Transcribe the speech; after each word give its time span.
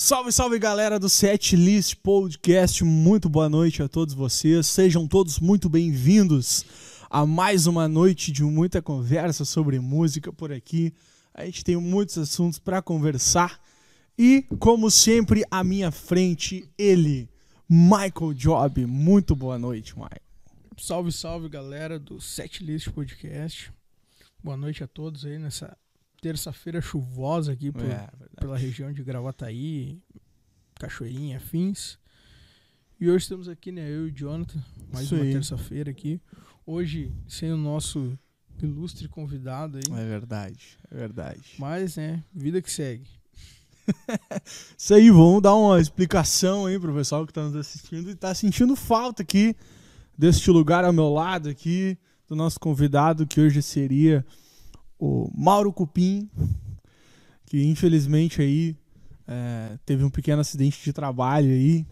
Salve, 0.00 0.30
salve 0.30 0.60
galera 0.60 0.96
do 0.96 1.08
Set 1.08 1.56
List 1.56 1.96
Podcast, 1.96 2.84
muito 2.84 3.28
boa 3.28 3.48
noite 3.48 3.82
a 3.82 3.88
todos 3.88 4.14
vocês, 4.14 4.64
sejam 4.68 5.08
todos 5.08 5.40
muito 5.40 5.68
bem-vindos 5.68 6.64
a 7.10 7.26
mais 7.26 7.66
uma 7.66 7.88
noite 7.88 8.30
de 8.30 8.44
muita 8.44 8.80
conversa 8.80 9.44
sobre 9.44 9.80
música 9.80 10.32
por 10.32 10.52
aqui. 10.52 10.94
A 11.34 11.44
gente 11.44 11.64
tem 11.64 11.76
muitos 11.76 12.16
assuntos 12.16 12.60
para 12.60 12.80
conversar 12.80 13.60
e, 14.16 14.46
como 14.60 14.88
sempre, 14.88 15.42
à 15.50 15.64
minha 15.64 15.90
frente, 15.90 16.70
ele, 16.78 17.28
Michael 17.68 18.34
Job. 18.34 18.86
Muito 18.86 19.34
boa 19.34 19.58
noite, 19.58 19.94
Michael. 19.96 20.22
Salve, 20.78 21.10
salve 21.10 21.48
galera 21.48 21.98
do 21.98 22.20
Set 22.20 22.62
List 22.62 22.90
Podcast. 22.90 23.72
Boa 24.44 24.56
noite 24.56 24.84
a 24.84 24.86
todos 24.86 25.24
aí 25.24 25.40
nessa 25.40 25.76
terça-feira 26.20 26.80
chuvosa 26.80 27.52
aqui 27.52 27.70
por, 27.72 27.84
É, 27.84 28.08
pela 28.40 28.56
região 28.56 28.92
de 28.92 29.02
Gravataí, 29.02 30.00
Cachoeirinha, 30.74 31.36
Afins. 31.36 31.98
E 33.00 33.08
hoje 33.08 33.24
estamos 33.24 33.48
aqui, 33.48 33.70
né? 33.70 33.88
Eu 33.88 34.08
e 34.08 34.10
o 34.10 34.14
Jonathan, 34.14 34.62
mais 34.92 35.06
Isso 35.06 35.14
uma 35.14 35.24
terça-feira 35.24 35.90
aqui. 35.90 36.20
Hoje 36.66 37.12
sem 37.26 37.52
o 37.52 37.56
nosso 37.56 38.18
ilustre 38.60 39.08
convidado 39.08 39.78
aí. 39.78 39.98
É 39.98 40.04
verdade, 40.04 40.76
é 40.90 40.94
verdade. 40.96 41.54
Mas, 41.58 41.96
né, 41.96 42.22
vida 42.34 42.60
que 42.60 42.70
segue. 42.70 43.08
Isso 44.76 44.94
aí, 44.94 45.10
vamos 45.10 45.42
dar 45.42 45.54
uma 45.54 45.80
explicação 45.80 46.66
aí 46.66 46.78
pro 46.78 46.94
pessoal 46.94 47.26
que 47.26 47.32
tá 47.32 47.42
nos 47.42 47.56
assistindo 47.56 48.10
e 48.10 48.14
tá 48.14 48.34
sentindo 48.34 48.74
falta 48.76 49.22
aqui 49.22 49.56
deste 50.16 50.50
lugar 50.50 50.84
ao 50.84 50.92
meu 50.92 51.08
lado 51.08 51.48
aqui, 51.48 51.96
do 52.26 52.34
nosso 52.34 52.58
convidado, 52.58 53.26
que 53.26 53.40
hoje 53.40 53.62
seria 53.62 54.26
o 54.98 55.30
Mauro 55.34 55.72
Cupim, 55.72 56.28
que 57.46 57.64
infelizmente 57.64 58.42
aí 58.42 58.76
é, 59.26 59.78
teve 59.84 60.04
um 60.04 60.10
pequeno 60.10 60.40
acidente 60.40 60.82
de 60.82 60.92
trabalho 60.92 61.50
aí 61.50 61.86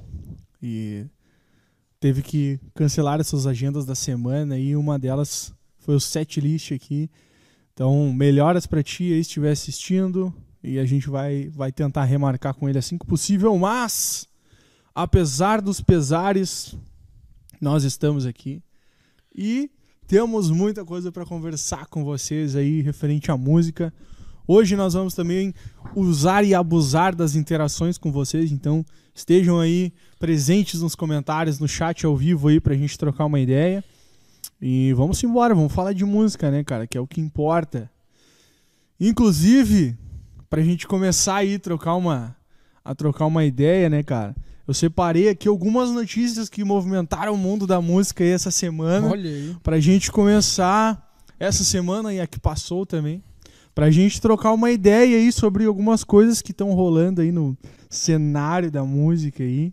e 0.62 1.06
teve 2.00 2.22
que 2.22 2.58
cancelar 2.74 3.20
as 3.20 3.26
suas 3.26 3.46
agendas 3.46 3.84
da 3.84 3.94
semana 3.94 4.58
e 4.58 4.74
uma 4.74 4.98
delas 4.98 5.52
foi 5.78 5.94
o 5.94 6.00
set 6.00 6.40
list 6.40 6.72
aqui. 6.72 7.10
Então, 7.72 8.12
melhoras 8.12 8.66
pra 8.66 8.82
ti 8.82 9.04
aí 9.04 9.22
se 9.22 9.28
estiver 9.28 9.52
assistindo 9.52 10.34
e 10.62 10.78
a 10.78 10.84
gente 10.84 11.08
vai, 11.08 11.48
vai 11.48 11.70
tentar 11.70 12.04
remarcar 12.04 12.54
com 12.54 12.68
ele 12.68 12.78
assim 12.78 12.98
que 12.98 13.06
possível, 13.06 13.56
mas 13.56 14.26
apesar 14.94 15.60
dos 15.60 15.80
pesares, 15.80 16.74
nós 17.60 17.84
estamos 17.84 18.26
aqui 18.26 18.62
e 19.34 19.70
temos 20.06 20.50
muita 20.50 20.84
coisa 20.84 21.10
para 21.10 21.26
conversar 21.26 21.86
com 21.86 22.04
vocês 22.04 22.54
aí 22.54 22.80
referente 22.80 23.30
à 23.30 23.36
música. 23.36 23.92
Hoje 24.46 24.76
nós 24.76 24.94
vamos 24.94 25.14
também 25.14 25.52
usar 25.94 26.44
e 26.44 26.54
abusar 26.54 27.14
das 27.14 27.34
interações 27.34 27.98
com 27.98 28.12
vocês, 28.12 28.52
então 28.52 28.86
estejam 29.12 29.58
aí 29.58 29.92
presentes 30.20 30.80
nos 30.80 30.94
comentários, 30.94 31.58
no 31.58 31.66
chat 31.66 32.06
ao 32.06 32.16
vivo 32.16 32.46
aí 32.48 32.60
pra 32.60 32.76
gente 32.76 32.96
trocar 32.96 33.24
uma 33.24 33.40
ideia. 33.40 33.82
E 34.62 34.92
vamos 34.92 35.22
embora, 35.24 35.54
vamos 35.54 35.72
falar 35.72 35.92
de 35.92 36.04
música, 36.04 36.50
né, 36.50 36.62
cara, 36.62 36.86
que 36.86 36.96
é 36.96 37.00
o 37.00 37.06
que 37.06 37.20
importa. 37.20 37.90
Inclusive, 39.00 39.96
pra 40.48 40.62
gente 40.62 40.86
começar 40.86 41.36
aí 41.36 41.58
trocar 41.58 41.96
uma 41.96 42.36
a 42.84 42.94
trocar 42.94 43.26
uma 43.26 43.44
ideia, 43.44 43.90
né, 43.90 44.04
cara? 44.04 44.36
Eu 44.66 44.74
separei 44.74 45.28
aqui 45.28 45.46
algumas 45.46 45.90
notícias 45.90 46.48
que 46.48 46.64
movimentaram 46.64 47.34
o 47.34 47.38
mundo 47.38 47.66
da 47.66 47.80
música 47.80 48.24
aí 48.24 48.30
essa 48.30 48.50
semana 48.50 49.08
Olha 49.08 49.30
aí. 49.30 49.56
pra 49.62 49.78
gente 49.78 50.10
começar 50.10 51.06
essa 51.38 51.62
semana 51.62 52.12
e 52.12 52.20
a 52.20 52.26
que 52.26 52.40
passou 52.40 52.84
também, 52.84 53.22
pra 53.74 53.90
gente 53.90 54.20
trocar 54.20 54.52
uma 54.52 54.70
ideia 54.70 55.18
aí 55.18 55.30
sobre 55.30 55.64
algumas 55.66 56.02
coisas 56.02 56.42
que 56.42 56.50
estão 56.50 56.72
rolando 56.72 57.20
aí 57.20 57.30
no 57.30 57.56
cenário 57.88 58.70
da 58.70 58.82
música 58.84 59.44
aí 59.44 59.72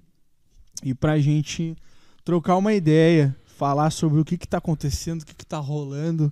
e 0.84 0.94
pra 0.94 1.18
gente 1.18 1.76
trocar 2.24 2.58
uma 2.58 2.74
ideia, 2.74 3.36
falar 3.58 3.90
sobre 3.90 4.20
o 4.20 4.26
que 4.26 4.38
que 4.38 4.48
tá 4.48 4.58
acontecendo, 4.58 5.22
o 5.22 5.26
que 5.26 5.34
que 5.34 5.46
tá 5.46 5.58
rolando, 5.58 6.32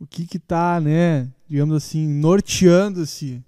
o 0.00 0.06
que 0.06 0.26
que 0.26 0.38
tá, 0.38 0.80
né, 0.80 1.28
digamos 1.48 1.76
assim, 1.76 2.08
norteando 2.08 3.02
esse, 3.02 3.42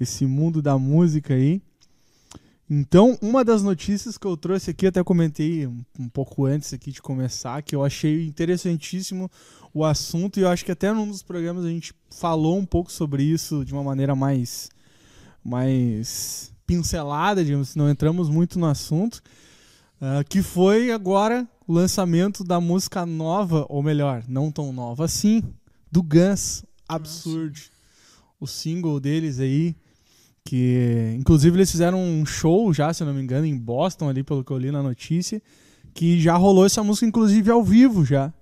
esse 0.00 0.24
mundo 0.24 0.62
da 0.62 0.78
música 0.78 1.34
aí. 1.34 1.60
Então, 2.74 3.18
uma 3.20 3.44
das 3.44 3.62
notícias 3.62 4.16
que 4.16 4.26
eu 4.26 4.34
trouxe 4.34 4.70
aqui, 4.70 4.86
até 4.86 5.04
comentei 5.04 5.66
um, 5.66 5.84
um 6.00 6.08
pouco 6.08 6.46
antes 6.46 6.72
aqui 6.72 6.90
de 6.90 7.02
começar, 7.02 7.60
que 7.60 7.76
eu 7.76 7.84
achei 7.84 8.24
interessantíssimo 8.24 9.30
o 9.74 9.84
assunto, 9.84 10.40
e 10.40 10.42
eu 10.42 10.48
acho 10.48 10.64
que 10.64 10.72
até 10.72 10.90
num 10.90 11.06
dos 11.06 11.22
programas 11.22 11.66
a 11.66 11.68
gente 11.68 11.92
falou 12.10 12.56
um 12.56 12.64
pouco 12.64 12.90
sobre 12.90 13.24
isso 13.24 13.62
de 13.62 13.74
uma 13.74 13.84
maneira 13.84 14.16
mais, 14.16 14.70
mais 15.44 16.50
pincelada, 16.66 17.44
digamos 17.44 17.76
não 17.76 17.90
entramos 17.90 18.30
muito 18.30 18.58
no 18.58 18.64
assunto, 18.64 19.22
ah, 20.00 20.24
que 20.26 20.40
foi 20.40 20.92
agora 20.92 21.46
o 21.68 21.74
lançamento 21.74 22.42
da 22.42 22.58
música 22.58 23.04
nova, 23.04 23.66
ou 23.68 23.82
melhor, 23.82 24.24
não 24.26 24.50
tão 24.50 24.72
nova 24.72 25.04
assim, 25.04 25.42
do 25.90 26.02
Guns, 26.02 26.64
Absurd. 26.88 27.70
o 28.40 28.46
single 28.46 28.98
deles 28.98 29.40
aí, 29.40 29.76
que 30.44 31.14
inclusive 31.18 31.56
eles 31.56 31.70
fizeram 31.70 32.00
um 32.02 32.26
show 32.26 32.72
já, 32.72 32.92
se 32.92 33.04
não 33.04 33.14
me 33.14 33.22
engano, 33.22 33.46
em 33.46 33.56
Boston, 33.56 34.08
ali 34.08 34.22
pelo 34.22 34.44
que 34.44 34.50
eu 34.50 34.58
li 34.58 34.70
na 34.70 34.82
notícia, 34.82 35.40
que 35.94 36.20
já 36.20 36.36
rolou 36.36 36.66
essa 36.66 36.82
música, 36.82 37.06
inclusive, 37.06 37.50
ao 37.50 37.62
vivo 37.62 38.04
já. 38.04 38.32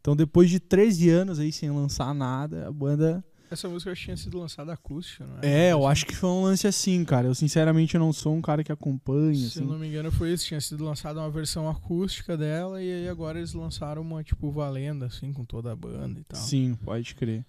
Então, 0.00 0.16
depois 0.16 0.48
de 0.48 0.58
13 0.58 1.10
anos 1.10 1.38
aí 1.38 1.52
sem 1.52 1.70
lançar 1.70 2.14
nada, 2.14 2.66
a 2.68 2.72
banda. 2.72 3.22
Essa 3.50 3.68
música 3.68 3.92
tinha 3.94 4.16
sido 4.16 4.38
lançada 4.38 4.72
acústica, 4.72 5.26
não 5.26 5.38
É, 5.42 5.72
eu 5.72 5.84
acho 5.84 6.06
que 6.06 6.14
foi 6.14 6.30
um 6.30 6.44
lance 6.44 6.68
assim, 6.68 7.04
cara. 7.04 7.26
Eu 7.26 7.34
sinceramente 7.34 7.98
não 7.98 8.12
sou 8.12 8.32
um 8.34 8.40
cara 8.40 8.62
que 8.62 8.70
acompanha, 8.70 9.34
Se 9.34 9.58
assim. 9.58 9.64
não 9.64 9.76
me 9.76 9.88
engano, 9.88 10.10
foi 10.12 10.32
isso. 10.32 10.46
Tinha 10.46 10.60
sido 10.60 10.84
lançada 10.84 11.18
uma 11.20 11.30
versão 11.30 11.68
acústica 11.68 12.36
dela 12.36 12.80
e 12.80 12.90
aí 12.90 13.08
agora 13.08 13.38
eles 13.38 13.52
lançaram 13.52 14.02
uma, 14.02 14.22
tipo, 14.22 14.50
valenda, 14.52 15.06
assim, 15.06 15.32
com 15.32 15.44
toda 15.44 15.72
a 15.72 15.76
banda 15.76 16.20
e 16.20 16.24
tal. 16.24 16.40
Sim, 16.40 16.78
pode 16.84 17.14
crer. 17.16 17.44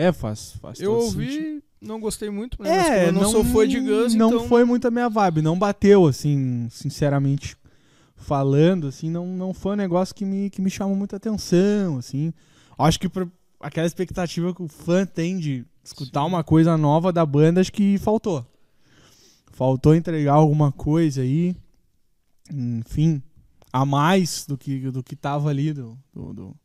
É, 0.00 0.12
faz, 0.12 0.52
faz 0.60 0.80
Eu 0.80 0.92
ouvi, 0.94 1.30
sentido. 1.32 1.62
não 1.80 2.00
gostei 2.00 2.30
muito, 2.30 2.56
mas 2.58 2.68
É, 2.68 3.08
eu 3.08 3.12
não, 3.12 3.30
sou 3.30 3.44
fã 3.44 3.66
de 3.66 3.78
Guns, 3.80 4.14
não 4.14 4.28
então... 4.34 4.48
foi 4.48 4.64
muito 4.64 4.86
a 4.86 4.90
minha 4.90 5.08
vibe, 5.08 5.42
não 5.42 5.58
bateu, 5.58 6.06
assim, 6.06 6.68
sinceramente 6.70 7.56
falando, 8.16 8.86
assim, 8.88 9.10
não, 9.10 9.26
não 9.26 9.52
foi 9.54 9.72
um 9.72 9.76
negócio 9.76 10.14
que 10.14 10.24
me, 10.24 10.50
que 10.50 10.60
me 10.60 10.70
chamou 10.70 10.94
muita 10.96 11.16
atenção, 11.16 11.98
assim. 11.98 12.32
Acho 12.78 12.98
que 13.00 13.08
pra 13.08 13.26
aquela 13.60 13.86
expectativa 13.86 14.54
que 14.54 14.62
o 14.62 14.68
fã 14.68 15.04
tem 15.06 15.38
de 15.38 15.64
escutar 15.82 16.22
Sim. 16.22 16.28
uma 16.28 16.44
coisa 16.44 16.76
nova 16.76 17.12
da 17.12 17.24
banda, 17.24 17.60
acho 17.60 17.72
que 17.72 17.98
faltou. 17.98 18.46
Faltou 19.52 19.94
entregar 19.94 20.34
alguma 20.34 20.70
coisa 20.72 21.20
aí, 21.22 21.54
enfim, 22.50 23.22
a 23.72 23.84
mais 23.84 24.46
do 24.46 24.56
que, 24.56 24.90
do 24.90 25.02
que 25.02 25.14
tava 25.14 25.50
ali, 25.50 25.72
do, 25.72 25.98
do, 26.14 26.32
do, 26.32 26.56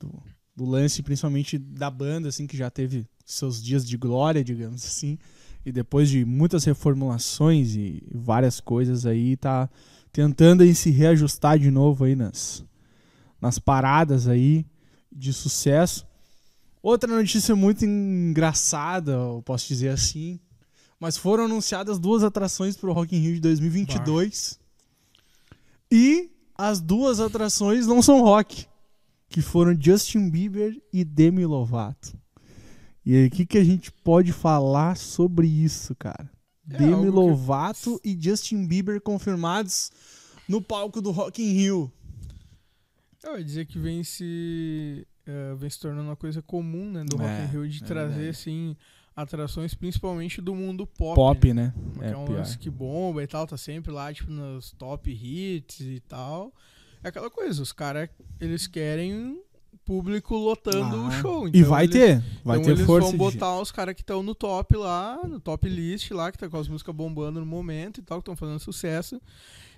do- 0.00 0.22
do 0.54 0.64
lance, 0.64 1.02
principalmente 1.02 1.58
da 1.58 1.90
banda, 1.90 2.28
assim, 2.28 2.46
que 2.46 2.56
já 2.56 2.70
teve 2.70 3.06
seus 3.24 3.62
dias 3.62 3.86
de 3.86 3.96
glória, 3.96 4.44
digamos 4.44 4.84
assim, 4.84 5.18
e 5.64 5.72
depois 5.72 6.08
de 6.08 6.24
muitas 6.24 6.64
reformulações 6.64 7.74
e 7.74 8.02
várias 8.12 8.60
coisas 8.60 9.06
aí, 9.06 9.36
tá 9.36 9.68
tentando 10.12 10.62
aí 10.62 10.74
se 10.74 10.90
reajustar 10.90 11.58
de 11.58 11.70
novo 11.70 12.04
aí 12.04 12.14
nas, 12.14 12.64
nas 13.40 13.58
paradas 13.58 14.28
aí 14.28 14.64
de 15.10 15.32
sucesso. 15.32 16.06
Outra 16.82 17.12
notícia 17.12 17.56
muito 17.56 17.84
engraçada, 17.84 19.12
eu 19.12 19.42
posso 19.44 19.66
dizer 19.66 19.88
assim, 19.88 20.38
mas 21.00 21.16
foram 21.16 21.46
anunciadas 21.46 21.98
duas 21.98 22.22
atrações 22.22 22.76
para 22.76 22.90
o 22.90 22.92
Rock 22.92 23.16
in 23.16 23.20
Rio 23.20 23.34
de 23.34 23.40
2022 23.40 24.60
e 25.90 26.30
as 26.56 26.80
duas 26.80 27.20
atrações 27.20 27.86
não 27.86 28.02
são 28.02 28.20
rock, 28.20 28.66
que 29.34 29.42
foram 29.42 29.76
Justin 29.78 30.30
Bieber 30.30 30.80
e 30.92 31.02
Demi 31.04 31.44
Lovato. 31.44 32.16
E 33.04 33.16
aí, 33.16 33.26
o 33.26 33.30
que, 33.32 33.44
que 33.44 33.58
a 33.58 33.64
gente 33.64 33.90
pode 33.90 34.32
falar 34.32 34.96
sobre 34.96 35.48
isso, 35.48 35.92
cara? 35.96 36.30
É, 36.70 36.78
Demi 36.78 36.92
algo 36.92 37.02
que- 37.06 37.10
Lovato 37.10 38.00
e 38.04 38.16
Justin 38.18 38.64
Bieber 38.64 39.00
confirmados 39.00 39.90
no 40.48 40.62
palco 40.62 41.02
do 41.02 41.10
Rock 41.10 41.42
in 41.42 41.50
Rio. 41.52 41.92
Eu 43.24 43.36
ia 43.38 43.44
dizer 43.44 43.66
que 43.66 43.76
vem 43.76 44.04
se, 44.04 45.04
eh, 45.26 45.54
vem 45.58 45.68
se 45.68 45.80
tornando 45.80 46.08
uma 46.10 46.16
coisa 46.16 46.40
comum, 46.40 46.92
né, 46.92 47.02
do 47.04 47.16
Rock 47.16 47.28
É, 47.28 47.44
in 47.44 47.48
Rio, 47.48 47.68
de 47.68 47.82
é 47.82 47.86
trazer, 47.86 48.08
verdade. 48.14 48.28
assim, 48.28 48.76
atrações 49.16 49.74
principalmente 49.74 50.40
do 50.40 50.54
mundo 50.54 50.86
pop. 50.86 51.16
Pop, 51.16 51.52
né? 51.52 51.74
né? 51.74 51.74
Que 51.98 52.04
É, 52.04 52.10
é 52.10 52.16
um 52.16 52.30
lance 52.30 52.56
que 52.56 52.70
bomba 52.70 53.20
e 53.22 53.26
tal, 53.26 53.48
tá 53.48 53.56
sempre 53.56 53.90
lá, 53.90 54.12
tipo, 54.14 54.30
nos 54.30 54.70
top 54.72 55.10
hits 55.10 55.80
e 55.80 55.98
tal. 56.06 56.52
É 57.04 57.08
aquela 57.08 57.30
coisa, 57.30 57.62
os 57.62 57.70
caras, 57.72 58.08
eles 58.40 58.66
querem 58.66 59.38
público 59.84 60.34
lotando 60.34 60.96
o 61.02 61.06
Ah, 61.08 61.10
show. 61.20 61.46
E 61.46 61.50
então 61.58 61.68
vai 61.70 61.84
eles- 61.84 61.94
ter, 61.94 62.22
vai 62.42 62.56
então 62.56 62.64
ter 62.64 62.70
eles 62.78 62.86
força. 62.86 63.02
vão 63.08 63.12
de 63.12 63.18
botar 63.18 63.60
os 63.60 63.70
caras 63.70 63.94
que 63.94 64.00
estão 64.00 64.22
no 64.22 64.34
top 64.34 64.74
lá, 64.76 65.20
no 65.28 65.38
top 65.38 65.68
list 65.68 66.10
lá, 66.10 66.32
que 66.32 66.38
tá 66.38 66.48
com 66.48 66.56
as 66.56 66.66
músicas 66.68 66.94
bombando 66.94 67.38
no 67.40 67.44
momento 67.46 67.98
e 68.00 68.02
tal, 68.02 68.18
que 68.18 68.22
estão 68.22 68.34
fazendo 68.34 68.58
sucesso. 68.58 69.20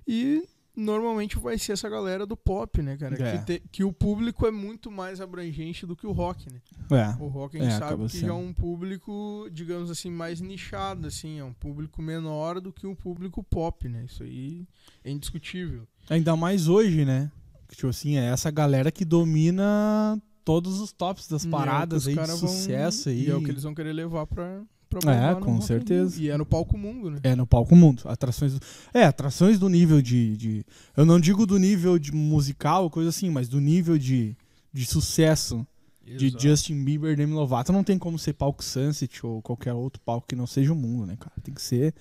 E 0.06 0.44
normalmente 0.76 1.38
vai 1.38 1.58
ser 1.58 1.72
essa 1.72 1.88
galera 1.88 2.26
do 2.26 2.36
pop, 2.36 2.82
né, 2.82 2.96
cara? 2.96 3.14
É. 3.22 3.38
Que, 3.38 3.44
te- 3.44 3.62
que 3.72 3.82
o 3.84 3.92
público 3.92 4.46
é 4.46 4.50
muito 4.50 4.90
mais 4.90 5.20
abrangente 5.20 5.86
do 5.86 5.96
que 5.96 6.06
o 6.06 6.12
rock, 6.12 6.46
né? 6.52 6.60
É. 6.90 7.22
O 7.22 7.28
rock 7.28 7.56
a 7.56 7.62
gente 7.62 7.72
É, 7.74 7.78
sabe 7.78 8.06
que 8.06 8.18
já 8.18 8.26
é 8.26 8.30
sendo. 8.30 8.34
um 8.34 8.52
público, 8.52 9.48
digamos 9.50 9.90
assim, 9.90 10.10
mais 10.10 10.40
nichado, 10.40 11.06
assim, 11.06 11.38
é 11.38 11.44
um 11.44 11.52
público 11.52 12.02
menor 12.02 12.60
do 12.60 12.72
que 12.72 12.86
o 12.86 12.94
público 12.94 13.42
pop, 13.42 13.88
né? 13.88 14.04
Isso 14.04 14.22
aí 14.22 14.66
é 15.02 15.10
indiscutível. 15.10 15.86
Ainda 16.10 16.36
mais 16.36 16.68
hoje, 16.68 17.04
né? 17.04 17.30
Que, 17.68 17.76
Tipo 17.76 17.88
assim, 17.88 18.16
é 18.16 18.26
essa 18.26 18.50
galera 18.50 18.92
que 18.92 19.04
domina 19.04 20.20
todos 20.44 20.78
os 20.80 20.92
tops 20.92 21.26
das 21.26 21.44
é 21.44 21.48
paradas 21.50 22.04
que 22.04 22.10
aí 22.10 22.14
de 22.14 22.20
cara 22.20 22.36
vão- 22.36 22.48
sucesso 22.48 23.08
aí. 23.08 23.26
E 23.26 23.30
é 23.30 23.34
o 23.34 23.42
que 23.42 23.50
eles 23.50 23.64
vão 23.64 23.74
querer 23.74 23.92
levar 23.92 24.26
pra 24.26 24.62
É, 25.06 25.34
com 25.40 25.52
Rock 25.54 25.64
certeza. 25.66 26.20
E 26.20 26.30
é 26.30 26.36
no 26.36 26.46
palco 26.46 26.78
mundo, 26.78 27.10
né? 27.10 27.20
É, 27.22 27.34
no 27.34 27.46
palco 27.46 27.74
mundo. 27.76 28.02
Atrações. 28.06 28.54
do- 28.54 28.60
É, 28.94 29.04
atrações 29.04 29.58
do 29.58 29.68
nível 29.68 30.00
de, 30.00 30.36
de- 30.36 30.64
Eu 30.96 31.04
não 31.04 31.18
digo 31.20 31.44
do 31.46 31.58
nível 31.58 31.98
de 31.98 32.12
musical, 32.12 32.88
coisa 32.90 33.10
assim, 33.10 33.28
mas 33.30 33.48
do 33.48 33.60
nível 33.60 33.98
de, 33.98 34.36
de 34.72 34.86
sucesso 34.86 35.66
de 36.04 36.26
Exato. 36.26 36.42
Justin 36.42 36.84
Bieber 36.84 37.12
e 37.12 37.16
Demi 37.16 37.32
Lovato. 37.32 37.72
Não 37.72 37.82
tem 37.82 37.98
como 37.98 38.16
ser 38.18 38.32
palco 38.34 38.62
Sunset 38.62 39.26
ou 39.26 39.42
qualquer 39.42 39.72
outro 39.72 40.00
palco 40.02 40.26
que 40.28 40.36
não 40.36 40.46
seja 40.46 40.72
o 40.72 40.76
mundo, 40.76 41.04
né, 41.04 41.16
cara? 41.18 41.32
Tem 41.42 41.52
que 41.52 41.60
ser. 41.62 41.92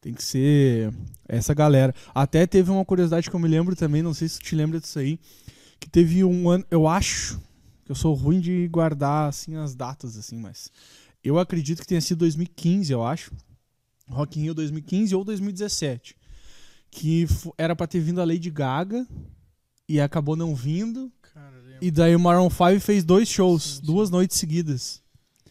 Tem 0.00 0.12
que 0.14 0.22
ser 0.22 0.92
essa 1.26 1.52
galera. 1.54 1.92
Até 2.14 2.46
teve 2.46 2.70
uma 2.70 2.84
curiosidade 2.84 3.28
que 3.28 3.34
eu 3.34 3.40
me 3.40 3.48
lembro 3.48 3.74
também, 3.74 4.00
não 4.02 4.14
sei 4.14 4.28
se 4.28 4.38
tu 4.38 4.44
te 4.44 4.54
lembra 4.54 4.78
disso 4.78 4.98
aí, 4.98 5.18
que 5.80 5.88
teve 5.90 6.22
um 6.22 6.48
ano, 6.48 6.64
eu 6.70 6.86
acho, 6.86 7.40
que 7.84 7.90
eu 7.90 7.96
sou 7.96 8.14
ruim 8.14 8.38
de 8.38 8.68
guardar 8.68 9.28
assim 9.28 9.56
as 9.56 9.74
datas 9.74 10.16
assim, 10.16 10.38
mas 10.38 10.70
eu 11.22 11.38
acredito 11.38 11.80
que 11.80 11.86
tenha 11.86 12.00
sido 12.00 12.18
2015, 12.18 12.92
eu 12.92 13.04
acho. 13.04 13.32
Rock 14.08 14.38
in 14.38 14.44
Rio 14.44 14.54
2015 14.54 15.14
ou 15.14 15.22
2017, 15.24 16.16
que 16.90 17.26
era 17.58 17.76
pra 17.76 17.86
ter 17.86 18.00
vindo 18.00 18.20
a 18.20 18.24
Lady 18.24 18.50
Gaga 18.50 19.06
e 19.88 20.00
acabou 20.00 20.34
não 20.34 20.54
vindo. 20.54 21.12
Cara. 21.20 21.76
E 21.80 21.90
daí 21.90 22.16
o 22.16 22.20
Maroon 22.20 22.48
5 22.48 22.80
fez 22.80 23.04
dois 23.04 23.28
shows, 23.28 23.62
Sim, 23.62 23.74
sim. 23.80 23.82
duas 23.86 24.08
noites 24.10 24.38
seguidas. 24.38 25.02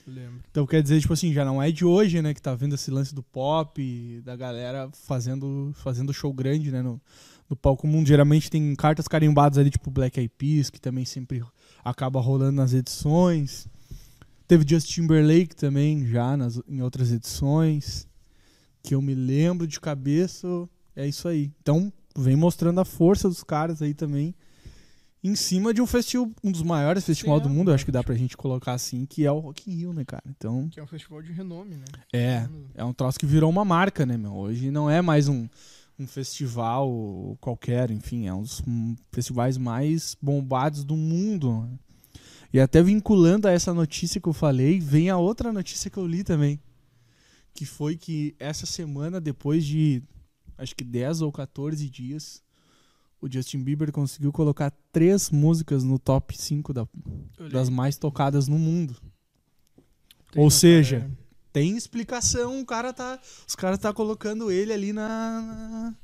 lembro. 0.07 0.39
Então 0.49 0.65
quer 0.65 0.81
dizer, 0.81 0.99
tipo 1.01 1.13
assim, 1.13 1.31
já 1.31 1.45
não 1.45 1.61
é 1.61 1.71
de 1.71 1.85
hoje, 1.85 2.19
né, 2.21 2.33
que 2.33 2.41
tá 2.41 2.55
vendo 2.55 2.73
esse 2.75 2.89
lance 2.89 3.13
do 3.13 3.21
pop, 3.21 4.21
da 4.25 4.35
galera 4.35 4.89
fazendo, 4.93 5.71
fazendo 5.75 6.11
show 6.13 6.33
grande, 6.33 6.71
né, 6.71 6.81
no, 6.81 6.99
no 7.47 7.55
palco 7.55 7.85
mundo. 7.85 8.07
Geralmente 8.07 8.49
tem 8.49 8.75
cartas 8.75 9.07
carimbadas 9.07 9.59
ali, 9.59 9.69
tipo 9.69 9.91
Black 9.91 10.19
Eyed 10.19 10.33
Peas, 10.35 10.69
que 10.71 10.81
também 10.81 11.05
sempre 11.05 11.43
acaba 11.85 12.19
rolando 12.19 12.53
nas 12.53 12.73
edições. 12.73 13.67
Teve 14.47 14.65
Justin 14.67 15.01
Timberlake 15.01 15.55
também, 15.55 16.05
já 16.07 16.37
nas, 16.37 16.61
em 16.67 16.81
outras 16.81 17.11
edições, 17.11 18.07
que 18.81 18.95
eu 18.95 19.01
me 19.01 19.13
lembro 19.13 19.67
de 19.67 19.79
cabeça, 19.79 20.47
é 20.95 21.05
isso 21.05 21.27
aí. 21.27 21.51
Então, 21.61 21.91
vem 22.17 22.35
mostrando 22.35 22.79
a 22.79 22.85
força 22.85 23.27
dos 23.27 23.43
caras 23.43 23.81
aí 23.81 23.93
também. 23.93 24.33
Em 25.21 25.35
cima 25.35 25.73
de 25.73 25.81
um 25.81 25.87
festival, 25.87 26.31
um 26.41 26.51
dos 26.51 26.61
maiores 26.61 27.03
festivais 27.03 27.41
do 27.41 27.49
é, 27.49 27.51
mundo, 27.51 27.71
eu 27.71 27.75
acho 27.75 27.83
que 27.83 27.91
dá 27.91 28.01
pra 28.01 28.15
gente 28.15 28.37
colocar 28.37 28.73
assim, 28.73 29.05
que 29.05 29.25
é 29.25 29.31
o 29.31 29.39
Rock 29.39 29.69
in 29.69 29.75
Rio, 29.75 29.91
né, 29.91 30.05
cara? 30.05 30.23
Então, 30.27 30.69
Que 30.69 30.79
é 30.79 30.83
um 30.83 30.87
festival 30.87 31.21
de 31.21 31.33
renome, 31.33 31.75
né? 31.75 31.85
é, 32.13 32.47
é 32.75 32.85
um 32.85 32.93
troço 32.93 33.19
que 33.19 33.25
virou 33.25 33.49
uma 33.49 33.65
marca, 33.65 34.05
né, 34.05 34.15
meu? 34.15 34.33
Hoje 34.33 34.71
não 34.71 34.89
é 34.89 35.01
mais 35.01 35.27
um, 35.27 35.49
um 35.99 36.07
festival 36.07 37.37
qualquer, 37.41 37.91
enfim, 37.91 38.27
é 38.27 38.33
um 38.33 38.43
dos 38.43 38.61
hum, 38.65 38.95
festivais 39.11 39.57
mais 39.57 40.15
bombados 40.21 40.85
do 40.85 40.95
mundo. 40.95 41.63
né? 41.63 41.77
E 42.53 42.59
até 42.59 42.81
vinculando 42.81 43.47
a 43.47 43.51
essa 43.51 43.73
notícia 43.73 44.21
que 44.21 44.27
eu 44.27 44.33
falei, 44.33 44.79
vem 44.79 45.09
a 45.09 45.17
outra 45.17 45.51
notícia 45.51 45.89
que 45.91 45.97
eu 45.97 46.07
li 46.07 46.23
também. 46.23 46.59
Que 47.53 47.65
foi 47.65 47.97
que 47.97 48.35
essa 48.39 48.65
semana, 48.65 49.19
depois 49.19 49.65
de 49.65 50.01
acho 50.57 50.75
que 50.75 50.83
10 50.83 51.21
ou 51.21 51.31
14 51.31 51.89
dias, 51.89 52.41
o 53.21 53.31
Justin 53.31 53.63
Bieber 53.63 53.91
conseguiu 53.91 54.31
colocar 54.31 54.71
três 54.91 55.29
músicas 55.29 55.83
no 55.83 55.99
top 55.99 56.37
5 56.37 56.73
da- 56.73 56.87
das 57.51 57.69
mais 57.69 57.97
tocadas 57.97 58.47
no 58.47 58.57
mundo. 58.57 58.95
Tem, 60.31 60.41
ou 60.43 60.49
seja, 60.49 60.99
cara, 61.01 61.11
tem 61.53 61.75
explicação, 61.77 62.59
o 62.61 62.65
cara 62.65 62.93
tá, 62.93 63.19
os 63.47 63.55
caras 63.55 63.79
tá 63.79 63.91
colocando 63.93 64.51
ele 64.51 64.71
ali 64.73 64.93
na, 64.93 65.07
na- 65.41 65.95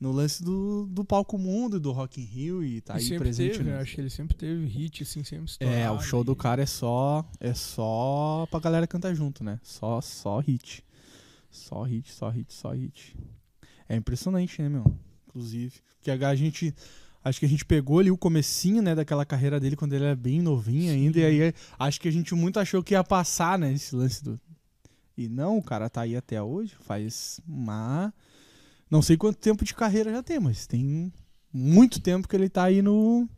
no 0.00 0.10
lance 0.12 0.42
do, 0.42 0.86
do 0.86 1.04
palco 1.04 1.36
mundo, 1.36 1.78
do 1.78 1.92
Rock 1.92 2.20
in 2.20 2.24
Rio 2.24 2.64
e 2.64 2.80
tá 2.80 2.94
aí 2.96 3.18
presente. 3.18 3.58
teve, 3.58 3.64
né? 3.70 3.78
Acho 3.78 3.94
que 3.94 4.00
ele 4.00 4.08
sempre 4.10 4.34
teve 4.34 4.64
hit, 4.66 5.02
assim, 5.02 5.22
sempre 5.22 5.52
É, 5.60 5.90
o 5.90 6.00
show 6.00 6.24
do 6.24 6.32
e- 6.32 6.36
cara 6.36 6.62
é 6.62 6.66
só 6.66 7.24
é 7.38 7.52
só 7.52 8.48
pra 8.50 8.58
galera 8.60 8.86
cantar 8.86 9.14
junto, 9.14 9.44
né? 9.44 9.60
Só 9.62 10.00
só 10.00 10.40
hit. 10.40 10.82
Só 11.50 11.82
hit, 11.82 12.10
só 12.10 12.30
hit, 12.30 12.52
só 12.52 12.72
hit. 12.72 13.14
É 13.88 13.96
impressionante, 13.96 14.62
né, 14.62 14.68
meu? 14.68 14.84
Inclusive, 15.28 15.74
que 16.00 16.10
a 16.10 16.34
gente 16.34 16.74
acho 17.22 17.38
que 17.38 17.44
a 17.44 17.48
gente 17.48 17.64
pegou 17.66 17.98
ali 17.98 18.10
o 18.10 18.16
comecinho, 18.16 18.80
né, 18.80 18.94
daquela 18.94 19.26
carreira 19.26 19.60
dele 19.60 19.76
quando 19.76 19.92
ele 19.92 20.04
era 20.04 20.16
bem 20.16 20.40
novinho 20.40 20.90
ainda 20.90 21.18
e 21.18 21.24
aí 21.24 21.54
acho 21.78 22.00
que 22.00 22.08
a 22.08 22.10
gente 22.10 22.34
muito 22.34 22.58
achou 22.58 22.82
que 22.82 22.94
ia 22.94 23.04
passar, 23.04 23.58
né, 23.58 23.70
esse 23.74 23.94
lance 23.94 24.24
do 24.24 24.40
E 25.18 25.28
não, 25.28 25.58
o 25.58 25.62
cara 25.62 25.90
tá 25.90 26.00
aí 26.00 26.16
até 26.16 26.42
hoje, 26.42 26.74
faz 26.80 27.38
uma 27.46 28.14
não 28.90 29.00
sei 29.02 29.16
quanto 29.16 29.38
tempo 29.38 29.64
de 29.64 29.74
carreira 29.74 30.10
já 30.10 30.22
tem, 30.22 30.38
mas 30.40 30.66
tem 30.66 31.12
muito 31.52 32.00
tempo 32.00 32.26
que 32.28 32.36
ele 32.36 32.48
tá 32.48 32.64
aí 32.64 32.82
no 32.82 33.28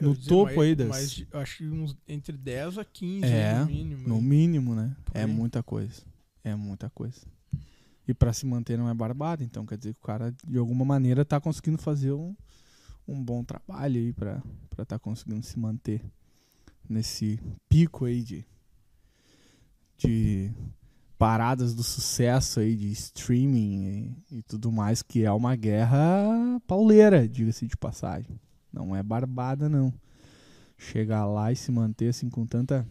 no 0.00 0.14
dizer, 0.14 0.28
topo 0.28 0.56
mais- 0.56 0.60
aí 0.60 0.74
das 0.74 0.88
mais 0.88 1.26
acho 1.32 1.58
que 1.58 1.68
uns 1.68 1.96
entre 2.08 2.36
10 2.36 2.78
a 2.78 2.84
15 2.84 3.26
É, 3.26 3.58
no 3.60 3.66
mínimo. 3.66 4.08
No 4.08 4.16
né? 4.16 4.20
mínimo, 4.28 4.74
né? 4.74 4.96
Por 5.04 5.16
É 5.16 5.20
aí. 5.22 5.26
muita 5.26 5.62
coisa. 5.62 6.02
É 6.42 6.54
muita 6.54 6.90
coisa. 6.90 7.20
E 8.06 8.12
pra 8.12 8.32
se 8.32 8.44
manter 8.44 8.76
não 8.76 8.88
é 8.88 8.92
barbada, 8.94 9.42
então 9.44 9.64
quer 9.64 9.78
dizer 9.78 9.94
que 9.94 10.00
o 10.00 10.02
cara, 10.02 10.34
de 10.46 10.58
alguma 10.58 10.84
maneira, 10.84 11.24
tá 11.24 11.40
conseguindo 11.40 11.78
fazer 11.78 12.12
um, 12.12 12.34
um 13.08 13.22
bom 13.22 13.42
trabalho 13.44 13.98
aí 13.98 14.12
pra 14.12 14.42
estar 14.72 14.84
tá 14.84 14.98
conseguindo 14.98 15.42
se 15.46 15.58
manter 15.58 16.02
nesse 16.88 17.40
pico 17.68 18.04
aí 18.04 18.22
de, 18.22 18.44
de 19.96 20.50
paradas 21.18 21.74
do 21.74 21.82
sucesso 21.82 22.60
aí, 22.60 22.74
de 22.76 22.90
streaming 22.92 24.14
e, 24.30 24.38
e 24.38 24.42
tudo 24.42 24.70
mais, 24.72 25.02
que 25.02 25.24
é 25.24 25.30
uma 25.32 25.54
guerra 25.56 25.98
pauleira, 26.66 27.28
diga-se 27.28 27.66
de 27.66 27.76
passagem. 27.76 28.38
Não 28.72 28.94
é 28.94 29.02
barbada, 29.02 29.68
não. 29.68 29.92
Chegar 30.76 31.24
lá 31.26 31.52
e 31.52 31.56
se 31.56 31.70
manter 31.70 32.08
assim 32.08 32.28
com 32.28 32.44
tanta 32.44 32.86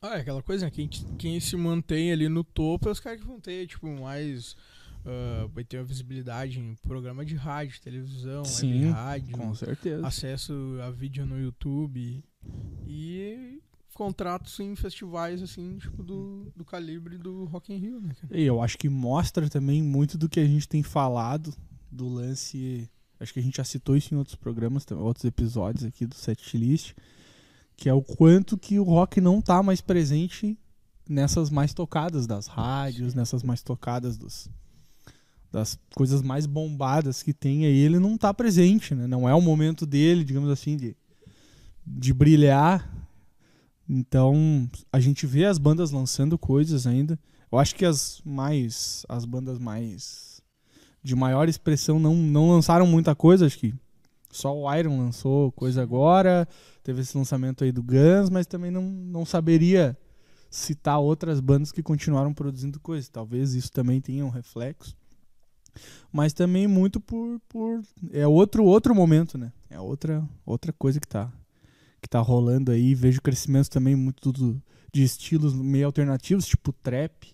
Ah, 0.00 0.16
é 0.16 0.20
aquela 0.20 0.42
coisa, 0.42 0.64
né? 0.66 0.70
Quem, 0.70 0.88
quem 0.88 1.38
se 1.38 1.56
mantém 1.56 2.10
ali 2.12 2.28
no 2.28 2.42
topo 2.42 2.88
é 2.88 2.92
os 2.92 2.98
caras 3.00 3.20
que 3.20 3.26
vão 3.26 3.40
ter, 3.40 3.66
tipo, 3.68 3.86
mais. 3.88 4.56
ah, 5.06 5.46
vai 5.54 5.62
ter 5.62 5.78
uma 5.78 5.84
visibilidade 5.84 6.58
em 6.58 6.74
programa 6.82 7.24
de 7.24 7.36
rádio, 7.36 7.80
televisão, 7.80 8.44
Sim, 8.44 8.90
rádio, 8.90 9.38
Com 9.38 9.54
certeza. 9.54 10.04
acesso 10.06 10.52
a 10.84 10.90
vídeo 10.90 11.24
no 11.24 11.38
YouTube 11.40 12.22
e 12.84 13.61
contratos 13.94 14.58
em 14.60 14.74
festivais, 14.74 15.42
assim, 15.42 15.78
tipo, 15.78 16.02
do, 16.02 16.52
do 16.56 16.64
calibre 16.64 17.18
do 17.18 17.44
Rock 17.44 17.72
in 17.72 17.78
Rio, 17.78 18.00
né, 18.00 18.14
cara? 18.20 18.38
E 18.38 18.42
eu 18.42 18.62
acho 18.62 18.78
que 18.78 18.88
mostra 18.88 19.48
também 19.48 19.82
muito 19.82 20.16
do 20.16 20.28
que 20.28 20.40
a 20.40 20.46
gente 20.46 20.68
tem 20.68 20.82
falado 20.82 21.54
do 21.90 22.08
lance. 22.08 22.90
Acho 23.20 23.32
que 23.32 23.40
a 23.40 23.42
gente 23.42 23.56
já 23.56 23.64
citou 23.64 23.96
isso 23.96 24.14
em 24.14 24.18
outros 24.18 24.34
programas, 24.34 24.86
outros 24.90 25.24
episódios 25.24 25.84
aqui 25.84 26.06
do 26.06 26.14
setlist, 26.14 26.94
que 27.76 27.88
é 27.88 27.94
o 27.94 28.02
quanto 28.02 28.58
que 28.58 28.78
o 28.78 28.84
rock 28.84 29.20
não 29.20 29.40
tá 29.40 29.62
mais 29.62 29.80
presente 29.80 30.58
nessas 31.08 31.50
mais 31.50 31.74
tocadas 31.74 32.26
das 32.26 32.46
rádios, 32.46 33.12
Sim. 33.12 33.18
nessas 33.18 33.42
mais 33.42 33.62
tocadas 33.62 34.16
dos 34.16 34.50
das 35.52 35.78
coisas 35.94 36.22
mais 36.22 36.46
bombadas 36.46 37.22
que 37.22 37.34
tem 37.34 37.66
aí, 37.66 37.76
ele 37.76 37.98
não 37.98 38.16
tá 38.16 38.32
presente, 38.32 38.94
né? 38.94 39.06
Não 39.06 39.28
é 39.28 39.34
o 39.34 39.40
momento 39.40 39.84
dele, 39.84 40.24
digamos 40.24 40.48
assim, 40.48 40.78
de, 40.78 40.96
de 41.86 42.14
brilhar. 42.14 42.90
Então, 43.88 44.68
a 44.92 45.00
gente 45.00 45.26
vê 45.26 45.44
as 45.44 45.58
bandas 45.58 45.90
lançando 45.90 46.38
coisas 46.38 46.86
ainda. 46.86 47.18
Eu 47.50 47.58
acho 47.58 47.74
que 47.74 47.84
as 47.84 48.22
mais 48.24 49.04
as 49.08 49.24
bandas 49.24 49.58
mais 49.58 50.40
de 51.02 51.14
maior 51.16 51.48
expressão 51.48 51.98
não, 51.98 52.14
não 52.14 52.50
lançaram 52.50 52.86
muita 52.86 53.14
coisa, 53.14 53.44
acho 53.44 53.58
que 53.58 53.74
só 54.30 54.56
o 54.56 54.74
Iron 54.74 54.98
lançou 54.98 55.52
coisa 55.52 55.82
agora, 55.82 56.48
teve 56.82 57.02
esse 57.02 57.16
lançamento 57.16 57.64
aí 57.64 57.70
do 57.70 57.82
Guns, 57.82 58.30
mas 58.30 58.46
também 58.46 58.70
não, 58.70 58.82
não 58.82 59.26
saberia 59.26 59.96
citar 60.50 60.98
outras 60.98 61.40
bandas 61.40 61.70
que 61.70 61.82
continuaram 61.82 62.32
produzindo 62.32 62.80
coisas. 62.80 63.08
Talvez 63.08 63.52
isso 63.52 63.70
também 63.70 64.00
tenha 64.00 64.24
um 64.24 64.30
reflexo. 64.30 64.96
Mas 66.10 66.32
também 66.32 66.66
muito 66.66 67.00
por, 67.00 67.40
por 67.48 67.82
é 68.10 68.26
outro 68.26 68.64
outro 68.64 68.94
momento, 68.94 69.36
né? 69.36 69.52
É 69.70 69.80
outra 69.80 70.26
outra 70.44 70.72
coisa 70.72 71.00
que 71.00 71.08
tá 71.08 71.32
que 72.02 72.08
tá 72.08 72.18
rolando 72.20 72.70
aí, 72.72 72.94
vejo 72.94 73.22
crescimento 73.22 73.70
também 73.70 73.94
muito 73.96 74.32
do, 74.32 74.60
de 74.92 75.02
estilos 75.04 75.54
meio 75.54 75.86
alternativos, 75.86 76.44
tipo 76.46 76.72
trap. 76.72 77.32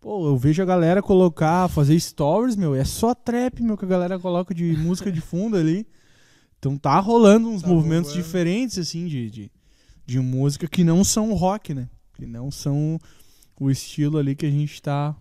Pô, 0.00 0.26
eu 0.28 0.36
vejo 0.36 0.62
a 0.62 0.66
galera 0.66 1.02
colocar, 1.02 1.68
fazer 1.68 1.98
stories, 2.00 2.56
meu, 2.56 2.74
é 2.74 2.84
só 2.84 3.14
trap, 3.14 3.62
meu, 3.62 3.76
que 3.76 3.84
a 3.84 3.88
galera 3.88 4.18
coloca 4.18 4.54
de 4.54 4.64
música 4.78 5.12
de 5.12 5.20
fundo 5.20 5.56
ali. 5.56 5.86
Então 6.58 6.76
tá 6.76 6.98
rolando 6.98 7.48
uns 7.48 7.62
Tá 7.62 7.68
movimentos 7.68 8.10
rolando. 8.10 8.24
diferentes, 8.26 8.78
assim, 8.78 9.06
de, 9.06 9.30
de, 9.30 9.52
de 10.06 10.18
música 10.18 10.66
que 10.66 10.82
não 10.82 11.04
são 11.04 11.32
rock, 11.34 11.74
né? 11.74 11.88
Que 12.14 12.26
não 12.26 12.50
são 12.50 12.98
o 13.60 13.70
estilo 13.70 14.18
ali 14.18 14.34
que 14.34 14.46
a 14.46 14.50
gente 14.50 14.80
tá 14.80 15.16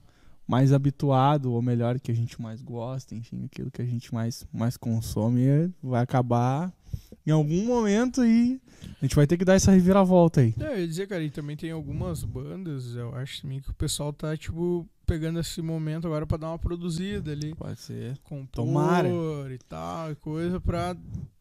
mais 0.47 0.71
habituado, 0.71 1.51
ou 1.51 1.61
melhor, 1.61 1.99
que 1.99 2.11
a 2.11 2.15
gente 2.15 2.41
mais 2.41 2.61
gosta, 2.61 3.13
enfim, 3.13 3.43
aquilo 3.45 3.69
que 3.69 3.81
a 3.81 3.85
gente 3.85 4.13
mais, 4.13 4.45
mais 4.53 4.77
consome, 4.77 5.43
é- 5.45 5.69
vai 5.83 6.01
acabar 6.01 6.71
em 7.27 7.31
algum 7.31 7.65
momento 7.65 8.23
e 8.23 8.59
a 9.01 9.05
gente 9.05 9.15
vai 9.15 9.27
ter 9.27 9.37
que 9.37 9.43
dar 9.43 9.55
essa 9.55 9.71
reviravolta 9.71 10.39
aí. 10.39 10.55
É, 10.59 10.75
eu 10.75 10.79
ia 10.79 10.87
dizer, 10.87 11.07
cara, 11.07 11.21
e 11.21 11.29
também 11.29 11.57
tem 11.57 11.71
algumas 11.71 12.23
bandas, 12.23 12.95
eu 12.95 13.13
acho 13.15 13.41
também 13.41 13.59
que 13.59 13.69
o 13.69 13.73
pessoal 13.73 14.13
tá, 14.13 14.35
tipo, 14.37 14.87
pegando 15.05 15.39
esse 15.39 15.61
momento 15.61 16.07
agora 16.07 16.25
pra 16.25 16.37
dar 16.37 16.49
uma 16.49 16.57
produzida 16.57 17.31
ali. 17.31 17.53
Pode 17.53 17.81
ser. 17.81 18.17
compor 18.23 18.47
Tomara. 18.65 19.09
e 19.53 19.57
tal, 19.67 20.11
e 20.11 20.15
coisa 20.15 20.61
pra 20.61 20.95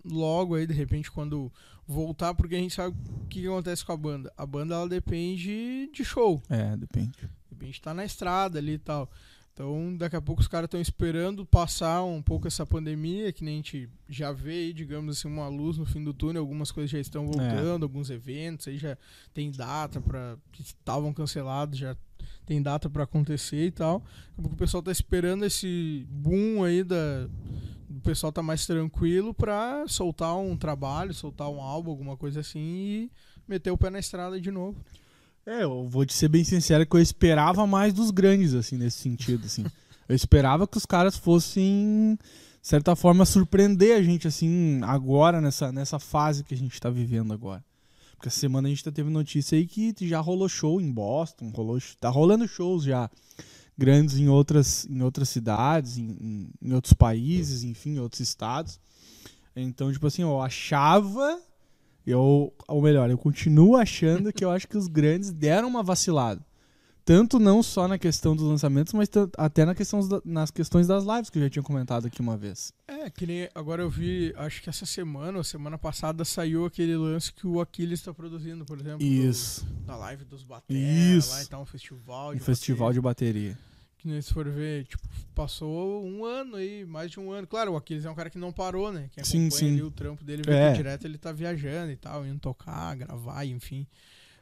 logo 0.04 0.56
aí, 0.56 0.66
de 0.66 0.74
repente, 0.74 1.10
quando 1.10 1.52
voltar, 1.86 2.34
porque 2.34 2.56
a 2.56 2.58
gente 2.58 2.74
sabe 2.74 2.96
o 3.22 3.26
que, 3.28 3.42
que 3.42 3.46
acontece 3.46 3.84
com 3.84 3.92
a 3.92 3.96
banda. 3.96 4.32
A 4.36 4.44
banda, 4.44 4.74
ela 4.74 4.88
depende 4.88 5.88
de 5.94 6.04
show. 6.04 6.42
É, 6.48 6.76
depende. 6.76 7.12
De 7.20 7.28
repente 7.52 7.80
tá 7.80 7.94
na 7.94 8.04
estrada 8.04 8.58
ali 8.58 8.72
e 8.72 8.78
tal. 8.78 9.08
Então, 9.56 9.96
daqui 9.96 10.14
a 10.14 10.20
pouco 10.20 10.42
os 10.42 10.48
caras 10.48 10.66
estão 10.66 10.78
esperando 10.78 11.46
passar 11.46 12.04
um 12.04 12.20
pouco 12.20 12.46
essa 12.46 12.66
pandemia, 12.66 13.32
que 13.32 13.42
nem 13.42 13.54
a 13.54 13.56
gente 13.56 13.88
já 14.06 14.30
vê 14.30 14.50
aí, 14.50 14.72
digamos 14.74 15.16
assim, 15.16 15.28
uma 15.28 15.48
luz 15.48 15.78
no 15.78 15.86
fim 15.86 16.04
do 16.04 16.12
túnel, 16.12 16.42
algumas 16.42 16.70
coisas 16.70 16.90
já 16.90 16.98
estão 16.98 17.26
voltando, 17.26 17.82
alguns 17.82 18.10
eventos 18.10 18.68
aí 18.68 18.76
já 18.76 18.98
tem 19.32 19.50
data 19.50 19.98
para 19.98 20.36
que 20.52 20.60
estavam 20.60 21.10
cancelados, 21.10 21.78
já 21.78 21.96
tem 22.44 22.60
data 22.60 22.90
para 22.90 23.04
acontecer 23.04 23.64
e 23.64 23.70
tal. 23.70 24.00
Daqui 24.00 24.32
a 24.36 24.42
pouco 24.42 24.56
o 24.56 24.58
pessoal 24.58 24.82
tá 24.82 24.92
esperando 24.92 25.42
esse 25.46 26.06
boom 26.10 26.62
aí 26.62 26.84
da 26.84 27.26
o 27.88 28.00
pessoal 28.02 28.30
tá 28.30 28.42
mais 28.42 28.66
tranquilo 28.66 29.32
pra 29.32 29.88
soltar 29.88 30.36
um 30.36 30.54
trabalho, 30.54 31.14
soltar 31.14 31.48
um 31.48 31.62
álbum, 31.62 31.92
alguma 31.92 32.14
coisa 32.14 32.40
assim 32.40 32.60
e 32.60 33.10
meter 33.48 33.70
o 33.70 33.78
pé 33.78 33.88
na 33.88 33.98
estrada 33.98 34.38
de 34.38 34.50
novo. 34.50 34.76
É, 35.46 35.62
eu 35.62 35.88
vou 35.88 36.04
te 36.04 36.12
ser 36.12 36.26
bem 36.28 36.42
sincero 36.42 36.84
que 36.84 36.96
eu 36.96 37.00
esperava 37.00 37.64
mais 37.68 37.94
dos 37.94 38.10
grandes, 38.10 38.52
assim, 38.52 38.76
nesse 38.76 38.98
sentido, 38.98 39.46
assim. 39.46 39.64
Eu 40.08 40.16
esperava 40.16 40.66
que 40.66 40.76
os 40.76 40.84
caras 40.84 41.16
fossem, 41.16 42.18
de 42.60 42.68
certa 42.68 42.96
forma, 42.96 43.24
surpreender 43.24 43.96
a 43.96 44.02
gente, 44.02 44.26
assim, 44.26 44.80
agora, 44.82 45.40
nessa, 45.40 45.70
nessa 45.70 46.00
fase 46.00 46.42
que 46.42 46.52
a 46.52 46.56
gente 46.56 46.80
tá 46.80 46.90
vivendo 46.90 47.32
agora. 47.32 47.64
Porque 48.16 48.26
essa 48.26 48.40
semana 48.40 48.66
a 48.66 48.70
gente 48.70 48.82
tá 48.82 48.90
teve 48.90 49.08
notícia 49.08 49.56
aí 49.56 49.66
que 49.66 49.94
já 50.00 50.18
rolou 50.18 50.48
show 50.48 50.80
em 50.80 50.90
Boston, 50.90 51.52
rolou, 51.54 51.78
tá 52.00 52.08
rolando 52.08 52.48
shows 52.48 52.82
já 52.82 53.08
grandes 53.78 54.16
em 54.16 54.28
outras, 54.28 54.84
em 54.86 55.00
outras 55.02 55.28
cidades, 55.28 55.96
em, 55.96 56.16
em, 56.20 56.50
em 56.60 56.72
outros 56.72 56.94
países, 56.94 57.62
enfim, 57.62 57.96
em 57.96 58.00
outros 58.00 58.20
estados. 58.20 58.80
Então, 59.54 59.92
tipo 59.92 60.06
assim, 60.08 60.22
eu 60.22 60.40
achava 60.40 61.40
eu, 62.06 62.52
ou 62.68 62.82
melhor, 62.82 63.10
eu 63.10 63.18
continuo 63.18 63.76
achando 63.76 64.32
que 64.32 64.44
eu 64.44 64.50
acho 64.50 64.68
que 64.68 64.76
os 64.76 64.86
grandes 64.86 65.32
deram 65.32 65.68
uma 65.68 65.82
vacilada. 65.82 66.40
Tanto 67.04 67.38
não 67.38 67.62
só 67.62 67.86
na 67.86 67.96
questão 67.98 68.34
dos 68.34 68.44
lançamentos, 68.44 68.92
mas 68.92 69.08
até 69.38 69.64
na 69.64 69.76
questão, 69.76 70.00
nas 70.24 70.50
questões 70.50 70.88
das 70.88 71.04
lives 71.04 71.30
que 71.30 71.38
eu 71.38 71.42
já 71.44 71.48
tinha 71.48 71.62
comentado 71.62 72.06
aqui 72.06 72.20
uma 72.20 72.36
vez. 72.36 72.72
É, 72.88 73.08
que 73.08 73.24
nem 73.24 73.48
agora 73.54 73.80
eu 73.80 73.88
vi, 73.88 74.34
acho 74.36 74.60
que 74.60 74.68
essa 74.68 74.84
semana 74.84 75.38
ou 75.38 75.44
semana 75.44 75.78
passada 75.78 76.24
saiu 76.24 76.64
aquele 76.66 76.96
lance 76.96 77.32
que 77.32 77.46
o 77.46 77.60
Aquiles 77.60 78.02
tá 78.02 78.12
produzindo, 78.12 78.64
por 78.64 78.80
exemplo. 78.80 79.06
Isso. 79.06 79.64
do- 79.64 79.86
da 79.86 79.94
live 79.96 80.24
dos 80.24 80.42
Batera, 80.42 80.80
Isso. 80.80 81.30
lá 81.30 81.42
e 81.58 81.62
um 81.62 81.64
festival. 81.64 82.30
Um 82.32 82.34
de 82.34 82.40
festival 82.40 82.92
de 82.92 83.00
bateria. 83.00 83.56
Que 84.06 84.22
se 84.22 84.32
for 84.32 84.48
ver, 84.48 84.84
tipo, 84.84 85.02
passou 85.34 86.06
um 86.06 86.24
ano 86.24 86.54
aí, 86.54 86.84
mais 86.86 87.10
de 87.10 87.18
um 87.18 87.32
ano. 87.32 87.44
Claro, 87.44 87.72
o 87.72 87.76
Aquiles 87.76 88.04
é 88.04 88.10
um 88.10 88.14
cara 88.14 88.30
que 88.30 88.38
não 88.38 88.52
parou, 88.52 88.92
né? 88.92 89.08
Quem 89.12 89.24
Sim, 89.24 89.46
acompanha 89.48 89.50
sim. 89.58 89.72
ali 89.72 89.82
o 89.82 89.90
trampo 89.90 90.22
dele, 90.22 90.42
vê 90.46 90.52
É. 90.54 90.70
que 90.70 90.76
direto 90.76 91.04
ele 91.06 91.18
tá 91.18 91.32
viajando 91.32 91.90
e 91.90 91.96
tal, 91.96 92.24
indo 92.24 92.38
tocar, 92.38 92.94
gravar, 92.94 93.44
enfim. 93.44 93.84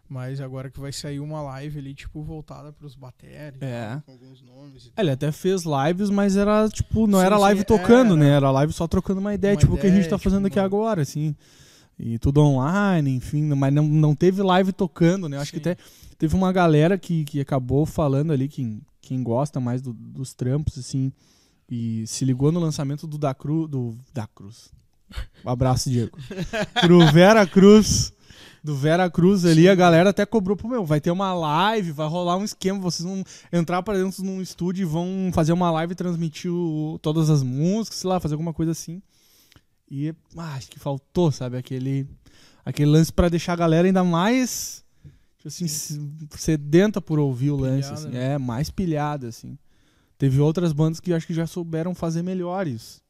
Mas 0.06 0.38
agora 0.38 0.70
que 0.70 0.78
vai 0.78 0.92
sair 0.92 1.18
uma 1.18 1.40
live 1.40 1.78
ali, 1.78 1.94
tipo, 1.94 2.22
voltada 2.22 2.70
pros 2.74 2.94
Batera 2.94 3.56
e 3.58 3.64
É. 3.64 3.88
tal, 3.88 4.02
com 4.02 4.12
alguns 4.12 4.42
nomes 4.42 4.92
Ele 4.94 5.10
até 5.10 5.32
fez 5.32 5.62
lives, 5.64 6.10
mas 6.10 6.36
era 6.36 6.68
tipo, 6.68 7.06
não 7.06 7.20
Sim, 7.20 7.24
era 7.24 7.38
live 7.38 7.60
é, 7.62 7.64
tocando, 7.64 8.14
era- 8.14 8.16
né? 8.16 8.28
Era 8.36 8.50
live 8.50 8.72
só 8.74 8.86
trocando 8.86 9.18
uma 9.20 9.32
ideia, 9.32 9.54
Uma 9.54 9.60
tipo 9.60 9.74
o 9.74 9.78
que 9.78 9.86
a 9.86 9.90
gente 9.90 10.06
tá 10.10 10.18
fazendo 10.18 10.44
tipo, 10.44 10.48
aqui 10.48 10.58
uma- 10.58 10.66
agora, 10.66 11.00
assim. 11.00 11.34
E 11.98 12.18
tudo 12.18 12.42
online, 12.42 13.14
enfim, 13.16 13.42
mas 13.54 13.72
não, 13.72 13.84
não 13.86 14.14
teve 14.14 14.42
live 14.42 14.72
tocando, 14.74 15.26
né? 15.26 15.38
Acho 15.38 15.52
que 15.52 15.58
até 15.58 15.76
teve 16.18 16.34
uma 16.36 16.52
galera 16.52 16.98
que, 16.98 17.24
que 17.24 17.40
acabou 17.40 17.86
falando 17.86 18.30
ali, 18.32 18.46
quem, 18.48 18.82
quem 19.04 19.22
gosta 19.22 19.60
mais 19.60 19.80
do- 19.82 19.92
dos 19.92 20.32
trampos, 20.34 20.78
assim, 20.78 21.12
e 21.70 22.06
se 22.06 22.24
ligou 22.24 22.50
no 22.52 22.60
lançamento 22.60 23.06
do 23.06 23.16
Da 23.18 23.34
Cruz. 23.34 23.70
Do 23.70 23.96
Da 24.12 24.26
Cruz. 24.26 24.70
Um 25.44 25.50
abraço, 25.50 25.88
Diego. 25.90 26.16
Pro 26.80 27.10
Vera 27.12 27.46
Cruz. 27.46 28.12
Do 28.62 28.74
Vera 28.74 29.10
Cruz 29.10 29.44
ali, 29.44 29.68
a 29.68 29.74
galera 29.74 30.08
até 30.10 30.24
cobrou, 30.24 30.56
pô, 30.56 30.66
meu, 30.68 30.86
vai 30.86 30.98
ter 30.98 31.10
uma 31.10 31.34
live, 31.34 31.92
vai 31.92 32.08
rolar 32.08 32.38
um 32.38 32.44
esquema, 32.44 32.78
vocês 32.80 33.06
vão 33.06 33.22
entrar 33.52 33.82
pra 33.82 33.92
dentro 33.94 34.24
num 34.24 34.40
estúdio 34.40 34.82
e 34.82 34.86
vão 34.86 35.30
fazer 35.34 35.52
uma 35.52 35.70
live 35.70 35.92
e 35.92 35.96
transmitir 35.96 36.50
o- 36.50 36.98
todas 37.02 37.28
as 37.28 37.42
músicas, 37.42 37.98
sei 37.98 38.08
lá, 38.08 38.18
fazer 38.18 38.34
alguma 38.34 38.54
coisa 38.54 38.72
assim. 38.72 39.02
E 39.90 40.14
ah, 40.36 40.54
acho 40.54 40.70
que 40.70 40.78
faltou, 40.78 41.30
sabe, 41.30 41.56
aquele 41.58 42.06
aquele 42.64 42.90
lance 42.90 43.12
pra 43.12 43.28
deixar 43.28 43.52
a 43.52 43.56
galera 43.56 43.86
ainda 43.86 44.02
mais 44.02 44.82
assim, 45.44 45.66
se- 45.68 46.00
sedenta 46.36 47.00
por 47.00 47.18
ouvir 47.18 47.50
o 47.50 47.56
lance, 47.56 47.88
Pilhada, 47.88 48.08
assim. 48.08 48.08
né? 48.16 48.32
É, 48.34 48.38
mais 48.38 48.70
pilhada, 48.70 49.28
assim. 49.28 49.58
Teve 50.18 50.40
outras 50.40 50.72
bandas 50.72 51.00
que 51.00 51.12
acho 51.12 51.26
que 51.26 51.34
já 51.34 51.46
souberam 51.46 51.94
fazer 51.94 52.22
melhores. 52.22 53.02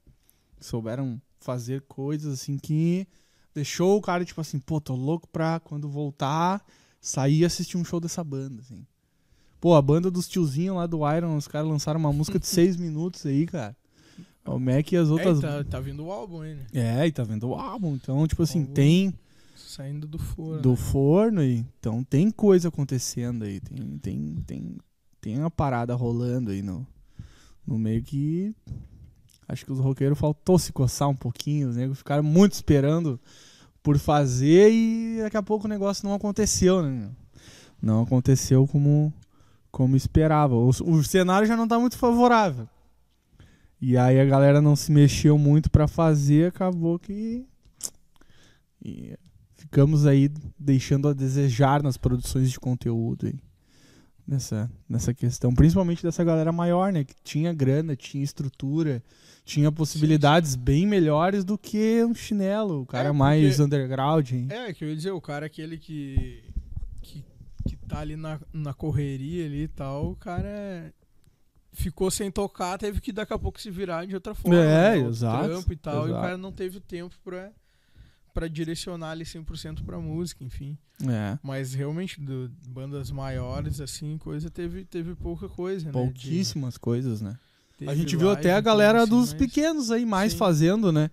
Souberam 0.60 1.20
fazer 1.40 1.82
coisas 1.82 2.32
assim 2.40 2.56
que 2.56 3.06
deixou 3.54 3.96
o 3.98 4.00
cara, 4.00 4.24
tipo 4.24 4.40
assim, 4.40 4.58
pô, 4.58 4.80
tô 4.80 4.94
louco 4.94 5.28
pra 5.28 5.60
quando 5.60 5.88
voltar 5.88 6.64
sair 7.00 7.40
e 7.40 7.44
assistir 7.44 7.76
um 7.76 7.84
show 7.84 8.00
dessa 8.00 8.24
banda, 8.24 8.62
assim. 8.62 8.86
Pô, 9.60 9.74
a 9.74 9.82
banda 9.82 10.10
dos 10.10 10.26
tiozinhos 10.28 10.76
lá 10.76 10.86
do 10.86 11.00
Iron, 11.14 11.36
os 11.36 11.46
caras 11.46 11.68
lançaram 11.68 12.00
uma 12.00 12.12
música 12.12 12.38
de 12.38 12.46
seis 12.48 12.76
minutos 12.76 13.24
aí, 13.26 13.46
cara. 13.46 13.76
O 14.46 14.58
Mac 14.58 14.90
e 14.92 14.96
as 14.96 15.08
É, 15.08 15.12
outras. 15.12 15.38
e 15.38 15.40
tá, 15.42 15.64
tá 15.64 15.80
vindo 15.80 16.04
o 16.04 16.10
álbum 16.12 16.40
aí, 16.42 16.54
né? 16.54 16.66
É, 16.72 17.06
e 17.06 17.12
tá 17.12 17.22
vendo 17.24 17.48
o 17.48 17.54
álbum. 17.54 17.94
Então, 17.94 18.26
tipo 18.26 18.42
assim, 18.42 18.64
tem 18.64 19.14
Saindo 19.54 20.06
do 20.06 20.18
forno. 20.18 20.62
do 20.62 20.76
forno 20.76 21.42
então 21.42 22.02
tem 22.02 22.30
coisa 22.30 22.68
acontecendo 22.68 23.44
aí. 23.44 23.60
Tem, 23.60 23.98
tem, 23.98 24.44
tem, 24.46 24.76
tem 25.20 25.38
uma 25.38 25.50
parada 25.50 25.94
rolando 25.94 26.50
aí 26.50 26.62
no, 26.62 26.86
no 27.66 27.78
meio 27.78 28.02
que. 28.02 28.54
Acho 29.46 29.64
que 29.64 29.72
os 29.72 29.78
roqueiros 29.78 30.18
faltou 30.18 30.58
se 30.58 30.72
coçar 30.72 31.08
um 31.08 31.14
pouquinho. 31.14 31.68
Os 31.68 31.76
negros 31.76 31.98
ficaram 31.98 32.22
muito 32.22 32.52
esperando 32.54 33.20
por 33.82 33.98
fazer 33.98 34.70
e 34.72 35.18
daqui 35.22 35.36
a 35.36 35.42
pouco 35.42 35.66
o 35.66 35.68
negócio 35.68 36.08
não 36.08 36.14
aconteceu, 36.14 36.82
né? 36.82 37.10
Não 37.80 38.02
aconteceu 38.02 38.66
como, 38.66 39.12
como 39.70 39.94
esperava. 39.94 40.54
O, 40.54 40.68
o 40.68 41.04
cenário 41.04 41.46
já 41.46 41.56
não 41.56 41.68
tá 41.68 41.78
muito 41.78 41.98
favorável. 41.98 42.66
E 43.80 43.98
aí 43.98 44.18
a 44.18 44.24
galera 44.24 44.62
não 44.62 44.74
se 44.74 44.90
mexeu 44.90 45.36
muito 45.36 45.70
pra 45.70 45.86
fazer, 45.86 46.48
acabou 46.48 46.98
que. 46.98 47.44
E 48.82 49.14
ficamos 49.64 50.06
aí 50.06 50.30
deixando 50.58 51.08
a 51.08 51.12
desejar 51.12 51.82
nas 51.82 51.96
produções 51.96 52.50
de 52.50 52.60
conteúdo 52.60 53.26
aí. 53.26 53.38
Nessa, 54.26 54.70
nessa 54.88 55.12
questão. 55.12 55.54
Principalmente 55.54 56.02
dessa 56.02 56.24
galera 56.24 56.50
maior, 56.50 56.90
né? 56.90 57.04
Que 57.04 57.12
tinha 57.22 57.52
grana, 57.52 57.94
tinha 57.94 58.24
estrutura, 58.24 59.02
tinha 59.44 59.70
possibilidades 59.70 60.56
bem 60.56 60.86
melhores 60.86 61.44
do 61.44 61.58
que 61.58 62.02
um 62.02 62.14
chinelo, 62.14 62.80
o 62.80 62.86
cara 62.86 63.04
É, 63.04 63.08
porque- 63.08 63.18
mais 63.18 63.60
underground. 63.60 64.30
hein? 64.32 64.46
É, 64.48 64.72
que 64.72 64.82
eu 64.82 64.88
ia 64.88 64.96
dizer, 64.96 65.10
o 65.10 65.20
cara 65.20 65.44
aquele 65.44 65.76
que. 65.76 66.42
que, 67.02 67.22
que 67.68 67.76
tá 67.76 67.98
ali 68.00 68.16
na, 68.16 68.40
na 68.50 68.72
correria 68.72 69.44
ali 69.44 69.64
e 69.64 69.68
tal, 69.68 70.12
o 70.12 70.16
cara 70.16 70.48
é- 70.48 70.90
ficou 71.74 72.10
sem 72.10 72.30
tocar, 72.30 72.78
teve 72.78 73.02
que 73.02 73.12
daqui 73.12 73.34
a 73.34 73.38
pouco 73.38 73.60
se 73.60 73.70
virar 73.70 74.06
de 74.06 74.14
outra 74.14 74.34
forma. 74.34 74.56
É, 74.58 74.96
né, 75.02 75.06
exato, 75.06 75.48
Trampo 75.48 75.72
e 75.72 75.76
tal, 75.76 75.94
e 75.96 75.98
o 75.98 76.06
exato. 76.12 76.22
cara 76.22 76.38
não 76.38 76.50
teve 76.50 76.80
tempo 76.80 77.14
pra, 77.22 77.52
pra 78.34 78.48
direcionar 78.48 79.10
ali 79.12 79.24
100% 79.24 79.84
pra 79.84 79.98
música, 80.00 80.42
enfim. 80.44 80.76
É. 81.08 81.38
Mas 81.42 81.72
realmente, 81.72 82.20
do, 82.20 82.50
bandas 82.68 83.10
maiores, 83.10 83.80
assim, 83.80 84.18
coisa, 84.18 84.50
teve, 84.50 84.84
teve 84.84 85.14
pouca 85.14 85.48
coisa, 85.48 85.86
né? 85.86 85.92
de- 85.92 85.98
Pouquíssimas 85.98 86.76
coisas, 86.76 87.20
né? 87.20 87.36
A 87.86 87.94
gente 87.94 88.16
viu 88.16 88.26
live, 88.26 88.40
até 88.40 88.52
a 88.54 88.60
galera 88.60 89.02
assim, 89.02 89.10
dos 89.10 89.32
mas- 89.32 89.38
pequenos 89.38 89.90
aí 89.90 90.04
mais 90.04 90.32
Sim. 90.32 90.38
fazendo, 90.38 90.90
né? 90.92 91.10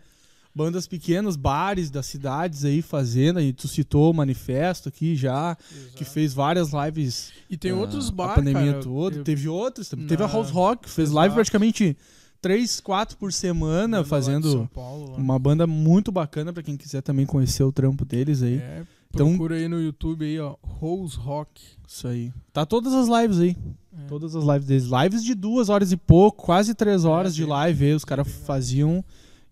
Bandas 0.54 0.86
pequenas, 0.86 1.36
bares 1.38 1.90
das 1.90 2.06
cidades 2.08 2.66
aí 2.66 2.82
fazendo. 2.82 3.40
E 3.40 3.54
tu 3.54 3.68
citou 3.70 4.12
o 4.12 4.14
Manifesto 4.14 4.90
aqui 4.90 5.16
já, 5.16 5.56
que 5.56 5.76
Exato. 5.76 6.06
fez 6.06 6.34
várias 6.34 6.72
lives 6.74 7.32
E 7.50 7.56
tem 7.56 7.72
ah, 7.72 7.76
outros 7.76 8.10
a 8.10 8.12
bares, 8.12 8.36
pandemia 8.36 8.72
cara, 8.74 8.84
toda. 8.84 9.18
eu- 9.18 9.24
Teve 9.24 9.48
outros 9.48 9.88
também. 9.90 10.08
Teve 10.08 10.24
a 10.24 10.28
Na- 10.28 10.34
House 10.34 10.50
Rock, 10.52 10.84
que 10.84 10.90
fez 10.90 11.10
live 11.10 11.28
Exato. 11.32 11.36
praticamente 11.36 11.98
três, 12.42 12.80
quatro 12.80 13.18
por 13.18 13.32
semana, 13.32 13.98
banda 13.98 14.10
fazendo 14.10 14.70
Paulo, 14.74 15.12
lá. 15.12 15.18
uma 15.18 15.38
banda 15.40 15.68
muito 15.68 16.12
bacana 16.12 16.52
pra 16.52 16.64
quem 16.64 16.76
quiser 16.76 17.02
também 17.02 17.26
conhecer 17.26 17.64
o 17.64 17.72
trampo 17.72 18.04
deles 18.04 18.42
aí. 18.42 18.56
É, 18.58 18.84
Então- 19.14 19.30
procura 19.30 19.56
aí 19.56 19.68
no 19.68 19.80
YouTube 19.80 20.26
aí, 20.26 20.40
ó, 20.40 20.56
Rose 20.64 21.18
Rock. 21.18 21.62
Isso 21.88 22.08
aí. 22.08 22.32
Tá 22.54 22.66
todas 22.66 22.94
as 22.94 23.08
lives 23.08 23.40
aí. 23.40 23.56
É. 23.98 24.06
Todas 24.08 24.36
as 24.36 24.44
lives 24.44 24.66
deles. 24.66 24.86
Lives 24.86 25.24
de 25.24 25.36
duas 25.36 25.70
horas 25.70 25.92
e 25.92 25.98
pouco, 25.98 26.44
quase 26.46 26.74
três 26.74 27.04
horas 27.06 27.34
É, 27.34 27.36
de 27.36 27.46
live 27.46 27.86
aí. 27.86 27.94
Os 27.94 28.06
caras 28.06 28.28
faziam. 28.46 29.04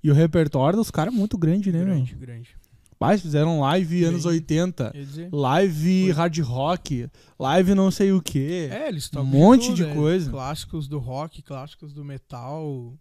E 0.01 0.09
o 0.09 0.13
repertório 0.13 0.77
dos 0.77 0.89
caras 0.89 1.13
é 1.13 1.17
muito 1.17 1.37
grande, 1.37 1.73
né, 1.73 1.79
meu? 1.79 1.87
grande, 1.87 2.15
grande. 2.15 2.49
Mas 2.99 3.21
fizeram 3.21 3.61
live 3.61 4.03
anos 4.03 4.23
Bem, 4.23 4.33
80, 4.33 4.91
Quer 4.91 4.97
dizer, 4.97 5.29
live 5.31 6.03
Foi. 6.05 6.11
hard 6.11 6.37
rock, 6.39 7.07
live 7.39 7.73
não 7.73 7.89
sei 7.89 8.11
o 8.11 8.21
que. 8.21 8.67
é, 8.69 8.89
eles 8.89 9.07
um 9.07 9.11
tocam 9.11 9.25
monte 9.25 9.67
tudo, 9.67 9.75
de 9.75 9.85
né? 9.85 9.95
coisa. 9.95 10.29
Clássicos 10.29 10.87
do 10.87 10.99
rock, 10.99 11.41
clássicos 11.41 11.93
do 11.93 12.03
metal, 12.03 12.93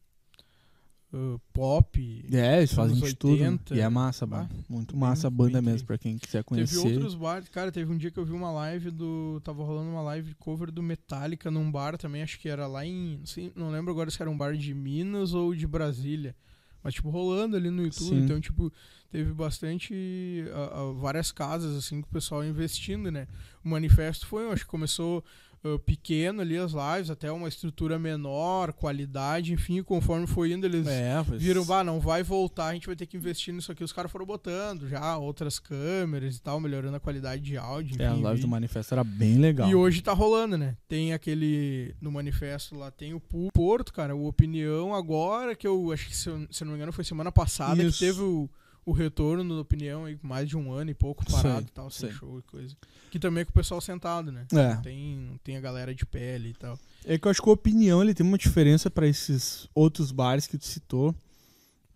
uh, 1.12 1.40
pop. 1.52 2.24
É, 2.32 2.58
eles 2.58 2.72
fazem 2.72 2.96
de 2.96 3.14
tudo. 3.16 3.32
80. 3.32 3.74
E 3.74 3.80
é 3.80 3.88
massa, 3.88 4.24
Bah. 4.24 4.48
Muito 4.68 4.96
massa 4.96 5.26
a 5.26 5.30
banda 5.30 5.60
mesmo, 5.60 5.86
pra 5.86 5.98
quem 5.98 6.16
quiser 6.16 6.44
Teve 6.44 6.44
conhecer. 6.44 6.78
outros 6.78 7.16
bares, 7.16 7.48
cara, 7.48 7.72
teve 7.72 7.92
um 7.92 7.96
dia 7.96 8.12
que 8.12 8.18
eu 8.20 8.24
vi 8.24 8.32
uma 8.32 8.52
live 8.52 8.92
do. 8.92 9.40
Tava 9.42 9.64
rolando 9.64 9.90
uma 9.90 10.02
live 10.02 10.32
cover 10.34 10.70
do 10.70 10.80
Metallica 10.82 11.50
num 11.50 11.70
bar 11.72 11.98
também, 11.98 12.22
acho 12.22 12.38
que 12.38 12.48
era 12.48 12.68
lá 12.68 12.86
em. 12.86 13.16
Não, 13.18 13.26
sei, 13.26 13.52
não 13.56 13.70
lembro 13.70 13.90
agora 13.92 14.10
se 14.12 14.22
era 14.22 14.30
um 14.30 14.36
bar 14.36 14.56
de 14.56 14.72
Minas 14.72 15.34
ou 15.34 15.52
de 15.56 15.66
Brasília. 15.66 16.36
Mas, 16.82 16.94
tipo, 16.94 17.10
rolando 17.10 17.56
ali 17.56 17.70
no 17.70 17.82
YouTube. 17.82 18.08
Sim. 18.08 18.24
Então, 18.24 18.40
tipo, 18.40 18.72
teve 19.10 19.32
bastante. 19.32 20.44
ah, 20.52 20.70
ah, 20.80 20.92
várias 20.92 21.32
casas, 21.32 21.76
assim, 21.76 22.00
que 22.00 22.08
o 22.08 22.12
pessoal 22.12 22.44
investindo, 22.44 23.10
né? 23.10 23.26
O 23.64 23.68
manifesto 23.68 24.26
foi, 24.26 24.44
eu 24.44 24.52
acho 24.52 24.64
que 24.64 24.70
começou 24.70 25.24
ah, 25.64 25.78
pequeno 25.78 26.40
ali 26.40 26.56
as 26.56 26.72
lives, 26.72 27.10
até 27.10 27.30
uma 27.32 27.48
estrutura 27.48 27.98
menor, 27.98 28.72
qualidade, 28.72 29.52
enfim, 29.52 29.82
conforme 29.82 30.26
foi 30.26 30.52
indo, 30.52 30.66
eles 30.66 30.86
É, 30.86 31.22
pois- 31.26 31.40
viram, 31.42 31.64
bah, 31.64 31.82
não 31.84 32.00
vai 32.00 32.22
voltar, 32.22 32.66
a 32.68 32.74
gente 32.74 32.86
vai 32.86 32.96
ter 32.96 33.06
que 33.06 33.16
investir 33.16 33.52
nisso 33.54 33.72
aqui. 33.72 33.82
Os 33.84 33.92
caras 33.92 34.10
foram 34.10 34.24
botando 34.26 34.88
já 34.88 35.16
outras 35.16 35.58
câmeras 35.58 36.36
e 36.36 36.40
tal, 36.42 36.60
melhorando 36.60 36.96
a 36.96 37.00
qualidade 37.00 37.42
de 37.42 37.56
áudio. 37.56 37.94
Enfim, 37.94 38.02
É, 38.02 38.06
a 38.06 38.10
live 38.12 38.24
do 38.28 38.34
vídeo. 38.34 38.48
Manifesto 38.48 38.94
era 38.94 39.04
bem 39.04 39.38
legal. 39.38 39.68
E 39.68 39.74
hoje 39.74 40.02
tá 40.02 40.12
rolando, 40.12 40.56
né? 40.58 40.76
Tem 40.88 41.12
aquele. 41.12 41.94
No 42.00 42.10
manifesto 42.10 42.76
lá 42.76 42.90
tem 42.90 43.14
o 43.14 43.20
Porto, 43.52 43.92
cara, 43.92 44.14
o 44.16 44.26
Opinião 44.26 44.94
agora, 44.94 45.54
que 45.54 45.66
eu 45.66 45.90
acho 45.92 46.06
que, 46.08 46.16
se 46.16 46.28
eu, 46.28 46.46
se 46.50 46.62
eu 46.62 46.66
não 46.66 46.72
me 46.72 46.78
engano, 46.78 46.92
foi 46.92 47.04
semana 47.04 47.30
passada 47.32 47.82
Isso. 47.82 47.98
que 47.98 48.06
teve 48.06 48.20
o, 48.20 48.48
o 48.88 48.92
retorno 48.92 49.54
do 49.54 49.60
Opinião 49.60 50.06
aí, 50.06 50.18
mais 50.22 50.48
de 50.48 50.56
um 50.56 50.72
ano 50.72 50.90
e 50.90 50.94
pouco 50.94 51.22
parado 51.30 51.66
e 51.68 51.70
tal, 51.70 51.90
sem 51.90 52.10
show 52.10 52.38
e 52.38 52.42
coisa. 52.42 52.74
Que 53.10 53.18
também 53.18 53.42
é 53.42 53.44
com 53.44 53.50
o 53.50 53.54
pessoal 53.54 53.82
sentado, 53.82 54.32
né? 54.32 54.46
É. 54.50 54.76
Tem, 54.76 55.38
tem 55.44 55.58
a 55.58 55.60
galera 55.60 55.94
de 55.94 56.06
pele 56.06 56.50
e 56.50 56.54
tal. 56.54 56.78
É 57.04 57.18
que 57.18 57.26
eu 57.26 57.30
acho 57.30 57.42
que 57.42 57.48
o 57.50 57.52
Opinião 57.52 58.02
ele 58.02 58.14
tem 58.14 58.24
uma 58.24 58.38
diferença 58.38 58.90
pra 58.90 59.06
esses 59.06 59.68
outros 59.74 60.10
bares 60.10 60.46
que 60.46 60.56
tu 60.56 60.64
citou, 60.64 61.14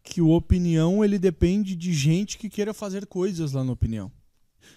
que 0.03 0.21
o 0.21 0.29
Opinião 0.29 1.03
ele 1.03 1.19
depende 1.19 1.75
de 1.75 1.95
gente 1.95 2.37
que 2.37 2.51
queira 2.51 2.75
fazer 2.75 3.07
coisas 3.07 3.53
lá 3.53 3.65
no 3.65 3.73
Opinião. 3.73 4.13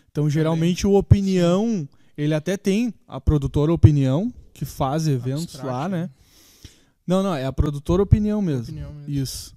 Então, 0.10 0.29
geralmente 0.29 0.88
o 0.88 0.93
Opinião, 0.93 1.86
ele 2.15 2.34
até 2.34 2.55
tem 2.55 2.93
a 3.05 3.19
produtora 3.19 3.74
Opinião 3.74 4.34
que 4.53 4.63
faz 4.63 5.05
eventos 5.05 5.55
Abstract, 5.55 5.67
lá, 5.67 5.89
né? 5.89 6.10
Não, 7.05 7.22
não, 7.22 7.36
é 7.36 7.45
a 7.45 7.51
produtora 7.51 8.01
Opinião 8.01 8.41
mesmo. 8.41 8.63
Opinião 8.63 8.93
mesmo. 8.93 9.13
Isso. 9.13 9.53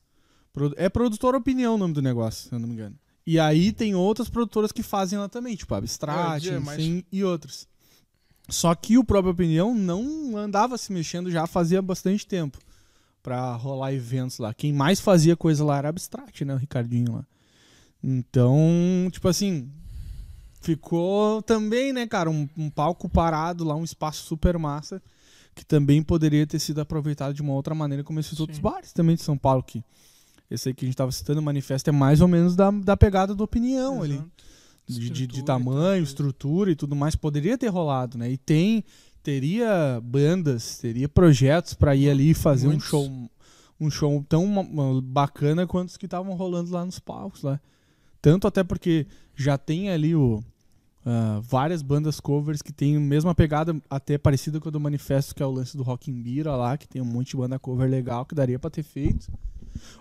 É 0.76 0.88
produtora 0.88 1.36
Opinião 1.38 1.74
o 1.74 1.78
nome 1.78 1.94
do 1.94 2.02
negócio, 2.02 2.48
se 2.48 2.54
eu 2.54 2.58
não 2.58 2.68
me 2.68 2.74
engano. 2.74 2.96
E 3.26 3.38
aí 3.38 3.72
tem 3.72 3.94
outras 3.94 4.28
produtoras 4.28 4.72
que 4.72 4.82
fazem 4.82 5.18
lá 5.18 5.28
também, 5.28 5.54
tipo 5.54 5.74
É, 5.74 5.78
Abstract, 5.78 6.40
dizer, 6.40 6.60
mas- 6.60 6.78
enfim, 6.78 7.04
e 7.12 7.22
outras. 7.22 7.68
Só 8.48 8.74
que 8.74 8.96
o 8.96 9.04
próprio 9.04 9.32
Opinião 9.32 9.74
não 9.74 10.36
andava 10.36 10.78
se 10.78 10.90
mexendo 10.92 11.30
já 11.30 11.46
fazia 11.46 11.82
bastante 11.82 12.26
tempo 12.26 12.58
pra 13.22 13.54
rolar 13.56 13.92
eventos 13.92 14.38
lá. 14.38 14.54
Quem 14.54 14.72
mais 14.72 14.98
fazia 15.00 15.36
coisa 15.36 15.62
lá 15.62 15.76
era 15.76 15.90
Abstract, 15.90 16.44
né? 16.46 16.54
O 16.54 16.58
Ricardinho 16.58 17.12
lá. 17.16 17.26
Então, 18.02 19.08
tipo 19.12 19.28
assim, 19.28 19.70
ficou 20.62 21.42
também, 21.42 21.92
né, 21.92 22.06
cara, 22.06 22.30
um, 22.30 22.48
um 22.56 22.70
palco 22.70 23.08
parado 23.08 23.64
lá, 23.64 23.74
um 23.74 23.84
espaço 23.84 24.24
super 24.24 24.56
massa, 24.58 25.02
que 25.54 25.64
também 25.64 26.02
poderia 26.02 26.46
ter 26.46 26.58
sido 26.58 26.80
aproveitado 26.80 27.34
de 27.34 27.42
uma 27.42 27.52
outra 27.52 27.74
maneira, 27.74 28.04
como 28.04 28.20
esses 28.20 28.36
Sim. 28.36 28.42
outros 28.42 28.58
bares 28.58 28.92
também 28.92 29.16
de 29.16 29.22
São 29.22 29.36
Paulo, 29.36 29.62
que 29.62 29.82
esse 30.50 30.68
aí 30.68 30.74
que 30.74 30.84
a 30.84 30.88
gente 30.88 30.96
tava 30.96 31.12
citando, 31.12 31.40
o 31.40 31.42
manifesto 31.42 31.88
é 31.90 31.92
mais 31.92 32.20
ou 32.20 32.28
menos 32.28 32.56
da, 32.56 32.70
da 32.70 32.96
pegada 32.96 33.34
da 33.34 33.44
opinião 33.44 34.02
ali. 34.02 34.14
Exato. 34.14 34.30
De, 34.86 34.94
de- 34.94 35.10
de 35.10 35.22
Estrutura 35.24 35.40
e 35.40 35.44
tamanho, 35.44 36.02
estrutura 36.02 36.70
e 36.70 36.74
tudo 36.76 36.96
mais, 36.96 37.14
poderia 37.14 37.58
ter 37.58 37.68
rolado, 37.68 38.16
né? 38.16 38.30
E 38.30 38.38
tem, 38.38 38.82
teria 39.22 40.00
bandas, 40.02 40.78
teria 40.78 41.06
projetos 41.08 41.74
pra 41.74 41.94
ir 41.94 42.08
ali 42.08 42.30
e 42.30 42.34
fazer 42.34 42.68
Muitos. 42.68 42.86
um 42.86 42.88
show, 42.90 43.30
um 43.78 43.90
show 43.90 44.24
tão 44.26 45.00
bacana 45.02 45.66
quanto 45.66 45.90
os 45.90 45.96
que 45.98 46.06
estavam 46.06 46.34
rolando 46.34 46.70
lá 46.72 46.84
nos 46.86 46.98
palcos 46.98 47.42
lá. 47.42 47.60
Tanto 48.22 48.46
até 48.46 48.64
porque 48.64 49.06
já 49.36 49.58
tem 49.58 49.90
ali 49.90 50.14
o 50.14 50.42
ah, 51.04 51.38
várias 51.42 51.82
bandas 51.82 52.18
covers 52.18 52.62
que 52.62 52.72
tem 52.72 52.96
a 52.96 53.00
mesma 53.00 53.34
pegada 53.34 53.76
até 53.90 54.16
parecida 54.16 54.58
com 54.58 54.68
a 54.70 54.72
do 54.72 54.80
Manifesto, 54.80 55.34
que 55.34 55.42
é 55.42 55.46
o 55.46 55.50
lance 55.50 55.76
do 55.76 55.82
Rock 55.82 56.10
in 56.10 56.22
Bira 56.22 56.56
lá, 56.56 56.78
que 56.78 56.88
tem 56.88 57.00
um 57.02 57.04
monte 57.04 57.32
de 57.32 57.36
banda 57.36 57.58
cover 57.58 57.88
legal 57.90 58.24
que 58.24 58.34
daria 58.34 58.58
pra 58.58 58.70
ter 58.70 58.82
feito. 58.82 59.30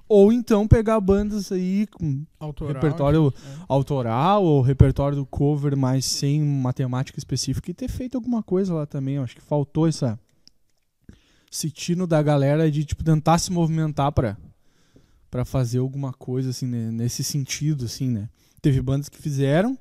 Ou 0.07 0.31
então 0.31 0.67
pegar 0.67 0.99
bandas 0.99 1.51
aí 1.51 1.87
com 1.87 2.25
Autoral, 2.39 2.73
repertório 2.73 3.33
é. 3.35 3.55
autoral 3.67 4.43
ou 4.43 4.61
repertório 4.61 5.17
do 5.17 5.25
cover, 5.25 5.75
mas 5.75 6.05
sem 6.05 6.41
uma 6.41 6.71
temática 6.73 7.19
específica 7.19 7.69
e 7.71 7.73
ter 7.73 7.89
feito 7.89 8.15
alguma 8.15 8.41
coisa 8.41 8.73
lá 8.73 8.85
também. 8.85 9.15
Eu 9.15 9.23
acho 9.23 9.35
que 9.35 9.41
faltou 9.41 9.87
essa 9.87 10.19
esse 11.51 11.71
tino 11.71 12.05
da 12.05 12.21
galera 12.21 12.69
de 12.69 12.83
tipo 12.85 13.03
tentar 13.03 13.37
se 13.37 13.51
movimentar 13.51 14.11
pra 14.11 14.37
para 15.29 15.43
fazer 15.43 15.79
alguma 15.79 16.13
coisa 16.13 16.51
assim 16.51 16.67
né, 16.67 16.89
nesse 16.91 17.23
sentido 17.23 17.85
assim, 17.85 18.09
né? 18.09 18.29
Teve 18.61 18.81
bandas 18.81 19.09
que 19.09 19.17
fizeram, 19.17 19.77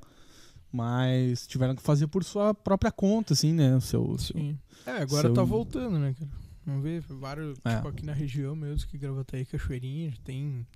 mas 0.72 1.46
tiveram 1.46 1.74
que 1.74 1.82
fazer 1.82 2.08
por 2.08 2.24
sua 2.24 2.52
própria 2.52 2.90
conta 2.90 3.32
assim, 3.32 3.52
né? 3.52 3.76
O 3.76 3.80
seu, 3.80 4.18
seu-. 4.18 4.36
É, 4.84 5.02
agora 5.02 5.22
seu- 5.22 5.34
tá 5.34 5.42
voltando, 5.42 5.98
né, 5.98 6.14
cara? 6.18 6.30
Vamos 6.66 6.82
ver, 6.82 7.00
vários, 7.00 7.58
É. 7.64 7.76
tipo 7.76 7.88
aqui 7.88 8.04
na 8.04 8.12
região 8.12 8.56
mesmo, 8.56 8.88
que 8.88 8.98
Gravataí 8.98 9.44
Cachoeirinha, 9.46 10.12
tem, 10.24 10.66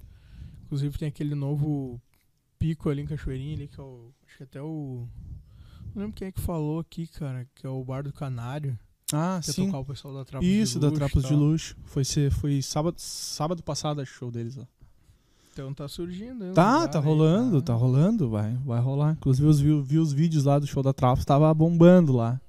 inclusive 0.64 0.96
tem 0.96 1.08
aquele 1.08 1.34
novo 1.34 2.00
pico 2.58 2.88
ali 2.88 3.02
em 3.02 3.06
Cachoeirinha, 3.06 3.56
ali, 3.56 3.66
que 3.68 3.80
é 3.80 3.82
o, 3.82 4.12
acho 4.26 4.36
que 4.36 4.42
até 4.44 4.62
o, 4.62 5.06
não 5.94 6.02
lembro 6.02 6.14
quem 6.16 6.28
é 6.28 6.32
que 6.32 6.40
falou 6.40 6.78
aqui, 6.78 7.06
cara, 7.08 7.44
que 7.56 7.66
é 7.66 7.68
o 7.68 7.82
Bar 7.84 8.04
do 8.04 8.12
Canário, 8.12 8.78
Ah, 9.12 9.40
que 9.42 9.50
é 9.50 9.52
sim. 9.52 9.66
tocar 9.66 9.78
o 9.80 9.84
pessoal 9.84 10.14
da 10.14 10.24
Trapos 10.24 10.46
Isso, 10.46 10.74
de 10.74 10.80
da 10.80 10.86
Luxo 10.86 10.96
e 10.96 10.98
Trapos 11.00 11.24
de. 11.24 11.34
Luxo. 11.34 11.76
Foi 11.84 12.04
ser, 12.04 12.30
foi 12.30 12.62
sábado, 12.62 12.94
sábado 12.98 13.60
passado 13.60 14.00
acho, 14.00 14.12
o 14.12 14.14
show 14.14 14.30
deles 14.30 14.54
lá. 14.54 14.68
Então 15.52 15.74
tá 15.74 15.88
surgindo. 15.88 16.52
Tá, 16.54 16.86
tá 16.86 17.00
aí, 17.00 17.04
rolando, 17.04 17.60
tá 17.60 17.74
rolando, 17.74 18.30
vai, 18.30 18.54
vai 18.64 18.80
rolar. 18.80 19.12
Inclusive 19.14 19.48
eu 19.48 19.52
vi, 19.52 19.82
vi 19.94 19.98
os 19.98 20.12
vídeos 20.12 20.44
lá 20.44 20.60
do 20.60 20.66
show 20.68 20.80
da 20.84 20.92
Trapos, 20.92 21.24
tava 21.24 21.52
bombando 21.52 22.12
lá. 22.12 22.40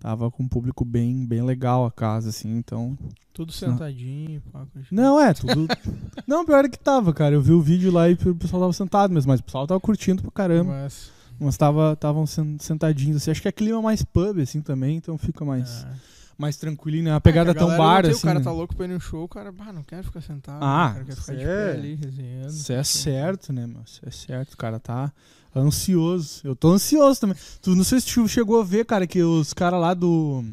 Tava 0.00 0.30
com 0.30 0.42
um 0.42 0.48
público 0.48 0.84
bem, 0.84 1.26
bem 1.26 1.42
legal 1.42 1.84
a 1.86 1.90
casa, 1.90 2.30
assim, 2.30 2.56
então. 2.56 2.96
Tudo 3.32 3.52
sentadinho, 3.52 4.40
pá. 4.52 4.66
Não, 4.90 5.20
é, 5.20 5.34
tudo. 5.34 5.66
não, 6.26 6.44
pior 6.44 6.64
é 6.64 6.68
que 6.68 6.78
tava, 6.78 7.12
cara. 7.12 7.34
Eu 7.34 7.42
vi 7.42 7.52
o 7.52 7.60
vídeo 7.60 7.92
lá 7.92 8.08
e 8.08 8.14
o 8.14 8.34
pessoal 8.34 8.62
tava 8.62 8.72
sentado 8.72 9.12
mesmo, 9.12 9.30
mas 9.30 9.40
o 9.40 9.42
pessoal 9.42 9.66
tava 9.66 9.80
curtindo 9.80 10.22
pra 10.22 10.30
caramba. 10.30 10.72
Mas, 10.72 11.10
Mas 11.38 11.56
tava 11.56 11.92
estavam 11.92 12.24
sentadinhos, 12.26 13.16
assim. 13.16 13.30
Acho 13.30 13.42
que 13.42 13.48
é 13.48 13.52
clima 13.52 13.82
mais 13.82 14.02
pub, 14.02 14.40
assim, 14.40 14.60
também, 14.60 14.96
então 14.96 15.18
fica 15.18 15.44
mais, 15.44 15.84
é. 15.84 16.15
Mais 16.38 16.56
tranquilinho, 16.56 17.04
né? 17.04 17.14
A 17.14 17.20
pegada 17.20 17.50
É, 17.52 17.54
tão 17.54 17.76
bar, 17.76 18.04
assim. 18.06 18.14
O 18.18 18.20
cara 18.20 18.38
né? 18.38 18.44
tá 18.44 18.52
louco 18.52 18.74
pra 18.76 18.84
ir 18.84 18.88
no 18.88 19.00
show, 19.00 19.24
o 19.24 19.28
cara, 19.28 19.50
bah, 19.52 19.72
não 19.72 19.82
quer 19.82 20.02
ficar 20.04 20.20
sentado. 20.20 20.62
Ah, 20.62 20.90
cara 20.92 21.04
quer 21.04 21.16
ficar 21.16 21.32
de 21.34 21.40
isso 21.42 21.50
é- 21.50 21.72
pé 21.72 21.78
ali, 21.78 21.94
resenhando. 21.94 22.50
Isso 22.50 22.72
é 22.72 22.84
certo, 22.84 23.52
né, 23.52 23.66
meu? 23.66 23.82
Isso 23.86 24.00
é 24.06 24.10
certo. 24.10 24.52
O 24.54 24.56
cara 24.56 24.78
tá 24.78 25.12
ansioso. 25.54 26.40
Eu 26.44 26.54
tô 26.54 26.72
ansioso 26.72 27.20
também. 27.20 27.36
Tu 27.62 27.74
não 27.74 27.84
sei 27.84 28.00
se 28.00 28.06
tu 28.06 28.28
chegou 28.28 28.60
a 28.60 28.64
ver, 28.64 28.84
cara, 28.84 29.06
que 29.06 29.22
os 29.22 29.52
caras 29.52 29.80
lá 29.80 29.94
do. 29.94 30.44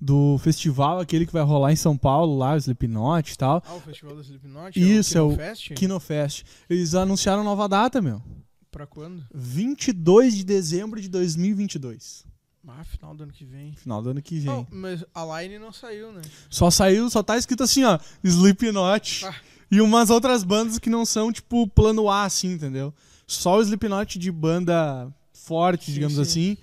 Do 0.00 0.38
festival, 0.38 1.00
aquele 1.00 1.26
que 1.26 1.32
vai 1.32 1.42
rolar 1.42 1.72
em 1.72 1.76
São 1.76 1.96
Paulo, 1.96 2.38
lá, 2.38 2.54
o 2.54 2.56
Slipknot 2.56 3.32
e 3.32 3.36
tal. 3.36 3.60
Ah, 3.66 3.74
o 3.74 3.80
Festival 3.80 4.14
do 4.14 4.20
Slipknot? 4.22 4.78
Isso, 4.78 5.18
é 5.18 5.22
o 5.22 5.34
Fest? 5.34 5.72
Kinofest. 5.74 6.44
Eles 6.70 6.94
anunciaram 6.94 7.42
nova 7.42 7.68
data, 7.68 8.00
meu. 8.00 8.22
Pra 8.70 8.86
quando? 8.86 9.24
22 9.34 10.36
de 10.36 10.44
dezembro 10.44 11.00
de 11.00 11.08
2022. 11.08 12.24
Ah, 12.66 12.84
final 12.84 13.14
do 13.14 13.22
ano 13.22 13.32
que 13.32 13.44
vem. 13.44 13.72
Final 13.74 14.02
do 14.02 14.10
ano 14.10 14.20
que 14.22 14.36
vem. 14.38 14.46
Não, 14.46 14.66
mas 14.70 15.04
a 15.14 15.40
line 15.42 15.58
não 15.58 15.72
saiu, 15.72 16.12
né? 16.12 16.20
Só 16.50 16.70
saiu, 16.70 17.08
só 17.08 17.22
tá 17.22 17.36
escrito 17.38 17.62
assim, 17.62 17.84
ó, 17.84 17.98
Slipknot. 18.22 19.24
Ah. 19.26 19.34
E 19.70 19.80
umas 19.80 20.08
outras 20.10 20.42
bandas 20.44 20.78
que 20.78 20.88
não 20.90 21.04
são, 21.04 21.30
tipo, 21.32 21.66
plano 21.68 22.08
A, 22.08 22.24
assim, 22.24 22.52
entendeu? 22.52 22.92
Só 23.26 23.58
o 23.58 23.62
Slipknot 23.62 24.18
de 24.18 24.30
banda 24.32 25.12
forte, 25.32 25.86
Sim, 25.86 25.92
digamos 25.92 26.14
sim. 26.16 26.22
assim, 26.22 26.56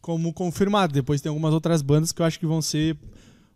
como 0.00 0.32
confirmado. 0.32 0.92
Depois 0.92 1.20
tem 1.20 1.28
algumas 1.30 1.52
outras 1.52 1.82
bandas 1.82 2.12
que 2.12 2.20
eu 2.22 2.26
acho 2.26 2.38
que 2.38 2.46
vão 2.46 2.60
ser 2.62 2.96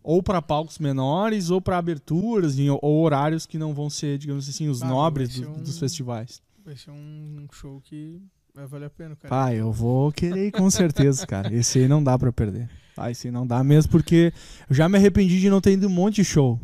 ou 0.02 0.22
pra 0.22 0.40
palcos 0.40 0.78
menores 0.78 1.50
ou 1.50 1.60
pra 1.60 1.76
aberturas 1.78 2.56
ou 2.82 3.02
horários 3.02 3.44
que 3.46 3.58
não 3.58 3.74
vão 3.74 3.90
ser, 3.90 4.16
digamos 4.18 4.48
assim, 4.48 4.68
os 4.68 4.82
Ah, 4.82 4.86
nobres 4.88 5.38
do- 5.40 5.48
um- 5.50 5.62
dos 5.62 5.78
festivais. 5.78 6.40
Vai 6.64 6.76
ser 6.76 6.90
um 6.90 7.46
show 7.52 7.80
que 7.82 8.20
vai 8.54 8.66
valer 8.66 8.86
a 8.86 8.90
pena, 8.90 9.16
cara. 9.16 9.28
Pai, 9.28 9.56
eu 9.60 9.72
vou 9.72 10.10
querer 10.12 10.48
ir 10.48 10.52
com 10.52 10.68
certeza, 10.70 11.26
cara. 11.26 11.52
Esse 11.54 11.78
aí 11.78 11.88
não 11.88 12.02
dá 12.02 12.18
pra 12.18 12.32
perder. 12.32 12.68
Ah, 12.96 13.10
esse 13.10 13.28
aí 13.28 13.32
não 13.32 13.46
dá 13.46 13.62
mesmo 13.64 13.90
porque 13.90 14.32
eu 14.68 14.74
já 14.76 14.88
me 14.88 14.98
arrependi 14.98 15.40
de 15.40 15.48
não 15.48 15.60
ter 15.60 15.72
ido 15.72 15.86
um 15.86 15.90
monte 15.90 16.16
de 16.16 16.24
show. 16.24 16.60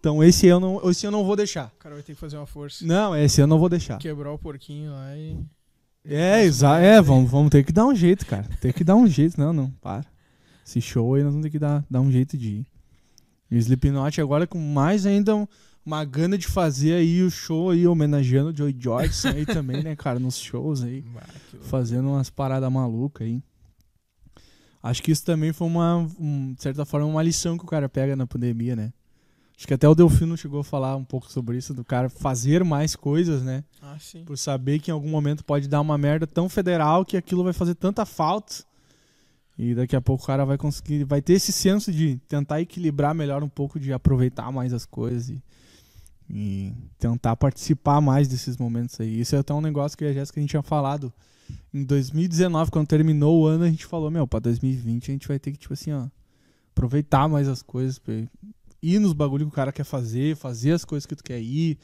Então 0.00 0.22
esse 0.22 0.46
eu 0.46 0.60
não, 0.60 0.90
esse 0.90 1.06
eu 1.06 1.10
não 1.10 1.24
vou 1.24 1.34
deixar. 1.34 1.72
O 1.74 1.78
cara 1.78 1.94
vai 1.94 2.04
ter 2.04 2.14
que 2.14 2.20
fazer 2.20 2.36
uma 2.36 2.46
força. 2.46 2.84
Não, 2.86 3.16
esse 3.16 3.40
eu 3.40 3.46
não 3.46 3.58
vou 3.58 3.68
deixar. 3.68 3.98
Quebrar 3.98 4.32
o 4.32 4.38
porquinho 4.38 4.92
lá 4.92 5.16
e. 5.16 5.36
É, 6.04 6.42
exato. 6.44 6.80
É, 6.82 7.00
vamos, 7.02 7.30
vamos 7.30 7.50
ter 7.50 7.64
que 7.64 7.72
dar 7.72 7.86
um 7.86 7.94
jeito, 7.94 8.24
cara. 8.26 8.46
Tem 8.60 8.72
que 8.72 8.84
dar 8.84 8.96
um 8.96 9.06
jeito. 9.06 9.38
Não, 9.38 9.52
não, 9.52 9.70
para. 9.80 10.04
Esse 10.66 10.80
show 10.80 11.14
aí 11.14 11.22
nós 11.22 11.32
vamos 11.32 11.44
ter 11.44 11.50
que 11.50 11.58
dar, 11.58 11.84
dar 11.90 12.00
um 12.00 12.10
jeito 12.10 12.36
de 12.36 12.48
ir. 12.48 12.66
E 13.50 13.56
o 13.56 13.58
Slipknot 13.58 14.20
agora 14.20 14.46
com 14.46 14.58
mais 14.58 15.06
ainda 15.06 15.34
um- 15.34 15.46
uma 15.88 16.04
gana 16.04 16.36
de 16.36 16.46
fazer 16.46 16.92
aí 16.92 17.22
o 17.22 17.30
show 17.30 17.70
aí, 17.70 17.86
homenageando 17.86 18.50
o 18.50 18.56
Joey 18.56 18.76
Jordison 18.78 19.28
aí 19.30 19.46
também, 19.46 19.82
né, 19.82 19.96
cara, 19.96 20.18
nos 20.18 20.36
shows 20.36 20.82
aí, 20.82 21.00
Bah, 21.14 21.26
fazendo 21.62 22.10
umas 22.10 22.28
paradas 22.28 22.70
malucas 22.70 23.26
aí. 23.26 23.42
Acho 24.82 25.02
que 25.02 25.10
isso 25.10 25.24
também 25.24 25.50
foi 25.50 25.66
uma, 25.66 26.06
um, 26.20 26.52
de 26.52 26.62
certa 26.62 26.84
forma, 26.84 27.06
uma 27.06 27.22
lição 27.22 27.56
que 27.56 27.64
o 27.64 27.66
cara 27.66 27.88
pega 27.88 28.14
na 28.14 28.26
pandemia, 28.26 28.76
né? 28.76 28.92
Acho 29.56 29.66
que 29.66 29.74
até 29.74 29.88
o 29.88 29.94
Delfino 29.94 30.36
chegou 30.36 30.60
a 30.60 30.64
falar 30.64 30.94
um 30.94 31.04
pouco 31.04 31.32
sobre 31.32 31.56
isso, 31.56 31.72
do 31.72 31.84
cara 31.84 32.10
fazer 32.10 32.62
mais 32.62 32.94
coisas, 32.94 33.42
né? 33.42 33.64
Ah, 33.80 33.96
sim. 33.98 34.24
Por 34.24 34.36
saber 34.36 34.78
que 34.80 34.90
em 34.90 34.94
algum 34.94 35.08
momento 35.08 35.42
pode 35.42 35.68
dar 35.68 35.80
uma 35.80 35.96
merda 35.96 36.26
tão 36.26 36.50
federal 36.50 37.04
que 37.04 37.16
aquilo 37.16 37.42
vai 37.42 37.54
fazer 37.54 37.74
tanta 37.74 38.04
falta. 38.04 38.62
E 39.58 39.74
daqui 39.74 39.96
a 39.96 40.00
pouco 40.00 40.22
o 40.22 40.26
cara 40.26 40.44
vai 40.44 40.58
conseguir, 40.58 41.02
vai 41.04 41.20
ter 41.20 41.32
esse 41.32 41.50
senso 41.50 41.90
de 41.90 42.20
tentar 42.28 42.60
equilibrar 42.60 43.14
melhor 43.14 43.42
um 43.42 43.48
pouco, 43.48 43.80
de 43.80 43.92
aproveitar 43.92 44.52
mais 44.52 44.72
as 44.72 44.86
coisas 44.86 45.30
e, 45.30 45.42
e 46.30 46.72
tentar 46.98 47.36
participar 47.36 48.00
mais 48.00 48.28
desses 48.28 48.56
momentos 48.56 49.00
aí. 49.00 49.20
Isso 49.20 49.34
é 49.34 49.38
até 49.38 49.52
um 49.54 49.60
negócio 49.60 49.96
que 49.96 50.04
a 50.04 50.12
Jéssica 50.12 50.38
a 50.38 50.42
gente 50.42 50.50
tinha 50.50 50.62
falado. 50.62 51.12
Em 51.72 51.82
2019, 51.82 52.70
quando 52.70 52.86
terminou 52.86 53.40
o 53.40 53.46
ano, 53.46 53.64
a 53.64 53.70
gente 53.70 53.86
falou, 53.86 54.10
meu, 54.10 54.26
pra 54.26 54.38
2020 54.40 55.10
a 55.10 55.12
gente 55.12 55.28
vai 55.28 55.38
ter 55.38 55.52
que, 55.52 55.58
tipo 55.58 55.72
assim, 55.72 55.92
ó, 55.92 56.06
aproveitar 56.72 57.28
mais 57.28 57.48
as 57.48 57.62
coisas, 57.62 57.98
pra 57.98 58.14
ir 58.82 58.98
nos 58.98 59.12
bagulho 59.12 59.46
que 59.46 59.52
o 59.52 59.54
cara 59.54 59.72
quer 59.72 59.84
fazer, 59.84 60.36
fazer 60.36 60.72
as 60.72 60.84
coisas 60.84 61.06
que 61.06 61.16
tu 61.16 61.24
quer 61.24 61.40
ir, 61.40 61.78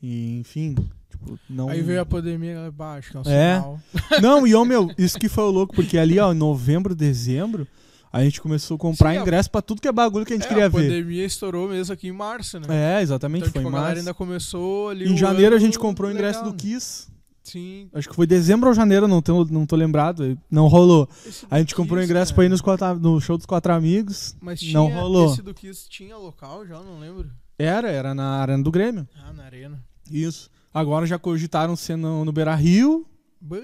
e 0.00 0.38
enfim, 0.38 0.76
tipo, 1.10 1.38
não... 1.50 1.68
Aí 1.68 1.82
veio 1.82 2.00
a 2.00 2.06
pandemia, 2.06 2.70
bah, 2.70 2.94
acho 2.94 3.10
que 3.10 3.16
é 3.16 3.20
um 3.20 3.22
É. 3.26 3.56
sinal. 3.56 3.80
Não, 4.22 4.46
e 4.46 4.54
ô 4.54 4.64
meu, 4.64 4.88
isso 4.96 5.18
que 5.18 5.28
foi 5.28 5.44
o 5.44 5.50
louco, 5.50 5.74
porque 5.74 5.98
ali, 5.98 6.18
ó, 6.20 6.32
em 6.32 6.36
novembro, 6.36 6.94
dezembro, 6.94 7.66
a 8.12 8.22
gente 8.24 8.40
começou 8.40 8.74
a 8.76 8.78
comprar 8.78 9.12
Sim, 9.12 9.18
a- 9.18 9.22
ingresso 9.22 9.50
pra 9.50 9.60
tudo 9.62 9.80
que 9.80 9.88
é 9.88 9.92
bagulho 9.92 10.24
que 10.26 10.32
a 10.32 10.36
gente 10.36 10.46
É, 10.46 10.48
queria 10.48 10.66
a 10.66 10.68
ver. 10.68 10.82
pandemia 10.82 11.24
estourou 11.24 11.68
mesmo 11.68 11.92
aqui 11.92 12.08
em 12.08 12.12
março, 12.12 12.58
né? 12.60 12.66
É, 12.98 13.02
exatamente, 13.02 13.42
então, 13.48 13.52
foi 13.52 13.60
tipo, 13.62 13.68
em 13.68 13.72
a 13.72 13.74
galera 13.74 13.88
março. 13.94 14.00
ainda 14.08 14.14
começou 14.14 14.88
ali 14.90 15.08
Em 15.12 15.16
janeiro 15.16 15.54
a 15.54 15.58
gente 15.58 15.78
comprou 15.78 16.10
o 16.10 16.12
ingresso 16.12 16.38
legal. 16.40 16.52
do 16.52 16.56
Kiss. 16.56 17.08
Sim. 17.42 17.88
Acho 17.94 18.08
que 18.10 18.14
foi 18.14 18.26
dezembro 18.26 18.68
ou 18.68 18.74
janeiro, 18.74 19.08
não 19.08 19.22
tô, 19.22 19.42
não 19.46 19.64
tô 19.64 19.74
lembrado. 19.74 20.38
Não 20.50 20.66
rolou. 20.66 21.08
A 21.50 21.58
gente 21.58 21.74
comprou 21.74 21.98
o 21.98 22.02
ingresso 22.04 22.32
cara. 22.32 22.34
pra 22.36 22.44
ir 22.44 22.48
nos 22.50 22.60
quatro, 22.60 22.94
no 22.98 23.18
show 23.22 23.38
dos 23.38 23.46
quatro 23.46 23.72
amigos. 23.72 24.36
Mas 24.38 24.60
tinha, 24.60 24.74
não 24.74 24.88
rolou. 24.88 25.32
esse 25.32 25.40
do 25.40 25.54
Kiss 25.54 25.88
tinha 25.88 26.14
local 26.18 26.66
já, 26.66 26.78
não 26.80 27.00
lembro. 27.00 27.30
Era, 27.58 27.88
era 27.90 28.14
na 28.14 28.40
Arena 28.42 28.62
do 28.62 28.70
Grêmio. 28.70 29.08
Ah, 29.16 29.32
na 29.32 29.44
arena. 29.44 29.82
Isso. 30.10 30.50
Agora 30.74 31.06
já 31.06 31.18
cogitaram 31.18 31.74
ser 31.74 31.96
no, 31.96 32.22
no 32.22 32.32
Beira 32.32 32.54
Rio, 32.54 33.06
Bah, 33.40 33.56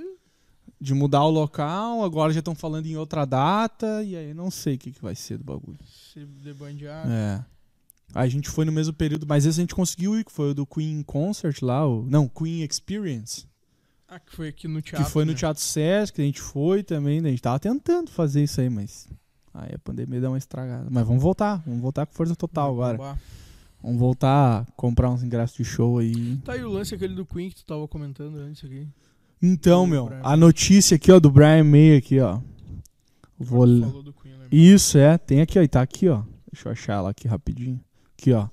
de 0.85 0.94
mudar 0.94 1.25
o 1.25 1.31
local. 1.31 2.05
Agora 2.05 2.33
já 2.33 2.40
estão 2.40 2.55
falando 2.55 2.87
em 2.87 2.97
outra 2.97 3.25
data. 3.25 4.03
E 4.03 4.16
aí 4.16 4.35
não 4.35 4.51
sei 4.51 4.75
o 4.75 4.79
que, 4.79 4.92
que 4.92 5.03
vai 5.03 5.14
ser 5.14 5.38
do 5.38 5.44
bagulho. 5.44 5.79
Se 5.87 6.25
debandear. 6.25 7.07
É. 7.11 7.44
A 8.14 8.29
gente 8.29 8.49
foi 8.49 8.64
no 8.64 8.70
mesmo 8.70 8.92
período, 8.92 9.27
mas 9.27 9.44
esse 9.44 9.59
a 9.59 9.62
gente 9.62 9.75
conseguiu 9.75 10.16
ir, 10.18 10.25
que 10.25 10.31
foi 10.31 10.51
o 10.51 10.55
do 10.55 10.64
Queen 10.64 11.03
Concert 11.03 11.61
lá, 11.62 11.85
o, 11.88 12.05
não, 12.09 12.29
Queen 12.29 12.62
Experience, 12.62 13.44
Ah, 14.07 14.20
que 14.20 14.37
foi 14.37 14.49
aqui 14.49 14.68
no 14.68 14.81
teatro. 14.81 15.05
que 15.05 15.11
foi 15.11 15.25
no 15.25 15.33
né? 15.33 15.38
Teatro 15.38 15.61
Sesc, 15.61 16.14
que 16.14 16.23
a 16.23 16.25
gente 16.25 16.40
foi 16.40 16.85
também, 16.85 17.20
né? 17.20 17.31
a 17.31 17.33
gente 17.33 17.42
tava 17.42 17.59
tentando 17.59 18.12
fazer 18.12 18.44
isso 18.44 18.61
aí, 18.61 18.70
mas 18.70 19.09
aí 19.53 19.75
a 19.75 19.79
pandemia 19.81 20.20
deu 20.20 20.31
uma 20.31 20.38
estragada. 20.38 20.87
Mas 20.88 21.05
vamos 21.05 21.20
voltar, 21.23 21.61
vamos 21.66 21.81
voltar 21.81 22.07
com 22.07 22.12
força 22.14 22.37
total 22.37 22.70
agora. 22.70 22.99
Bah. 22.99 23.18
Vamos 23.83 23.99
voltar 23.99 24.61
a 24.62 24.73
comprar 24.77 25.11
uns 25.11 25.25
ingressos 25.25 25.57
de 25.57 25.64
show 25.64 25.99
aí. 25.99 26.37
Tá 26.44 26.53
aí 26.53 26.62
o 26.64 26.68
lance 26.70 26.94
aquele 26.94 27.14
do 27.16 27.27
Queen 27.27 27.51
que 27.51 27.57
tu 27.57 27.64
tava 27.64 27.88
comentando 27.88 28.37
antes 28.37 28.64
aqui. 28.64 28.87
Então, 29.46 29.87
meu, 29.87 30.11
a 30.22 30.37
notícia 30.37 30.94
aqui, 30.96 31.12
ó, 31.12 31.20
do 31.20 31.30
Brian 31.30 31.64
May 31.64 31.96
aqui, 31.96 32.18
ó. 32.20 32.40
Vou 33.38 33.66
né? 33.66 33.87
Isso, 34.50 34.96
é. 34.96 35.18
Tem 35.18 35.40
aqui, 35.40 35.59
ó. 35.59 35.62
E 35.62 35.68
tá 35.68 35.83
aqui, 35.83 36.09
ó. 36.09 36.22
Deixa 36.50 36.68
eu 36.68 36.72
achar 36.72 36.92
ela 36.94 37.11
aqui 37.11 37.28
rapidinho. 37.28 37.78
Aqui, 38.18 38.33
ó. 38.33 38.48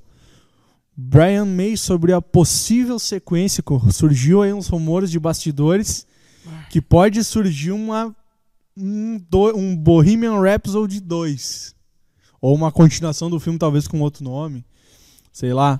Brian 0.98 1.46
May 1.46 1.78
sobre 1.78 2.12
a 2.14 2.22
possível 2.22 3.00
sequência. 3.00 3.64
Surgiu 3.92 4.42
aí 4.42 4.52
uns 4.52 4.68
rumores 4.68 5.10
de 5.10 5.20
bastidores 5.20 6.06
que 6.70 6.82
pode 6.82 7.24
surgir 7.24 7.72
uma 7.72 8.14
um, 8.76 9.18
do- 9.30 9.56
um 9.56 9.76
Bohemian 9.76 10.40
Rhapsody 10.42 11.00
2. 11.00 11.76
Ou 12.42 12.56
uma 12.56 12.72
continuação 12.72 13.30
do 13.30 13.40
filme, 13.40 13.58
talvez 13.60 13.88
com 13.88 14.02
outro 14.02 14.24
nome. 14.24 14.66
Sei 15.32 15.54
lá. 15.54 15.80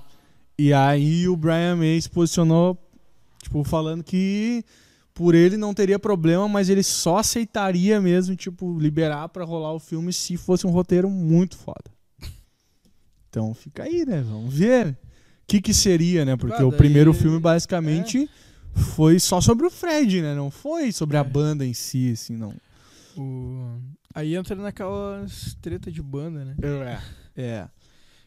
E 0.58 0.72
aí 0.72 1.28
o 1.28 1.36
Brian 1.36 1.76
May 1.76 2.00
se 2.00 2.08
posicionou, 2.08 2.78
tipo, 3.42 3.64
falando 3.64 4.02
que 4.04 4.64
por 5.14 5.34
ele 5.34 5.56
não 5.56 5.74
teria 5.74 5.98
problema, 5.98 6.48
mas 6.48 6.68
ele 6.68 6.82
só 6.82 7.18
aceitaria 7.18 8.00
mesmo, 8.00 8.34
tipo, 8.34 8.78
liberar 8.78 9.28
pra 9.28 9.44
rolar 9.44 9.72
o 9.72 9.78
filme 9.78 10.12
se 10.12 10.36
fosse 10.36 10.66
um 10.66 10.70
roteiro 10.70 11.08
muito 11.10 11.56
foda. 11.56 11.90
Então 13.28 13.52
fica 13.54 13.84
aí, 13.84 14.04
né? 14.04 14.20
Vamos 14.22 14.54
ver. 14.54 14.88
O 14.88 14.96
que 15.46 15.60
que 15.60 15.74
seria, 15.74 16.24
né? 16.24 16.36
Porque 16.36 16.62
Ah, 16.62 16.66
o 16.66 16.72
primeiro 16.72 17.12
filme 17.12 17.38
basicamente 17.38 18.28
foi 18.74 19.18
só 19.18 19.40
sobre 19.40 19.66
o 19.66 19.70
Fred, 19.70 20.22
né? 20.22 20.34
Não 20.34 20.50
foi 20.50 20.92
sobre 20.92 21.16
a 21.16 21.20
É. 21.20 21.24
banda 21.24 21.64
em 21.66 21.74
si, 21.74 22.12
assim, 22.12 22.36
não. 22.36 22.54
O... 23.16 23.76
Aí 24.14 24.34
entra 24.34 24.54
naquelas 24.56 25.56
treta 25.60 25.90
de 25.90 26.02
banda, 26.02 26.44
né? 26.44 26.54
É. 27.36 27.42
É. 27.42 27.68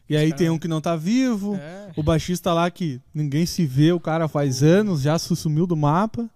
E 0.08 0.16
aí 0.16 0.26
Os 0.30 0.36
tem 0.36 0.46
cara- 0.46 0.52
um 0.52 0.58
que 0.58 0.68
não 0.68 0.80
tá 0.80 0.94
vivo, 0.94 1.56
É. 1.56 1.90
o 1.96 2.02
baixista 2.02 2.52
lá 2.52 2.70
que 2.70 3.00
ninguém 3.12 3.44
se 3.44 3.66
vê, 3.66 3.90
o 3.92 3.98
cara 3.98 4.28
faz 4.28 4.62
anos, 4.62 5.02
já 5.02 5.18
su- 5.18 5.34
sumiu 5.34 5.66
do 5.66 5.76
mapa. 5.76 6.28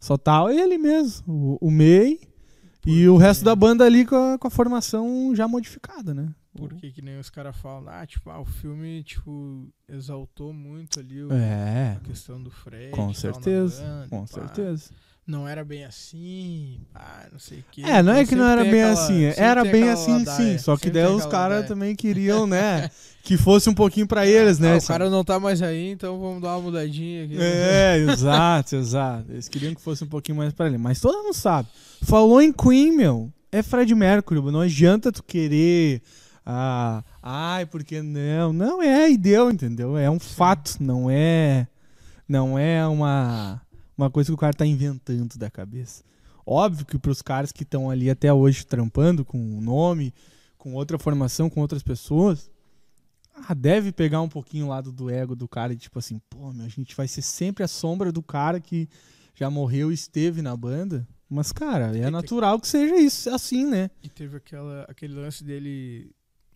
Só 0.00 0.16
tá 0.16 0.42
ele 0.52 0.78
mesmo, 0.78 1.58
o, 1.60 1.68
o 1.68 1.70
May. 1.70 2.18
E 2.86 3.06
o 3.06 3.18
resto 3.18 3.44
da 3.44 3.54
banda 3.54 3.84
ali 3.84 4.06
com 4.06 4.16
a, 4.16 4.38
com 4.38 4.48
a 4.48 4.50
formação 4.50 5.34
já 5.36 5.46
modificada, 5.46 6.14
né? 6.14 6.34
Porque 6.56 6.90
que 6.90 7.02
nem 7.02 7.18
os 7.20 7.28
caras 7.30 7.54
falam, 7.56 7.92
ah, 7.92 8.04
tipo, 8.06 8.28
ah, 8.30 8.40
o 8.40 8.44
filme, 8.44 9.04
tipo, 9.04 9.68
exaltou 9.86 10.52
muito 10.52 10.98
ali 10.98 11.22
o- 11.22 11.30
É, 11.32 11.92
a 11.96 12.00
questão 12.00 12.42
do 12.42 12.50
Fred. 12.50 12.90
com 12.92 13.12
certeza, 13.12 13.82
banda, 13.82 14.06
com 14.08 14.20
pá. 14.22 14.26
certeza. 14.26 14.90
Não 15.26 15.46
era 15.46 15.64
bem 15.64 15.84
assim, 15.84 16.80
ah, 16.92 17.26
não 17.30 17.38
sei 17.38 17.58
o 17.60 17.64
que. 17.70 17.84
É, 17.84 18.02
não 18.02 18.12
é 18.12 18.26
que 18.26 18.34
não 18.34 18.46
era 18.46 18.64
bem 18.64 18.82
assim, 18.82 19.24
era 19.36 19.62
bem 19.64 19.88
assim 19.88 20.24
sim, 20.26 20.58
só 20.58 20.76
que 20.76 20.90
daí 20.90 21.06
os 21.06 21.24
caras 21.26 21.68
também 21.68 21.94
queriam, 21.94 22.48
né, 22.48 22.90
que 23.22 23.36
fosse 23.36 23.70
um 23.70 23.74
pouquinho 23.74 24.08
pra 24.08 24.26
eles, 24.26 24.58
né? 24.58 24.70
Ah, 24.70 24.74
o 24.74 24.76
assim. 24.78 24.86
cara 24.88 25.08
não 25.08 25.22
tá 25.22 25.38
mais 25.38 25.62
aí, 25.62 25.92
então 25.92 26.18
vamos 26.18 26.42
dar 26.42 26.56
uma 26.56 26.62
mudadinha 26.62 27.26
aqui. 27.26 27.36
É, 27.38 27.96
exato, 27.98 28.74
exato. 28.74 29.30
Eles 29.30 29.48
queriam 29.48 29.74
que 29.74 29.80
fosse 29.80 30.02
um 30.02 30.08
pouquinho 30.08 30.38
mais 30.38 30.52
pra 30.52 30.66
ele. 30.66 30.78
Mas 30.78 31.00
todo 31.00 31.22
mundo 31.22 31.34
sabe. 31.34 31.68
Falou 32.02 32.42
em 32.42 32.52
Queen, 32.52 32.90
meu. 32.96 33.30
É 33.52 33.62
Fred 33.62 33.94
Mercury. 33.94 34.40
Não 34.50 34.60
adianta 34.60 35.12
tu 35.12 35.22
querer. 35.22 36.02
Ah, 36.44 37.04
ai, 37.22 37.66
porque 37.66 38.02
não? 38.02 38.52
Não 38.52 38.82
é, 38.82 39.10
e 39.10 39.16
deu, 39.16 39.50
entendeu? 39.50 39.96
É 39.96 40.10
um 40.10 40.18
fato. 40.18 40.76
Não 40.80 41.08
é. 41.08 41.68
Não 42.28 42.56
é 42.58 42.86
uma, 42.86 43.60
uma 44.00 44.10
coisa 44.10 44.28
que 44.30 44.34
o 44.34 44.38
cara 44.38 44.52
tá 44.52 44.66
inventando 44.66 45.36
da 45.36 45.50
cabeça. 45.50 46.02
Óbvio 46.46 46.86
que 46.86 46.98
pros 46.98 47.22
caras 47.22 47.52
que 47.52 47.62
estão 47.62 47.90
ali 47.90 48.10
até 48.10 48.32
hoje 48.32 48.64
trampando 48.64 49.24
com 49.24 49.38
o 49.38 49.60
nome, 49.60 50.12
com 50.56 50.74
outra 50.74 50.98
formação, 50.98 51.50
com 51.50 51.60
outras 51.60 51.82
pessoas, 51.82 52.50
ah, 53.34 53.54
deve 53.54 53.92
pegar 53.92 54.20
um 54.20 54.28
pouquinho 54.28 54.66
o 54.66 54.68
lado 54.68 54.90
do 54.90 55.08
ego 55.10 55.36
do 55.36 55.48
cara, 55.48 55.74
de 55.74 55.82
tipo 55.82 55.98
assim, 55.98 56.20
pô, 56.28 56.52
meu, 56.52 56.66
a 56.66 56.68
gente 56.68 56.96
vai 56.96 57.06
ser 57.06 57.22
sempre 57.22 57.62
a 57.62 57.68
sombra 57.68 58.10
do 58.10 58.22
cara 58.22 58.60
que 58.60 58.88
já 59.34 59.50
morreu 59.50 59.90
e 59.90 59.94
esteve 59.94 60.42
na 60.42 60.56
banda. 60.56 61.06
Mas, 61.28 61.52
cara, 61.52 61.96
é 61.96 62.10
natural 62.10 62.58
que 62.58 62.66
seja 62.66 62.96
isso, 62.96 63.30
assim, 63.30 63.64
né? 63.64 63.88
E 64.02 64.08
teve 64.08 64.36
aquela, 64.36 64.84
aquele 64.88 65.14
lance 65.14 65.44
dele 65.44 66.10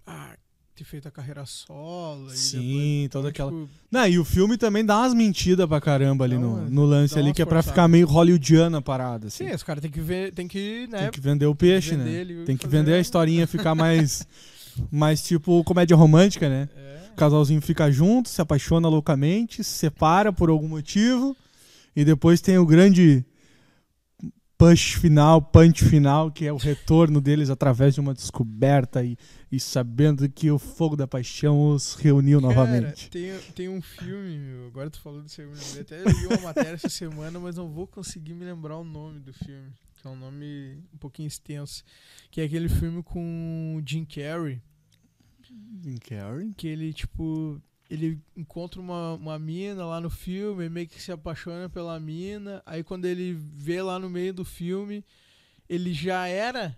ah, 0.04 0.36
ter 0.74 0.84
feito 0.84 1.06
a 1.06 1.10
carreira 1.10 1.44
solo. 1.46 2.32
e 2.32 2.36
Sim, 2.36 2.58
depois, 2.58 3.10
toda 3.10 3.28
então, 3.28 3.46
aquela- 3.46 3.50
tipo, 3.62 3.68
Não, 3.90 4.06
e 4.08 4.18
o 4.18 4.24
filme 4.24 4.56
também 4.56 4.84
dá 4.84 4.98
umas 4.98 5.14
mentidas 5.14 5.66
pra 5.68 5.80
caramba 5.80 6.24
ali 6.24 6.34
Dá 6.36 6.40
no, 6.42 6.68
no 6.70 6.84
lance 6.84 7.16
ali, 7.18 7.32
que 7.32 7.40
é 7.42 7.44
pra 7.46 7.62
ficar 7.62 7.86
meio 7.86 8.06
hollywoodiana 8.06 8.78
a 8.78 8.82
parada, 8.82 9.28
assim. 9.28 9.46
Sim, 9.48 9.54
os 9.54 9.62
caras 9.62 9.80
tem 9.82 9.90
que 9.90 10.00
ver, 10.00 10.32
tem 10.32 10.48
que, 10.48 10.88
né? 10.90 10.98
Tem 11.02 11.10
que 11.12 11.20
vender 11.20 11.46
o 11.46 11.54
peixe, 11.54 11.94
vender 11.96 12.26
né? 12.26 12.44
Tem 12.44 12.56
que 12.56 12.64
fazer 12.64 12.76
vender 12.78 12.94
a 12.94 12.98
um- 12.98 13.00
historinha 13.00 13.46
ficar 13.46 13.74
mais, 13.74 14.26
mais 14.90 15.22
tipo 15.22 15.62
comédia 15.64 15.96
romântica, 15.96 16.48
né? 16.48 16.68
É. 16.76 16.94
O 17.12 17.16
casalzinho 17.16 17.62
fica 17.62 17.90
junto, 17.92 18.28
se 18.28 18.40
apaixona 18.40 18.88
loucamente, 18.88 19.62
se 19.62 19.70
separa 19.78 20.32
por 20.32 20.48
algum 20.50 20.66
motivo 20.66 21.36
e 21.94 22.04
depois 22.04 22.40
tem 22.40 22.58
o 22.58 22.66
grande 22.66 23.24
push 24.64 24.94
final, 24.94 25.42
punch 25.42 25.84
final, 25.84 26.30
que 26.30 26.46
é 26.46 26.52
o 26.52 26.56
retorno 26.56 27.20
deles 27.20 27.50
através 27.50 27.94
de 27.94 28.00
uma 28.00 28.14
descoberta 28.14 29.04
e, 29.04 29.16
e 29.52 29.60
sabendo 29.60 30.26
que 30.28 30.50
o 30.50 30.58
fogo 30.58 30.96
da 30.96 31.06
paixão 31.06 31.68
os 31.68 31.94
reuniu 31.94 32.40
Cara, 32.40 32.54
novamente. 32.54 33.10
Tem, 33.10 33.38
tem 33.54 33.68
um 33.68 33.82
filme, 33.82 34.38
meu, 34.38 34.66
agora 34.68 34.88
tu 34.88 35.00
falou 35.00 35.20
disso 35.20 35.42
aí, 35.42 35.46
eu. 35.46 35.80
Até 35.82 36.02
li 36.02 36.26
uma 36.26 36.40
matéria 36.40 36.70
essa 36.70 36.88
semana, 36.88 37.38
mas 37.38 37.56
não 37.56 37.68
vou 37.68 37.86
conseguir 37.86 38.32
me 38.32 38.44
lembrar 38.44 38.78
o 38.78 38.84
nome 38.84 39.20
do 39.20 39.34
filme. 39.34 39.70
Que 40.00 40.06
é 40.06 40.10
um 40.10 40.16
nome 40.16 40.78
um 40.94 40.98
pouquinho 40.98 41.28
extenso. 41.28 41.84
Que 42.30 42.40
é 42.40 42.44
aquele 42.44 42.68
filme 42.68 43.02
com 43.02 43.76
o 43.76 43.82
Jim 43.86 44.04
Carrey. 44.04 44.62
Jim 45.82 45.98
Carrey? 45.98 46.52
Que 46.56 46.68
ele, 46.68 46.92
tipo. 46.92 47.60
Ele 47.90 48.18
encontra 48.36 48.80
uma, 48.80 49.12
uma 49.14 49.38
mina 49.38 49.84
lá 49.84 50.00
no 50.00 50.08
filme, 50.10 50.68
meio 50.68 50.88
que 50.88 51.00
se 51.00 51.12
apaixona 51.12 51.68
pela 51.68 52.00
mina. 52.00 52.62
Aí 52.64 52.82
quando 52.82 53.04
ele 53.04 53.38
vê 53.54 53.82
lá 53.82 53.98
no 53.98 54.08
meio 54.08 54.32
do 54.32 54.44
filme, 54.44 55.04
ele 55.68 55.92
já 55.92 56.26
era. 56.26 56.76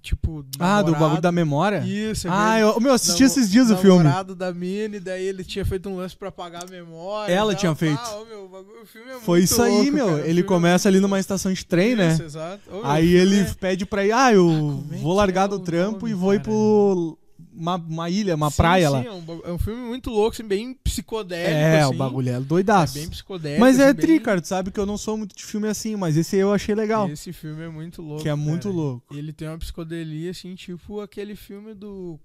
tipo. 0.00 0.38
Ah, 0.58 0.80
do 0.80 0.92
namorado. 0.92 0.98
bagulho 0.98 1.20
da 1.20 1.30
memória? 1.32 1.84
Isso, 1.86 2.26
é 2.26 2.30
Ah, 2.32 2.58
eu, 2.58 2.80
meu, 2.80 2.94
assisti 2.94 3.22
esses 3.22 3.50
dias 3.50 3.70
o 3.70 3.76
filme. 3.76 4.02
namorado 4.02 4.34
da 4.34 4.50
mina, 4.52 4.96
e 4.96 5.00
daí 5.00 5.24
ele 5.26 5.44
tinha 5.44 5.64
feito 5.64 5.90
um 5.90 5.96
lance 5.96 6.16
pra 6.16 6.28
apagar 6.30 6.64
a 6.64 6.70
memória. 6.70 7.30
Ela 7.32 7.54
tinha 7.54 7.74
feito. 7.74 7.98
Ah, 8.00 8.24
meu, 8.26 8.46
o 8.46 8.48
bagulho- 8.48 8.82
o 8.82 8.86
filme 8.86 9.10
é 9.10 9.20
Foi 9.20 9.40
muito 9.40 9.50
isso 9.52 9.60
aí, 9.62 9.72
louco, 9.72 9.92
meu. 9.92 10.06
cara, 10.06 10.26
Ele 10.26 10.40
é 10.40 10.44
começa 10.44 10.88
ali 10.88 10.96
muito 10.96 11.02
numa 11.08 11.20
estação 11.20 11.52
de 11.52 11.66
trem, 11.66 11.94
né? 11.94 12.12
Isso, 12.14 12.22
exato. 12.22 12.62
Ô, 12.70 12.72
meu, 12.76 12.82
o 12.82 12.86
Aí 12.86 13.12
ele 13.12 13.40
é- 13.40 13.54
pede 13.60 13.84
pra 13.84 14.06
ir, 14.06 14.12
ah, 14.12 14.32
eu 14.32 14.48
é 14.90 14.96
vou 14.96 15.12
que 15.12 15.16
largar 15.18 15.44
é 15.44 15.48
do 15.48 15.56
o 15.56 15.60
trampo 15.60 16.00
nome, 16.06 16.10
e 16.12 16.14
vou 16.14 16.32
ir 16.32 16.40
pro 16.40 17.18
uma, 17.52 17.76
uma 17.76 18.10
ilha, 18.10 18.34
uma 18.34 18.50
Sim, 18.50 18.56
praia 18.56 18.86
sim, 18.88 18.92
lá. 18.94 19.04
É 19.04 19.10
um, 19.12 19.40
é 19.44 19.52
um 19.52 19.58
filme 19.58 19.80
muito 19.80 20.10
louco, 20.10 20.34
assim, 20.34 20.44
bem 20.44 20.74
psicodélico. 20.74 21.50
É, 21.50 21.80
assim. 21.82 21.94
o 21.94 21.96
bagulho 21.98 22.28
é 22.28 22.32
É 22.34 22.40
doidaço. 22.40 22.94
bem 22.94 23.08
psicodélico. 23.08 23.60
mas 23.60 23.78
é 23.78 23.86
assim, 23.88 23.94
tri, 23.94 24.06
bem- 24.14 24.20
cara. 24.20 24.40
Tu 24.40 24.48
sabe 24.48 24.70
que 24.70 24.78
eu 24.80 24.86
não 24.86 24.96
sou 24.98 25.16
muito 25.16 25.34
de 25.36 25.44
filme 25.44 25.68
assim, 25.68 25.96
mas 25.96 26.16
esse 26.16 26.36
aí 26.36 26.42
eu 26.42 26.52
achei 26.52 26.74
legal. 26.74 27.08
Esse 27.08 27.32
filme 27.32 27.62
é 27.62 27.68
muito 27.68 28.02
louco. 28.02 28.22
que 28.22 28.28
é 28.28 28.34
muito 28.34 28.64
cara. 28.64 28.74
louco. 28.74 29.14
Ele 29.16 29.32
tem 29.32 29.48
uma 29.48 29.58
psicodelia, 29.58 30.30
assim, 30.30 30.54
tipo 30.54 31.00
aquele 31.00 31.34
filme 31.36 31.74
do. 31.74 32.18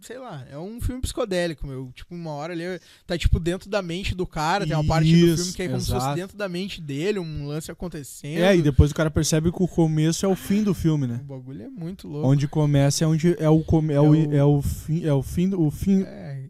Sei 0.00 0.16
lá, 0.16 0.46
é 0.48 0.56
um 0.56 0.80
filme 0.80 1.00
psicodélico, 1.02 1.66
meu. 1.66 1.90
Tipo, 1.92 2.14
uma 2.14 2.30
hora 2.30 2.52
ali 2.52 2.62
tá, 3.04 3.18
tipo, 3.18 3.40
dentro 3.40 3.68
da 3.68 3.82
mente 3.82 4.14
do 4.14 4.24
cara. 4.26 4.64
Tem 4.64 4.76
uma 4.76 4.84
parte 4.84 5.10
do 5.10 5.16
Isso, 5.16 5.36
filme 5.38 5.52
que 5.54 5.62
é 5.62 5.68
como 5.68 5.80
se 5.80 5.86
fosse 5.88 5.98
exato. 5.98 6.14
dentro 6.16 6.36
da 6.38 6.48
mente 6.48 6.80
dele, 6.80 7.18
um 7.18 7.46
lance 7.48 7.68
acontecendo. 7.70 8.38
É, 8.38 8.56
e 8.56 8.62
depois 8.62 8.92
o 8.92 8.94
cara 8.94 9.10
percebe 9.10 9.50
que 9.50 9.60
o 9.62 9.66
começo 9.66 10.24
é 10.24 10.28
o 10.28 10.36
fim 10.36 10.62
do 10.62 10.72
filme, 10.72 11.06
né? 11.08 11.20
O 11.24 11.26
bagulho 11.26 11.62
é 11.64 11.68
muito 11.68 12.06
louco. 12.06 12.28
Onde 12.28 12.46
começa 12.46 13.02
é 13.02 13.06
onde 13.08 13.34
é 13.42 13.48
o 13.48 13.60
come- 13.64 13.92
é 13.92 14.00
o, 14.00 14.14
É 14.14 14.18
o- 14.28 14.34
é 14.36 14.44
o 14.44 14.62
fim 14.62 15.04
é 15.04 15.12
o 15.12 15.22
fim 15.22 15.48
do- 15.48 15.60
o 15.60 15.70
fim 15.70 16.02
É. 16.02 16.44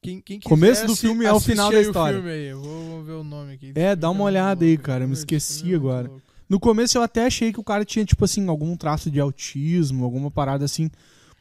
Quem, 0.00 0.20
quem 0.20 0.40
Começo 0.40 0.86
do 0.86 0.94
filme 0.96 1.24
é 1.24 1.32
o 1.32 1.40
final 1.40 1.70
da 1.70 1.78
aí 1.78 1.82
história. 1.84 2.20
O 2.20 2.26
aí. 2.26 2.52
Vou, 2.54 2.84
vou 2.84 3.02
ver 3.04 3.12
o 3.12 3.24
nome 3.24 3.54
aqui. 3.54 3.72
É, 3.74 3.94
dá 3.96 4.10
uma 4.10 4.24
olhada 4.24 4.64
aí, 4.64 4.72
louco, 4.72 4.84
cara, 4.84 5.04
eu 5.04 5.08
me 5.08 5.14
esqueci 5.14 5.62
é 5.62 5.64
muito 5.66 5.76
agora. 5.76 6.10
No 6.48 6.60
começo 6.60 6.96
eu 6.98 7.02
até 7.02 7.24
achei 7.26 7.52
que 7.52 7.58
o 7.60 7.64
cara 7.64 7.84
tinha, 7.86 8.04
tipo 8.04 8.22
assim, 8.24 8.46
algum 8.48 8.76
traço 8.76 9.10
de 9.10 9.18
autismo, 9.18 10.04
alguma 10.04 10.30
parada 10.30 10.64
assim. 10.64 10.90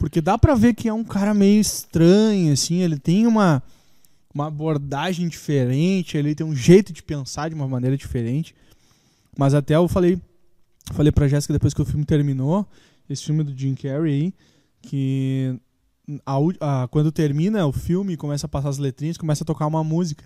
Porque 0.04 0.20
dá 0.20 0.38
pra 0.38 0.54
ver 0.54 0.74
que 0.74 0.90
é 0.90 0.94
um 0.94 1.02
cara 1.06 1.34
meio 1.34 1.62
estranho, 1.62 2.52
assim. 2.52 2.82
Ele 2.82 3.00
tem 3.00 3.26
uma, 3.26 3.64
uma 4.36 4.48
abordagem 4.48 5.30
diferente, 5.30 6.18
ele 6.18 6.36
tem 6.36 6.46
um 6.46 6.54
jeito 6.54 6.92
de 6.92 7.02
pensar 7.02 7.48
de 7.48 7.56
uma 7.56 7.70
maneira 7.70 7.96
diferente. 7.96 8.54
Mas 9.38 9.54
até 9.54 9.78
eu 9.78 9.88
falei, 9.88 10.20
falei 10.92 11.10
pra 11.10 11.30
Jéssica 11.30 11.54
depois 11.54 11.74
que 11.74 11.82
o 11.82 11.86
filme 11.86 12.04
terminou, 12.04 12.68
esse 13.10 13.24
filme 13.24 13.46
do 13.46 13.58
Jim 13.58 13.76
Carrey 13.76 14.34
que 14.82 15.58
a 16.26 16.36
a- 16.60 16.88
quando 16.90 17.10
termina 17.10 17.66
o 17.66 17.72
filme, 17.72 18.18
começa 18.18 18.46
a 18.46 18.50
passar 18.50 18.68
as 18.68 18.78
letrinhas, 18.78 19.18
começa 19.18 19.46
a 19.46 19.48
tocar 19.48 19.68
uma 19.68 19.86
música. 19.86 20.26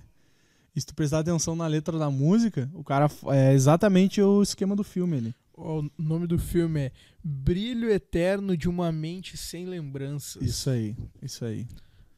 E 0.75 0.81
se 0.81 0.87
tu 0.87 0.95
prestar 0.95 1.19
atenção 1.19 1.55
na 1.55 1.67
letra 1.67 1.99
da 1.99 2.09
música, 2.09 2.67
o 2.73 2.83
cara 2.83 3.11
é 3.27 3.53
exatamente 3.53 4.19
o 4.23 4.41
esquema 4.41 4.75
do 4.75 4.83
filme 4.83 5.17
ali. 5.17 5.35
O 5.60 5.89
nome 5.98 6.28
do 6.28 6.38
filme 6.38 6.80
é 6.82 6.91
Brilho 7.24 7.89
Eterno 7.89 8.56
de 8.56 8.70
uma 8.70 8.91
Mente 8.91 9.36
Sem 9.36 9.65
Lembranças. 9.65 10.41
Isso 10.43 10.70
aí, 10.70 10.96
isso 11.22 11.43
aí. 11.43 11.65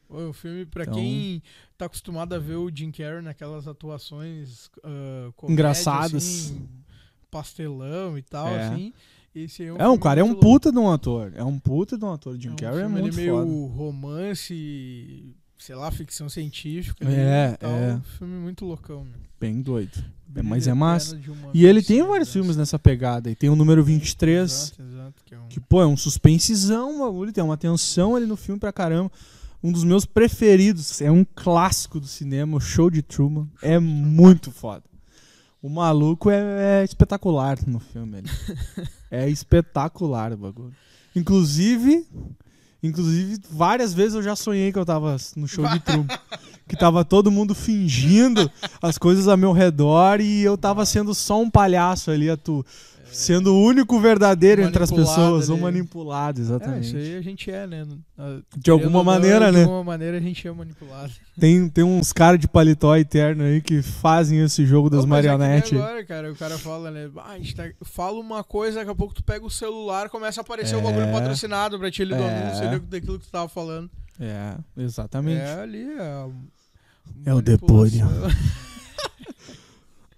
O 0.09 0.33
filme, 0.33 0.65
pra 0.65 0.83
Então- 0.83 0.95
quem 0.95 1.41
tá 1.77 1.85
acostumado 1.85 2.33
a 2.33 2.39
ver 2.39 2.55
o 2.55 2.69
Jim 2.75 2.91
Carrey 2.91 3.21
naquelas 3.21 3.65
atuações 3.67 4.69
ah, 4.83 5.31
comédia, 5.37 5.53
Engraçadas. 5.53 6.15
assim, 6.15 6.67
pastelão 7.31 8.17
e 8.17 8.21
tal, 8.23 8.47
É. 8.49 8.67
assim. 8.67 8.93
Esse 9.33 9.63
é 9.63 9.71
um 9.73 9.77
É 9.77 9.87
um 9.87 9.97
cara, 9.97 10.19
é 10.19 10.23
um 10.23 10.29
muito 10.29 10.43
louco. 10.43 10.59
puta 10.59 10.71
de 10.71 10.77
um 10.79 10.89
ator. 10.91 11.31
É 11.35 11.43
um 11.43 11.59
puta 11.59 11.97
de 11.97 12.03
um 12.03 12.11
ator. 12.11 12.35
Jim 12.37 12.49
É 12.49 12.51
um 12.51 12.55
Carrey 12.55 12.81
é 12.83 12.87
muito 12.87 13.05
ali 13.07 13.15
meio 13.15 13.35
foda. 13.35 13.73
romance, 13.73 15.35
sei 15.59 15.75
lá, 15.75 15.91
ficção 15.91 16.29
científica. 16.29 17.07
É, 17.07 17.55
tal. 17.57 17.69
é. 17.69 17.95
Um 17.95 18.01
filme 18.01 18.35
muito 18.39 18.65
loucão, 18.65 19.03
meu. 19.03 19.19
Bem 19.39 19.61
doido. 19.61 20.03
Brilho 20.25 20.47
mas 20.47 20.67
é 20.67 20.73
massa. 20.73 21.15
de 21.15 21.31
E 21.53 21.65
ele 21.65 21.81
tem 21.81 22.01
vários 22.03 22.31
filmes 22.31 22.55
nessa 22.55 22.79
pegada. 22.79 23.29
E 23.29 23.35
tem 23.35 23.49
o 23.49 23.55
número 23.55 23.83
23, 23.83 24.51
Exato, 24.51 24.81
exato, 24.81 25.23
que 25.25 25.35
é 25.35 25.39
um... 25.39 25.47
que, 25.47 25.59
pô, 25.59 25.81
é 25.81 25.87
um 25.87 25.97
suspensezão, 25.97 26.95
o 26.95 26.99
bagulho. 27.05 27.33
Tem 27.33 27.43
uma 27.43 27.57
tensão 27.57 28.15
ali 28.15 28.25
no 28.25 28.37
filme 28.37 28.59
pra 28.59 28.71
caramba. 28.71 29.11
Um 29.61 29.71
dos 29.71 29.83
meus 29.83 30.05
preferidos. 30.05 31.01
É 31.01 31.11
um 31.11 31.25
clássico 31.25 31.99
do 31.99 32.07
cinema, 32.07 32.57
o 32.57 32.61
Show 32.61 32.89
de 32.89 33.01
Truman. 33.01 33.47
é 33.61 33.79
muito 33.79 34.51
foda. 34.51 34.83
O 35.61 35.67
maluco 35.67 36.29
é, 36.29 36.81
é 36.81 36.83
espetacular 36.85 37.57
no 37.67 37.79
filme. 37.79 38.23
É 39.11 39.27
espetacular 39.27 40.33
o 40.33 40.37
bagulho. 40.37 40.75
Inclusive, 41.15 42.05
inclusive, 42.81 43.39
várias 43.49 43.93
vezes 43.93 44.15
eu 44.15 44.23
já 44.23 44.35
sonhei 44.35 44.71
que 44.71 44.79
eu 44.79 44.85
tava 44.85 45.15
no 45.35 45.47
show 45.47 45.67
de 45.67 45.79
Truman. 45.79 46.07
que 46.67 46.77
tava 46.77 47.03
todo 47.03 47.31
mundo 47.31 47.55
fingindo 47.55 48.49
as 48.79 48.95
coisas 48.95 49.27
ao 49.27 49.35
meu 49.35 49.51
redor 49.51 50.21
e 50.21 50.43
eu 50.43 50.55
tava 50.55 50.85
sendo 50.85 51.15
só 51.15 51.41
um 51.41 51.49
palhaço 51.49 52.11
ali, 52.11 52.29
atu, 52.29 52.63
sendo 53.11 53.53
o 53.53 53.61
único 53.63 53.99
verdadeiro 53.99 54.61
entre 54.61 54.83
as 54.83 54.91
pessoas, 54.91 55.49
um 55.49 55.53
ali. 55.53 55.61
manipulado, 55.63 56.39
É, 56.39 56.43
exatamente. 56.43 56.87
isso 56.87 56.95
aí 56.97 57.15
a 57.17 57.21
gente 57.21 57.49
é, 57.51 57.65
né? 57.67 57.85
De 58.57 58.69
alguma 58.71 58.99
ou 58.99 59.03
não, 59.03 59.11
maneira, 59.11 59.47
De 59.47 59.57
né? 59.57 59.61
alguma 59.63 59.83
maneira 59.83 60.17
a 60.17 60.19
gente 60.21 60.47
é 60.47 60.51
manipulado. 60.51 61.11
Tem, 61.39 61.69
tem 61.69 61.83
uns 61.83 62.11
caras 62.13 62.39
de 62.39 62.47
paletó 62.47 62.95
eterno 62.95 63.43
aí 63.43 63.61
que 63.61 63.81
fazem 63.81 64.39
esse 64.43 64.65
jogo 64.65 64.89
das 64.89 65.01
Ô, 65.01 65.03
é 65.03 65.07
marionetes. 65.07 65.73
agora, 65.73 66.05
cara, 66.05 66.31
o 66.31 66.35
cara 66.35 66.57
fala, 66.57 66.91
né? 66.91 67.09
Ah, 67.17 67.31
a 67.31 67.37
gente 67.37 67.55
tá- 67.55 67.69
fala 67.83 68.19
uma 68.19 68.43
coisa, 68.43 68.79
daqui 68.79 68.91
a 68.91 68.95
pouco 68.95 69.13
tu 69.13 69.23
pega 69.23 69.45
o 69.45 69.49
celular, 69.49 70.09
começa 70.09 70.39
a 70.39 70.43
aparecer 70.43 70.75
o 70.75 70.79
É. 70.79 70.81
bagulho 70.81 71.11
patrocinado 71.11 71.77
pra 71.79 71.89
ti 71.91 72.01
ali 72.01 72.15
do 72.15 72.21
É. 72.21 72.43
anúncio 72.43 72.79
daquilo 72.87 73.19
que 73.19 73.25
tu 73.25 73.31
tava 73.31 73.47
falando. 73.49 73.89
É, 74.19 74.55
exatamente. 74.77 75.39
É 75.41 75.61
ali, 75.61 75.87
é. 75.97 76.25
É 77.25 77.33
o 77.33 77.41
demônio. 77.41 78.07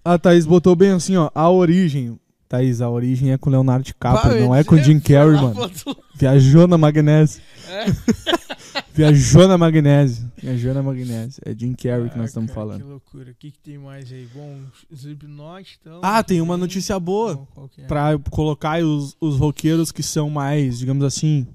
A 0.03 0.17
Thaís 0.17 0.45
botou 0.47 0.75
bem 0.75 0.91
assim, 0.91 1.15
ó. 1.15 1.29
A 1.35 1.49
origem. 1.49 2.19
Thaís, 2.51 2.81
a 2.81 2.89
origem 2.89 3.31
é 3.31 3.37
com 3.37 3.49
Leonardo 3.49 3.85
DiCaprio, 3.85 4.41
não 4.41 4.53
é 4.53 4.61
com 4.61 4.75
Jim 4.83 4.99
Carrey, 4.99 5.39
mano. 5.41 5.71
Viajou 6.13 6.67
na 6.67 6.77
magnésio. 6.77 7.41
É. 7.69 7.85
Viajou 8.93 9.47
na 9.47 9.57
magnésio. 9.57 10.29
Viajou 10.37 10.73
na 10.73 10.83
magnésio. 10.83 11.41
É 11.45 11.55
Jim 11.57 11.73
Carrey 11.73 12.09
que 12.09 12.15
Ah, 12.15 12.17
nós 12.17 12.29
estamos 12.31 12.51
cara, 12.51 12.59
falando. 12.59 12.81
Que 12.81 12.87
loucura. 12.89 13.31
O 13.31 13.35
que, 13.35 13.51
que 13.51 13.59
tem 13.59 13.77
mais 13.77 14.11
aí? 14.11 14.27
Bom, 14.35 14.59
Slipknot, 14.91 15.77
então. 15.79 16.01
Ah, 16.03 16.21
que 16.21 16.27
tem 16.27 16.41
uma 16.41 16.57
notícia 16.57 16.99
boa. 16.99 17.47
Que 17.73 17.83
é? 17.83 17.85
Pra 17.85 18.19
colocar 18.29 18.83
os, 18.83 19.15
os 19.21 19.37
roqueiros 19.37 19.89
que 19.89 20.03
são 20.03 20.29
mais, 20.29 20.77
digamos 20.77 21.05
assim, 21.05 21.47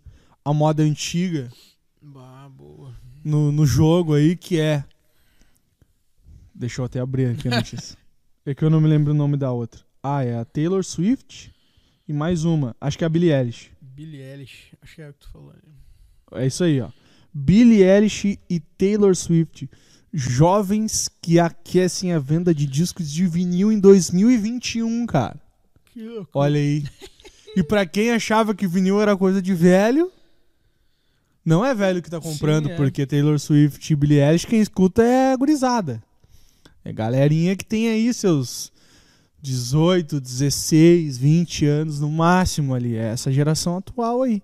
a 0.43 0.55
moda 0.55 0.83
antiga 0.83 1.51
Bah, 2.01 2.49
boa. 2.49 2.91
no, 3.23 3.53
no 3.53 3.67
jogo 3.67 4.15
aí, 4.15 4.35
que 4.35 4.59
é. 4.59 4.83
Deixa 6.55 6.81
eu 6.81 6.87
até 6.87 7.01
abrir 7.01 7.27
aqui 7.33 7.49
a 7.49 7.57
notícia. 7.57 7.99
é 8.47 8.55
que 8.55 8.65
eu 8.65 8.71
não 8.71 8.81
me 8.81 8.89
lembro 8.89 9.13
o 9.13 9.17
nome 9.17 9.37
da 9.37 9.53
outra. 9.53 9.86
Ah, 10.09 10.23
é 10.23 10.39
a 10.39 10.45
Taylor 10.45 10.85
Swift 10.85 11.53
e 12.07 12.13
mais 12.13 12.45
uma. 12.45 12.77
Acho 12.81 12.97
que 12.97 13.03
é 13.03 13.09
a 13.09 13.11
Billie 13.11 13.33
Eilish. 13.33 13.73
Billie 13.81 14.23
Eilish, 14.23 14.73
acho 14.81 14.95
que 14.95 15.03
é 15.03 15.09
o 15.09 15.13
que 15.13 15.19
tu 15.19 15.29
falou. 15.33 15.53
né? 15.53 15.73
É 16.41 16.47
isso 16.47 16.63
aí, 16.63 16.81
ó. 16.81 16.91
Billie 17.35 17.83
Eilish 17.83 18.39
e 18.49 18.61
Taylor 18.61 19.17
Swift. 19.17 19.69
Jovens 20.15 21.11
que 21.21 21.41
aquecem 21.41 22.13
a 22.13 22.21
venda 22.21 22.55
de 22.55 22.69
discos 22.69 23.11
de 23.11 23.27
vinil 23.27 23.73
em 23.73 23.81
2021, 23.81 25.07
cara. 25.07 25.41
Que 25.87 26.01
loucura. 26.07 26.29
Olha 26.35 26.61
aí. 26.61 26.85
E 27.57 27.65
pra 27.65 27.85
quem 27.85 28.13
achava 28.13 28.55
que 28.55 28.69
vinil 28.69 29.03
era 29.03 29.17
coisa 29.17 29.43
de 29.43 29.55
velho, 29.55 30.13
não 31.45 31.67
é 31.67 31.75
velho 31.75 32.01
que 32.01 32.09
tá 32.11 32.21
comprando, 32.21 32.67
Sim, 32.67 32.73
é. 32.75 32.77
porque 32.77 33.07
Taylor 33.07 33.41
Swift 33.41 33.93
e 33.93 33.97
Billie 33.97 34.21
Eilish 34.21 34.47
quem 34.47 34.61
escuta 34.61 35.03
é 35.03 35.37
gurizada. 35.37 36.01
É 36.85 36.93
galerinha 36.93 37.57
que 37.57 37.65
tem 37.65 37.89
aí 37.89 38.15
seus 38.15 38.71
18, 39.47 40.21
16, 40.21 41.17
20 41.19 41.67
anos 41.67 42.01
no 42.01 42.11
máximo 42.11 42.75
ali. 42.75 42.97
É 42.97 43.11
essa 43.13 43.31
geração 43.33 43.77
atual 43.77 44.23
aí. 44.23 44.43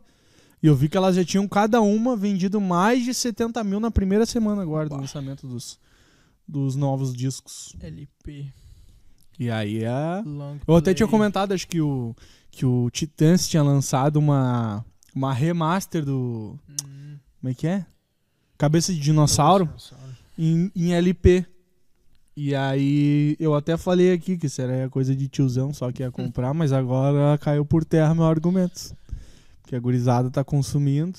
E 0.63 0.67
eu 0.69 0.77
vi 0.77 0.89
que 0.89 0.97
elas 0.97 1.17
já 1.17 1.25
tinham 1.25 1.49
cada 1.49 1.81
uma 1.81 2.17
vendido 2.17 2.61
mais 2.61 3.05
de 3.05 3.13
70 3.13 3.65
mil 3.65 3.81
na 3.81 3.91
primeira 3.91 4.25
semana 4.25 4.63
agora 4.63 4.89
do 4.89 4.95
lançamento 4.97 5.45
dos, 5.47 5.77
dos 6.47 6.77
novos 6.77 7.13
discos. 7.13 7.75
LP. 7.81 8.47
E 9.41 9.51
aí 9.51 9.83
é. 9.83 10.23
Long 10.25 10.59
Eu 10.69 10.77
até 10.77 10.85
play. 10.85 10.95
tinha 10.95 11.09
comentado, 11.09 11.53
acho 11.53 11.67
que 11.67 11.81
o, 11.81 12.15
que 12.51 12.65
o 12.65 12.89
Titãs 12.91 13.49
tinha 13.49 13.63
lançado 13.63 14.17
uma, 14.19 14.85
uma 15.13 15.33
remaster 15.35 16.05
do. 16.05 16.57
Hum, 16.69 17.17
Como 17.41 17.51
é 17.51 17.55
que 17.55 17.67
é? 17.67 17.85
Cabeça 18.57 18.93
de 18.93 19.01
dinossauro 19.01 19.65
dinossauro. 19.67 20.05
em, 20.39 20.71
em 20.77 20.93
LP. 20.95 21.45
E 22.37 22.55
aí 22.55 23.37
eu 23.39 23.55
até 23.55 23.77
falei 23.77 24.13
aqui 24.13 24.39
que 24.39 24.47
era 24.61 24.89
coisa 24.89 25.15
de 25.15 25.29
tiozão, 25.29 25.73
só 25.75 25.93
que 25.93 26.03
ia 26.03 26.11
comprar, 26.11 26.55
mas 26.55 26.73
agora 26.73 27.37
caiu 27.39 27.65
por 27.65 27.85
terra 27.85 28.15
meu 28.15 28.25
argumento. 28.25 28.97
Que 29.67 29.77
a 29.77 29.81
gurizada 29.81 30.31
tá 30.31 30.43
consumindo. 30.43 31.19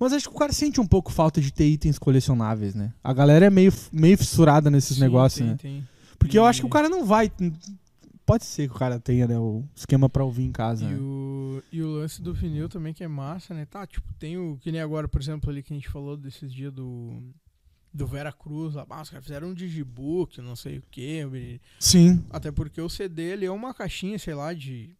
Mas 0.00 0.14
acho 0.14 0.28
que 0.30 0.34
o 0.34 0.38
cara 0.38 0.52
sente 0.52 0.80
um 0.80 0.86
pouco 0.86 1.12
falta 1.12 1.40
de 1.42 1.52
ter 1.52 1.66
itens 1.66 1.98
colecionáveis, 1.98 2.74
né? 2.74 2.92
A 3.02 3.12
galera 3.12 3.46
é 3.46 3.50
meio, 3.50 3.72
meio 3.92 4.16
fissurada 4.16 4.70
nesses 4.70 4.96
Sim, 4.96 5.02
negócios, 5.02 5.40
tem, 5.40 5.48
né? 5.48 5.56
tem. 5.60 5.88
Porque 6.18 6.38
eu 6.38 6.44
E- 6.44 6.46
acho 6.46 6.60
que 6.62 6.66
o 6.66 6.70
cara 6.70 6.88
não 6.88 7.04
vai. 7.04 7.30
Pode 8.24 8.46
ser 8.46 8.66
que 8.68 8.74
o 8.74 8.78
cara 8.78 8.98
tenha 8.98 9.26
né, 9.28 9.38
o 9.38 9.62
esquema 9.76 10.08
pra 10.08 10.24
ouvir 10.24 10.44
em 10.44 10.52
casa. 10.52 10.86
E 10.86 10.88
né? 10.88 10.96
o, 10.98 11.62
e 11.70 11.82
o 11.82 11.88
lance 11.98 12.22
do 12.22 12.32
vinil 12.32 12.70
também 12.70 12.94
que 12.94 13.04
é 13.04 13.08
massa, 13.08 13.52
né? 13.52 13.66
Tá, 13.66 13.86
tipo, 13.86 14.06
tem 14.18 14.38
o. 14.38 14.56
Que 14.62 14.72
nem 14.72 14.80
agora, 14.80 15.06
por 15.06 15.20
exemplo, 15.20 15.50
ali 15.50 15.62
que 15.62 15.74
a 15.74 15.76
gente 15.76 15.90
falou 15.90 16.16
desses 16.16 16.50
dias 16.50 16.72
do. 16.72 17.22
Do 17.94 18.06
Vera 18.06 18.32
Cruz 18.32 18.74
lá. 18.74 18.84
Ah, 18.90 19.02
os 19.02 19.10
caras 19.10 19.24
fizeram 19.24 19.48
um 19.48 19.54
digibook, 19.54 20.40
não 20.40 20.56
sei 20.56 20.78
o 20.78 20.82
quê. 20.90 21.22
Sim. 21.78 22.26
Até 22.30 22.50
porque 22.50 22.80
o 22.80 22.88
CD 22.88 23.22
ele 23.22 23.46
é 23.46 23.50
uma 23.50 23.72
caixinha, 23.72 24.18
sei 24.18 24.34
lá, 24.34 24.52
de 24.52 24.96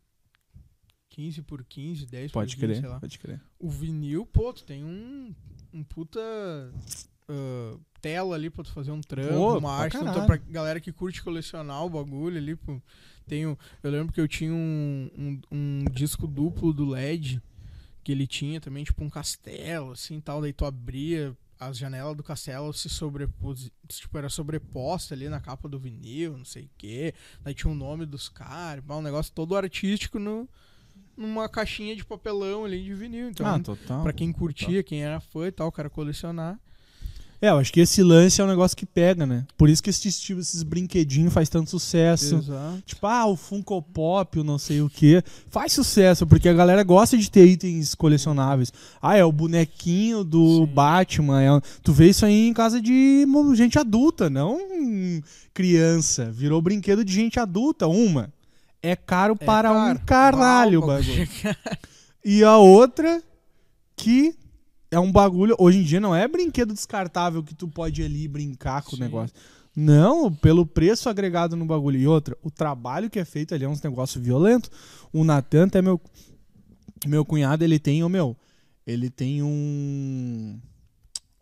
15 1.10 1.42
por 1.42 1.64
15, 1.64 2.06
10 2.06 2.32
Pode 2.32 2.54
por 2.54 2.60
15, 2.60 2.72
crer, 2.72 2.80
sei 2.80 2.88
lá. 2.88 3.00
pode 3.00 3.18
crer. 3.18 3.40
O 3.58 3.68
vinil, 3.68 4.24
pô, 4.24 4.52
tu 4.52 4.64
tem 4.64 4.84
um, 4.84 5.34
um 5.72 5.82
puta 5.82 6.20
ah, 7.28 7.76
tela 8.00 8.34
ali 8.34 8.50
pra 8.50 8.62
tu 8.62 8.70
fazer 8.70 8.90
um 8.90 9.00
trampo, 9.00 9.32
Pô, 9.32 9.58
uma 9.58 9.72
arte. 9.72 9.96
Então, 9.96 10.26
pra 10.26 10.36
galera 10.36 10.80
que 10.80 10.92
curte 10.92 11.22
colecionar 11.22 11.84
o 11.84 11.90
bagulho 11.90 12.36
ali, 12.36 12.54
pô. 12.54 12.80
Tenho, 13.26 13.58
eu 13.82 13.90
lembro 13.90 14.12
que 14.12 14.20
eu 14.20 14.28
tinha 14.28 14.52
um, 14.52 15.10
um, 15.16 15.40
um 15.50 15.84
disco 15.90 16.26
duplo 16.26 16.74
do 16.74 16.84
LED, 16.90 17.40
que 18.02 18.12
ele 18.12 18.26
tinha 18.26 18.60
também, 18.60 18.84
tipo, 18.84 19.02
um 19.02 19.08
castelo, 19.08 19.92
assim, 19.92 20.20
tal. 20.20 20.42
Daí 20.42 20.52
tu 20.52 20.66
abria 20.66 21.34
as 21.58 21.78
janelas 21.78 22.16
do 22.16 22.22
castelo 22.22 22.72
se 22.72 22.88
sobrepôs, 22.88 23.70
tipo, 23.88 24.16
era 24.18 24.28
sobreposta 24.28 25.14
ali 25.14 25.28
na 25.28 25.40
capa 25.40 25.68
do 25.68 25.78
vinil, 25.78 26.36
não 26.36 26.44
sei 26.44 26.64
o 26.64 26.70
quê. 26.76 27.14
Daí 27.42 27.54
tinha 27.54 27.72
o 27.72 27.76
nome 27.76 28.06
dos 28.06 28.28
caras, 28.28 28.84
um 28.88 29.02
negócio 29.02 29.32
todo 29.32 29.56
artístico 29.56 30.18
no, 30.18 30.48
numa 31.16 31.48
caixinha 31.48 31.94
de 31.94 32.04
papelão 32.04 32.64
ali 32.64 32.82
de 32.82 32.94
vinil. 32.94 33.30
Então, 33.30 33.46
ah, 33.46 33.60
total. 33.60 34.02
Pra 34.02 34.12
quem 34.12 34.32
curtia, 34.32 34.82
quem 34.82 35.02
era 35.04 35.20
fã 35.20 35.46
e 35.46 35.52
tal, 35.52 35.68
o 35.68 35.72
cara 35.72 35.88
colecionar. 35.88 36.58
É, 37.44 37.50
eu 37.50 37.58
acho 37.58 37.72
que 37.72 37.80
esse 37.80 38.02
lance 38.02 38.40
é 38.40 38.44
um 38.44 38.46
negócio 38.48 38.74
que 38.76 38.86
pega, 38.86 39.26
né? 39.26 39.44
Por 39.58 39.68
isso 39.68 39.82
que 39.82 39.90
esses, 39.90 40.18
tipo, 40.18 40.40
esses 40.40 40.62
brinquedinhos 40.62 41.32
faz 41.32 41.48
tanto 41.48 41.68
sucesso. 41.68 42.36
Exato. 42.36 42.82
Tipo, 42.86 43.06
ah, 43.06 43.26
o 43.26 43.36
Funko 43.36 43.82
Pop, 43.82 44.38
o 44.40 44.44
não 44.44 44.58
sei 44.58 44.80
o 44.80 44.88
que. 44.88 45.22
Faz 45.50 45.72
sucesso, 45.72 46.26
porque 46.26 46.48
a 46.48 46.54
galera 46.54 46.82
gosta 46.82 47.18
de 47.18 47.30
ter 47.30 47.46
itens 47.46 47.94
colecionáveis. 47.94 48.72
Ah, 49.02 49.16
é 49.16 49.24
o 49.24 49.30
bonequinho 49.32 50.24
do 50.24 50.64
Sim. 50.64 50.66
Batman. 50.72 51.42
é- 51.42 51.60
Tu 51.82 51.92
vê 51.92 52.08
isso 52.08 52.24
aí 52.24 52.48
em 52.48 52.54
casa 52.54 52.80
de 52.80 53.26
gente 53.54 53.78
adulta, 53.78 54.30
não 54.30 54.58
criança. 55.52 56.30
Virou 56.30 56.60
brinquedo 56.62 57.04
de 57.04 57.12
gente 57.12 57.38
adulta, 57.38 57.86
uma. 57.86 58.32
É 58.82 58.96
caro 58.96 59.36
É 59.40 59.44
para 59.44 59.68
caro. 59.70 59.98
um 59.98 60.04
caralho 60.04 60.82
o 60.82 60.86
bagulho. 60.86 61.28
E 62.26 62.42
a 62.42 62.56
outra 62.56 63.22
que 63.94 64.34
é 64.94 65.00
um 65.00 65.10
bagulho. 65.10 65.56
Hoje 65.58 65.78
em 65.78 65.82
dia 65.82 66.00
não 66.00 66.14
é 66.14 66.28
brinquedo 66.28 66.72
descartável 66.72 67.42
que 67.42 67.54
tu 67.54 67.66
pode 67.66 68.00
ir 68.00 68.04
ali 68.04 68.28
brincar 68.28 68.82
com 68.82 68.90
Sim. 68.90 68.96
o 68.96 69.00
negócio. 69.00 69.34
Não, 69.76 70.32
pelo 70.32 70.64
preço 70.64 71.08
agregado 71.08 71.56
no 71.56 71.64
bagulho. 71.64 71.98
E 71.98 72.06
outra, 72.06 72.36
o 72.42 72.50
trabalho 72.50 73.10
que 73.10 73.18
é 73.18 73.24
feito 73.24 73.54
ali 73.54 73.64
é 73.64 73.68
uns 73.68 73.82
negócio 73.82 74.20
violento. 74.20 74.70
O 75.12 75.24
Natan, 75.24 75.66
até 75.66 75.82
meu, 75.82 76.00
meu 77.06 77.24
cunhado, 77.24 77.64
ele 77.64 77.78
tem, 77.80 78.04
ô 78.04 78.08
meu, 78.08 78.36
ele 78.86 79.10
tem 79.10 79.42
um. 79.42 80.58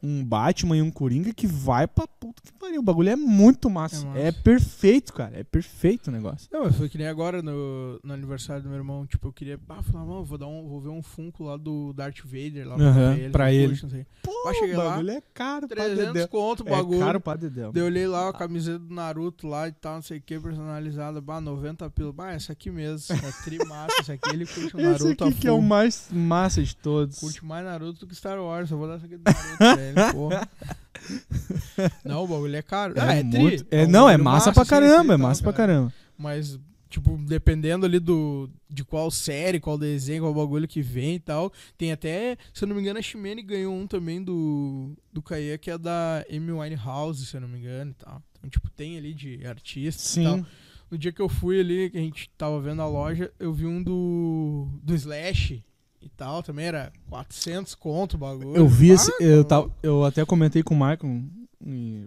Um 0.03 0.25
Batman 0.25 0.77
e 0.77 0.83
um 0.83 0.91
Coringa 0.91 1.33
que 1.33 1.47
vai 1.47 1.87
pra 1.87 2.07
puta 2.07 2.43
que 2.43 2.53
pariu. 2.53 2.81
O 2.81 2.83
bagulho 2.83 3.09
é 3.11 3.17
muito 3.17 3.71
massa. 3.71 4.05
É 4.05 4.09
massa. 4.09 4.19
É, 4.19 4.33
perfeito, 4.33 5.13
cara. 5.13 5.39
É 5.39 5.45
perfeito 5.45 6.09
o 6.09 6.11
negócio. 6.11 6.49
Não, 6.53 6.65
mas 6.65 6.77
foi 6.77 6.89
que 6.89 6.99
nem 6.99 7.07
agora 7.07 7.43
no, 7.43 8.01
no 8.03 8.13
aniversário 8.13 8.63
do 8.63 8.69
meu 8.69 8.79
irmão, 8.79 9.07
tipo, 9.07 9.29
eu 9.29 9.33
queria, 9.33 9.61
ah, 9.69 9.83
falar, 9.83 10.05
mano, 10.05 10.25
vou 10.25 10.39
dar 10.39 10.47
um, 10.47 10.67
vou 10.69 10.81
ver 10.81 10.89
um 10.89 11.03
Funko 11.03 11.45
lá 11.45 11.57
do 11.57 11.93
Darth 11.93 12.21
Vader 12.25 12.67
lá 12.69 12.77
ver 12.77 13.31
pra 13.31 13.53
ele. 13.53 13.79
não 13.83 13.91
sei. 13.91 14.07
Pô, 14.23 14.31
o 14.33 14.77
lá, 14.77 14.85
bagulho 14.91 15.11
é 15.11 15.23
caro 15.33 15.69
pra 15.69 15.85
300 15.85 16.07
dedéu. 16.13 16.29
conto 16.29 16.65
o 16.65 16.69
É 16.69 16.71
bagulho. 16.71 17.01
caro 17.01 17.21
pra 17.21 17.37
dedéu. 17.37 17.73
Daí 17.73 17.83
eu 17.83 17.87
olhei 17.87 18.07
lá 18.07 18.29
a 18.29 18.33
camiseta 18.33 18.79
do 18.81 18.93
Naruto 18.95 19.47
lá 19.47 19.69
e 19.69 19.73
tal, 19.73 19.95
não 19.97 20.03
sei 20.03 20.19
o 20.19 20.23
que, 20.23 20.39
personalizada, 20.39 21.21
bah, 21.21 21.41
90 21.41 21.89
pila. 21.91 22.13
Bah, 22.13 22.33
essa 22.33 22.53
aqui 22.53 22.71
mesmo, 22.71 23.15
é 23.15 23.33
trimassa, 23.45 23.95
essa 24.01 24.13
aqui 24.15 24.31
ele 24.31 24.47
curte 24.47 24.77
o 24.77 24.81
Esse 24.81 25.05
Naruto 25.05 25.25
aqui 25.25 25.35
a 25.35 25.41
que 25.41 25.49
é 25.49 25.53
o 25.53 25.63
mais 25.63 26.09
massa 26.11 26.63
de 26.63 26.75
todos. 26.77 27.19
Curte 27.19 27.45
mais 27.45 27.65
Naruto 27.65 28.01
do 28.01 28.07
que 28.07 28.15
Star 28.15 28.41
Wars, 28.41 28.71
eu 28.71 28.79
vou 28.79 28.89
dar 28.89 28.95
essa 28.97 29.07
aqui 29.07 29.17
do 29.17 29.23
Naruto 29.25 29.57
pra 29.59 29.92
ele, 29.93 30.13
porra. 30.13 30.49
Não, 32.05 32.25
o 32.25 32.29
bagulho 32.29 32.57
é 32.57 32.63
caro. 32.63 32.95
Ah, 32.97 33.15
é, 33.15 33.23
muito- 33.23 33.67
é, 33.71 33.87
não, 33.87 34.09
é 34.09 34.13
bagulho 34.13 34.25
massa 34.25 34.53
pra 34.53 34.65
sim, 34.65 34.71
caramba, 34.71 35.15
é 35.15 35.17
tal, 35.17 35.19
massa 35.19 35.43
pra 35.43 35.53
cara. 35.53 35.73
caramba. 35.73 35.93
Mas, 36.17 36.59
tipo, 36.89 37.17
dependendo 37.19 37.85
ali 37.87 37.99
do 37.99 38.49
de 38.71 38.85
qual 38.85 39.11
série, 39.11 39.59
qual 39.61 39.77
desenho, 39.77 40.23
qual 40.23 40.33
bagulho 40.35 40.69
que 40.69 40.81
vem 40.81 41.17
e 41.17 41.21
tal. 41.21 41.53
Tem 41.77 41.93
até, 41.93 42.37
se 42.55 42.65
eu 42.65 42.69
não 42.69 42.77
me 42.77 42.81
engano, 42.83 42.99
a 42.99 43.03
Shimene 43.03 43.43
ganhou 43.43 43.75
um 43.75 43.87
também 43.87 44.23
do, 44.23 44.93
do 45.13 45.21
Kaia, 45.21 45.59
que 45.59 45.71
é 45.71 45.77
da 45.77 46.25
Amy 46.31 46.53
Winehouse, 46.53 47.27
se 47.27 47.37
eu 47.37 47.41
não 47.41 47.49
me 47.49 47.59
engano 47.59 47.91
e 47.91 47.95
tal. 47.95 48.23
Então, 48.39 48.49
tipo, 48.51 48.71
tem 48.71 48.97
ali 48.97 49.13
de 49.13 49.45
artistas 49.47 50.17
e 50.17 50.23
tal. 50.23 50.37
Sim. 50.39 50.47
No 50.91 50.99
dia 50.99 51.11
que 51.13 51.23
eu 51.23 51.29
fui 51.29 51.59
ali, 51.59 51.91
que 51.91 51.97
a 51.99 52.01
gente 52.03 52.31
tava 52.37 52.61
vendo 52.61 52.83
a 52.83 52.87
loja, 52.87 53.33
eu 53.41 53.53
vi 53.53 53.67
um 53.67 53.83
do, 53.83 54.69
do 54.83 54.95
Slash 54.95 55.65
e 56.03 56.09
tal. 56.11 56.43
Também 56.43 56.67
era 56.67 56.93
400 57.09 57.75
conto 57.75 58.15
o 58.15 58.19
bagulho. 58.19 58.57
Eu 58.57 58.69
vi 58.69 58.91
Ah, 58.91 58.95
esse. 58.95 59.13
Eu, 59.21 59.45
tá 59.45 59.61
tava- 59.63 59.73
eu 59.83 60.05
até 60.05 60.25
comentei 60.25 60.63
com 60.63 60.75
o 60.75 60.79
Michael. 60.79 61.23
e- 61.65 62.07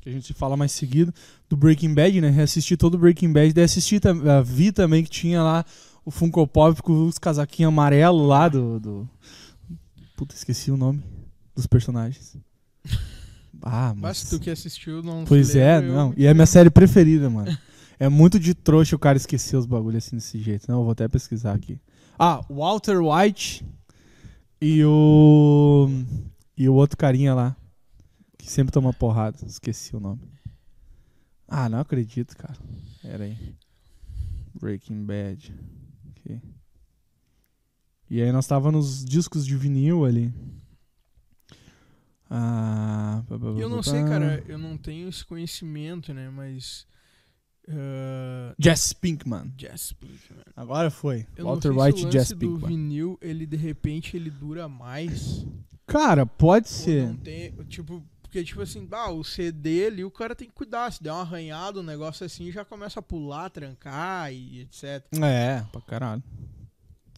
que 0.00 0.08
a 0.08 0.12
gente 0.12 0.26
se 0.26 0.34
fala 0.34 0.56
mais 0.56 0.72
seguido. 0.72 1.14
Do 1.48 1.56
Breaking 1.56 1.94
Bad, 1.94 2.20
né? 2.20 2.28
Reassisti 2.28 2.76
todo 2.76 2.94
o 2.94 2.98
Breaking 2.98 3.32
Bad. 3.32 3.52
Daí 3.52 3.62
assisti, 3.64 4.00
ah, 4.28 4.42
vi 4.42 4.72
também 4.72 5.04
que 5.04 5.10
tinha 5.10 5.40
lá 5.42 5.64
o 6.04 6.10
Funko 6.10 6.44
Pop 6.46 6.82
com 6.82 7.06
os 7.06 7.18
casaquinhos 7.18 7.68
amarelos 7.72 8.26
lá 8.26 8.48
do, 8.48 8.80
do. 8.80 9.08
Puta, 10.16 10.34
esqueci 10.34 10.70
o 10.72 10.76
nome 10.76 11.02
dos 11.54 11.66
personagens. 11.66 12.36
Ah, 13.64 13.94
Mas 13.96 14.22
mas. 14.22 14.28
tu 14.30 14.40
que 14.40 14.50
assistiu, 14.50 15.04
não 15.04 15.24
Pois 15.24 15.54
é, 15.54 15.78
eu- 15.78 15.82
não. 15.82 16.12
E 16.16 16.26
é 16.26 16.30
a 16.30 16.34
minha 16.34 16.46
série 16.46 16.68
preferida, 16.70 17.30
mano. 17.30 17.56
É 18.00 18.08
muito 18.08 18.40
de 18.40 18.52
trouxa 18.52 18.96
o 18.96 18.98
cara 18.98 19.16
esquecer 19.16 19.56
os 19.56 19.64
bagulhos 19.66 20.04
assim 20.04 20.16
desse 20.16 20.40
jeito. 20.42 20.64
Não, 20.68 20.78
eu 20.78 20.82
vou 20.82 20.90
até 20.90 21.06
pesquisar 21.06 21.52
aqui. 21.54 21.78
Ah, 22.18 22.40
Walter 22.48 23.00
White 23.00 23.64
e 24.60 24.84
o. 24.84 25.88
E 26.56 26.68
o 26.68 26.74
outro 26.74 26.96
carinha 26.96 27.34
lá. 27.34 27.56
Que 28.38 28.50
sempre 28.50 28.72
toma 28.72 28.92
porrada. 28.92 29.38
Esqueci 29.46 29.94
o 29.96 30.00
nome. 30.00 30.20
Ah, 31.48 31.68
não 31.68 31.80
acredito, 31.80 32.36
cara. 32.36 32.58
Pera 33.02 33.24
aí. 33.24 33.56
Breaking 34.54 35.04
Bad. 35.04 35.54
Aqui. 36.10 36.40
E 38.08 38.22
aí 38.22 38.30
nós 38.30 38.46
tava 38.46 38.70
nos 38.70 39.04
discos 39.04 39.44
de 39.46 39.56
vinil 39.56 40.04
ali. 40.04 40.32
Ah, 42.30 43.22
eu 43.58 43.68
não 43.68 43.82
sei, 43.82 44.02
cara, 44.04 44.42
eu 44.48 44.56
não 44.56 44.78
tenho 44.78 45.08
esse 45.08 45.24
conhecimento, 45.24 46.14
né? 46.14 46.30
Mas. 46.30 46.86
Ah, 47.68 48.54
Jess 48.58 48.92
Pinkman. 48.92 49.52
Jazz 49.56 49.92
Pinkman. 49.92 50.44
Agora 50.56 50.90
foi. 50.90 51.26
Eu 51.36 51.46
Walter 51.46 51.68
não 51.68 51.74
sei 51.80 51.86
White 51.86 51.98
se 52.00 52.04
e 52.04 52.08
o 52.08 52.12
Jess 52.12 52.30
lance 52.30 52.34
do 52.34 52.38
Pinkman. 52.52 52.68
vinil, 52.68 53.18
ele 53.20 53.46
de 53.46 53.56
repente 53.56 54.16
ele 54.16 54.30
dura 54.30 54.68
mais. 54.68 55.46
Cara, 55.86 56.24
pode 56.24 56.66
Ou 56.68 56.72
ser. 56.72 57.08
não 57.08 57.16
tem, 57.16 57.50
tipo, 57.68 58.02
porque 58.22 58.42
tipo 58.44 58.62
assim, 58.62 58.88
ah, 58.92 59.10
o 59.10 59.22
CD 59.22 59.86
ali 59.86 60.04
o 60.04 60.10
cara 60.10 60.34
tem 60.34 60.48
que 60.48 60.54
cuidar, 60.54 60.90
se 60.90 61.02
der 61.02 61.12
um 61.12 61.16
arranhado, 61.16 61.80
um 61.80 61.82
negócio 61.82 62.24
assim, 62.24 62.50
já 62.50 62.64
começa 62.64 63.00
a 63.00 63.02
pular, 63.02 63.50
trancar 63.50 64.32
e 64.32 64.60
etc. 64.60 65.04
É, 65.22 65.62
pra 65.70 65.80
caralho. 65.82 66.22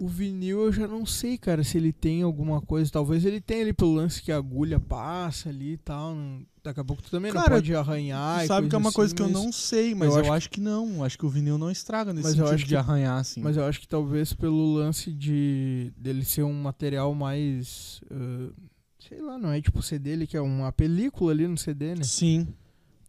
O 0.01 0.09
vinil 0.09 0.61
eu 0.63 0.73
já 0.73 0.89
não 0.89 1.07
sei, 1.07 1.39
cara, 1.39 1.63
se 1.63 1.77
ele 1.79 1.93
tem 1.93 2.23
alguma 2.23 2.61
coisa, 2.61 2.91
talvez 2.91 3.25
ele 3.25 3.41
tenha 3.41 3.63
ali 3.63 3.73
pelo 3.73 3.95
lance 3.95 4.21
que 4.21 4.33
a 4.33 4.37
agulha 4.37 4.81
passa 4.81 5.49
ali 5.51 5.75
e 5.75 5.77
tal, 5.79 6.15
não- 6.15 6.45
daqui 6.65 6.81
a 6.81 6.85
pouco 6.85 7.01
tu 7.03 7.11
também 7.11 7.33
não 7.33 7.41
Cara, 7.41 7.55
pode 7.55 7.73
arranhar 7.75 8.45
e 8.45 8.49
Sabe 8.49 8.69
que 8.69 8.75
é 8.75 8.79
uma 8.79 8.89
assim, 8.89 8.97
coisa 8.97 9.15
que 9.15 9.23
eu 9.23 9.29
não 9.29 9.53
sei, 9.53 9.95
mas 9.95 10.09
eu 10.09 10.15
eu, 10.15 10.21
acho 10.25 10.33
acho, 10.33 10.51
que 10.51 10.61
não. 10.61 11.05
Acho 11.05 11.17
que 11.17 11.25
o 11.25 11.29
vinil 11.29 11.57
não 11.59 11.71
estraga 11.71 12.13
nesse 12.13 12.27
Mas 12.29 12.39
eu 12.39 12.45
sentido 12.47 12.55
acho 12.55 12.65
de 12.65 12.71
que- 12.71 12.77
arranhar, 12.77 13.19
assim. 13.21 13.41
Mas 13.41 13.57
eu 13.57 13.65
acho 13.65 13.81
que 13.81 13.87
talvez 13.87 14.33
pelo 14.33 14.75
lance 14.75 15.13
de 15.13 15.93
dele 15.97 16.25
ser 16.25 16.43
um 16.43 16.55
material 16.63 17.15
mais. 17.15 18.01
ah, 18.11 18.51
sei 18.99 19.21
lá, 19.21 19.39
não 19.39 19.53
é 19.53 19.61
tipo 19.61 19.81
CD, 19.83 20.11
ele 20.11 20.27
que 20.27 20.37
é 20.37 20.41
uma 20.41 20.73
película 20.73 21.31
ali 21.31 21.47
no 21.47 21.57
CD, 21.59 21.95
né? 21.95 22.03
Sim. 22.03 22.49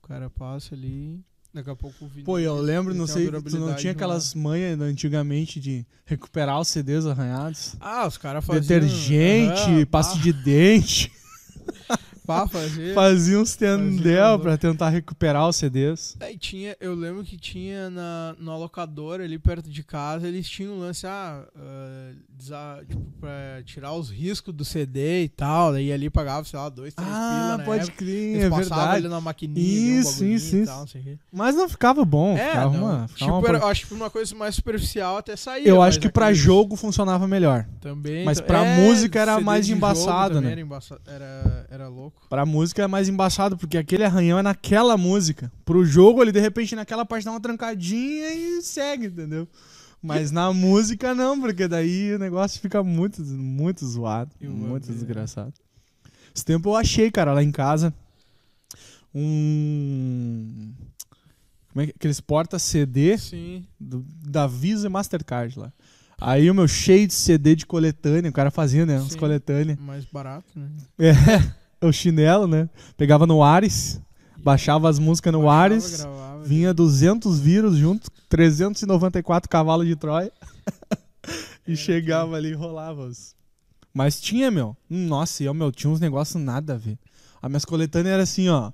O 0.03 0.07
cara 0.07 0.29
passa 0.29 0.75
ali, 0.75 1.19
daqui 1.55 1.69
a 1.69 1.75
pouco 1.75 2.05
o 2.05 2.07
vinil. 2.07 2.25
Pô, 2.25 2.37
eu 2.37 2.55
lembro, 2.57 2.93
não 2.93 3.07
sei, 3.07 3.31
tu 3.31 3.57
não 3.59 3.75
tinha 3.75 3.93
aquelas 3.93 4.33
manhas 4.33 4.79
antigamente 4.79 5.59
de 5.59 5.85
recuperar 6.05 6.59
os 6.59 6.67
CDs 6.67 7.05
arranhados? 7.05 7.75
Ah, 7.79 8.05
os 8.05 8.17
caras 8.17 8.45
faziam. 8.45 8.61
Detergente, 8.61 9.61
Aham, 9.71 9.85
pasta 9.85 10.19
de 10.19 10.33
dente. 10.33 11.11
Pá, 12.25 12.47
fazer. 12.49 12.93
Fazia 12.93 13.39
uns 13.39 13.55
tendel 13.55 14.23
Fazia, 14.23 14.39
pra 14.39 14.57
tentar 14.57 14.89
recuperar 14.89 15.47
os 15.47 15.55
CDs. 15.55 16.15
Aí 16.19 16.37
tinha, 16.37 16.75
eu 16.79 16.93
lembro 16.95 17.23
que 17.23 17.37
tinha 17.37 17.89
na, 17.89 18.35
na 18.39 18.57
locadora 18.57 19.23
ali 19.23 19.37
perto 19.39 19.69
de 19.69 19.83
casa, 19.83 20.27
eles 20.27 20.47
tinham 20.49 20.73
um 20.73 20.79
lance, 20.79 21.05
ah, 21.07 21.43
ah, 21.55 22.11
desa- 22.29 22.83
tipo, 22.87 23.01
pra 23.19 23.61
tirar 23.65 23.93
os 23.93 24.09
riscos 24.09 24.53
do 24.53 24.65
CD 24.65 25.23
e 25.23 25.29
tal, 25.29 25.71
daí 25.73 25.91
ali 25.91 26.09
pagava, 26.09 26.43
sei 26.45 26.59
lá, 26.59 26.69
dois, 26.69 26.93
três 26.93 27.09
Ah, 27.11 27.53
pila 27.55 27.65
pode 27.65 27.83
época. 27.83 27.97
crer, 27.97 28.35
Eles 28.35 28.43
é 28.43 28.49
verdade. 28.49 28.95
ali 28.97 29.07
na 29.07 29.21
maquininha, 29.21 29.55
ali, 29.65 29.95
um 29.97 29.99
Isso, 29.99 30.25
isso, 30.25 30.55
e 30.55 30.61
isso. 30.61 30.71
tal, 30.71 30.79
não 30.81 30.87
sei 30.87 31.01
o 31.01 31.03
quê. 31.03 31.17
Mas 31.31 31.55
não 31.55 31.69
ficava 31.69 32.03
bom. 32.05 32.35
É, 32.37 32.49
ficava 32.49 32.77
não. 32.77 32.83
uma, 32.83 33.07
ficava 33.07 33.31
tipo, 33.31 33.31
uma 33.49 33.57
era, 33.57 33.65
acho 33.67 33.87
que 33.87 33.93
uma 33.93 34.09
coisa 34.09 34.35
mais 34.35 34.55
superficial 34.55 35.17
até 35.17 35.35
saía. 35.35 35.67
Eu 35.67 35.81
acho 35.81 35.99
que 35.99 36.09
pra 36.09 36.25
aqueles- 36.27 36.41
jogo 36.41 36.75
funcionava 36.75 37.27
melhor. 37.27 37.65
Também. 37.81 38.23
mas 38.25 38.37
então- 38.39 38.47
pra 38.47 38.65
é, 38.65 38.77
música 38.81 39.19
era 39.19 39.39
mais 39.39 39.69
embaçado, 39.69 40.41
né? 40.41 40.51
Era, 40.51 40.61
embaça- 40.61 40.99
era, 41.05 41.67
era 41.69 41.87
louco. 41.87 42.14
Pra 42.29 42.45
música 42.45 42.81
é 42.83 42.87
mais 42.87 43.07
embaçado, 43.07 43.55
porque 43.57 43.77
aquele 43.77 44.03
arranhão 44.03 44.39
é 44.39 44.41
naquela 44.41 44.97
música. 44.97 45.51
Pro 45.63 45.85
jogo, 45.85 46.21
ele 46.21 46.31
de 46.31 46.39
repente 46.39 46.75
naquela 46.75 47.05
parte 47.05 47.23
dá 47.25 47.31
uma 47.31 47.39
trancadinha 47.39 48.33
e 48.33 48.61
segue, 48.61 49.07
entendeu? 49.07 49.47
Mas 50.01 50.31
na 50.31 50.51
música 50.53 51.15
não, 51.15 51.39
porque 51.39 51.67
daí 51.67 52.13
o 52.13 52.19
negócio 52.19 52.59
fica 52.59 52.83
muito, 52.83 53.21
muito 53.23 53.85
zoado. 53.85 54.31
Eu 54.41 54.51
muito 54.51 54.87
ver. 54.87 54.93
desgraçado. 54.93 55.53
Esse 56.35 56.43
tempo 56.45 56.69
eu 56.69 56.75
achei, 56.75 57.09
cara, 57.09 57.33
lá 57.33 57.41
em 57.43 57.51
casa, 57.51 57.93
um. 59.13 60.73
Como 61.71 61.81
é 61.83 61.87
que. 61.87 61.93
Aqueles 61.95 62.19
porta-CD 62.21 63.17
Sim. 63.17 63.65
do- 63.79 64.05
da 64.27 64.45
Visa 64.47 64.87
e 64.87 64.89
Mastercard 64.89 65.57
lá. 65.59 65.71
Aí 66.19 66.49
o 66.49 66.53
meu 66.55 66.67
cheio 66.67 67.07
de 67.07 67.13
CD 67.13 67.55
de 67.55 67.65
coletânea, 67.65 68.29
o 68.29 68.33
cara 68.33 68.49
fazia, 68.49 68.85
né? 68.85 68.99
Uns 68.99 69.13
Sim. 69.13 69.17
coletânea. 69.19 69.77
Mais 69.81 70.05
barato, 70.05 70.47
né? 70.57 70.69
É, 70.99 71.11
o 71.81 71.91
chinelo, 71.91 72.47
né? 72.47 72.69
Pegava 72.97 73.25
no 73.27 73.43
Ares, 73.43 73.99
baixava 74.37 74.89
as 74.89 74.99
músicas 74.99 75.31
no 75.33 75.39
Baixava, 75.43 75.61
Ares, 75.63 75.97
gravava, 76.01 76.43
vinha 76.43 76.73
200 76.73 77.39
vírus 77.39 77.77
junto, 77.77 78.09
394 78.29 79.49
cavalos 79.49 79.85
de 79.87 79.95
Troia. 79.95 80.31
e 81.67 81.71
Era 81.71 81.75
chegava 81.75 82.35
ali 82.35 82.49
e 82.49 82.53
rolava. 82.53 83.03
os- 83.05 83.35
Mas 83.93 84.19
tinha, 84.19 84.49
meu. 84.51 84.75
Nossa, 84.89 85.43
eu, 85.43 85.53
meu, 85.53 85.71
tinha 85.71 85.91
uns 85.91 85.99
negócios 85.99 86.41
nada 86.41 86.73
a 86.73 86.77
ver. 86.77 86.97
As 87.41 87.49
minhas 87.49 87.65
coletâneas 87.65 88.13
eram 88.13 88.23
assim, 88.23 88.49
ó. 88.49 88.71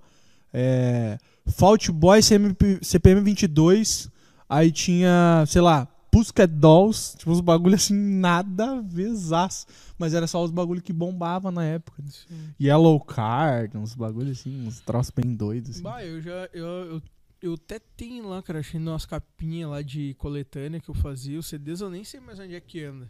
É, 0.53 1.17
Fault 1.47 1.91
Boy 1.91 2.21
CMP, 2.21 2.79
CPM 2.81 3.21
22. 3.21 4.09
Aí 4.49 4.71
tinha, 4.71 5.43
sei 5.47 5.61
lá, 5.61 5.87
Pussycat 6.11 6.51
Dolls. 6.51 7.17
Tipo 7.17 7.31
uns 7.31 7.39
bagulho 7.41 7.75
assim, 7.75 7.95
nada 7.95 8.73
a 8.77 8.81
verzaço. 8.81 9.65
Mas 9.97 10.13
era 10.13 10.27
só 10.27 10.43
os 10.43 10.51
bagulho 10.51 10.81
que 10.81 10.91
bombava 10.93 11.49
na 11.51 11.63
época. 11.63 12.03
né? 12.03 12.09
Sim. 12.11 12.53
Yellow 12.59 12.99
Card, 12.99 13.77
uns 13.77 13.95
bagulho 13.95 14.31
assim, 14.31 14.67
uns 14.67 14.81
troços 14.81 15.11
bem 15.11 15.33
doidos. 15.33 15.71
Assim. 15.71 15.83
Bah, 15.83 16.03
eu 16.05 16.21
já. 16.21 16.49
Eu, 16.53 16.65
eu, 16.65 17.01
eu 17.41 17.53
até 17.55 17.79
tenho 17.79 18.27
lá, 18.27 18.43
cara, 18.43 18.59
achei 18.59 18.79
umas 18.79 19.05
capinhas 19.05 19.69
lá 19.69 19.81
de 19.81 20.13
coletânea 20.15 20.79
que 20.79 20.89
eu 20.89 20.95
fazia. 20.95 21.39
Os 21.39 21.47
CDs 21.47 21.81
eu 21.81 21.89
nem 21.89 22.03
sei 22.03 22.19
mais 22.19 22.39
onde 22.39 22.53
é 22.53 22.59
que 22.59 22.83
anda. 22.83 23.09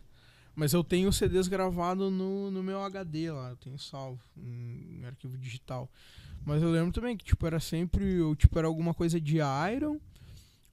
Mas 0.55 0.73
eu 0.73 0.83
tenho 0.83 1.09
os 1.09 1.15
CDs 1.17 1.47
gravados 1.47 2.11
no, 2.11 2.51
no 2.51 2.61
meu 2.61 2.81
HD 2.81 3.31
lá, 3.31 3.49
eu 3.51 3.55
tenho 3.55 3.79
salvo 3.79 4.21
em 4.37 5.03
arquivo 5.05 5.37
digital. 5.37 5.89
Mas 6.45 6.61
eu 6.61 6.69
lembro 6.69 6.91
também 6.91 7.15
que, 7.15 7.23
tipo, 7.23 7.45
era 7.45 7.59
sempre. 7.59 8.19
Ou, 8.21 8.35
tipo, 8.35 8.57
era 8.57 8.67
alguma 8.67 8.93
coisa 8.93 9.19
de 9.19 9.37
Iron, 9.75 9.97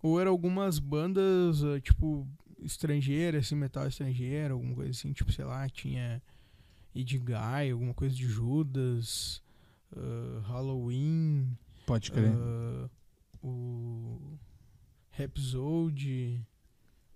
ou 0.02 0.20
era 0.20 0.30
algumas 0.30 0.78
bandas, 0.78 1.62
eh, 1.62 1.80
tipo, 1.80 2.26
estrangeiras, 2.62 3.46
assim, 3.46 3.54
metal 3.54 3.86
estrangeiro, 3.86 4.54
alguma 4.54 4.74
coisa 4.74 4.90
assim, 4.90 5.12
tipo, 5.12 5.32
sei 5.32 5.44
lá, 5.44 5.68
tinha 5.68 6.22
Edguy, 6.94 7.70
alguma 7.72 7.94
coisa 7.94 8.14
de 8.14 8.26
Judas, 8.26 9.42
ah, 9.96 10.40
Halloween. 10.46 11.56
Pode 11.86 12.10
crer. 12.10 12.32
Ah, 12.32 12.90
o 13.42 14.38
Rhapsody. 15.10 16.44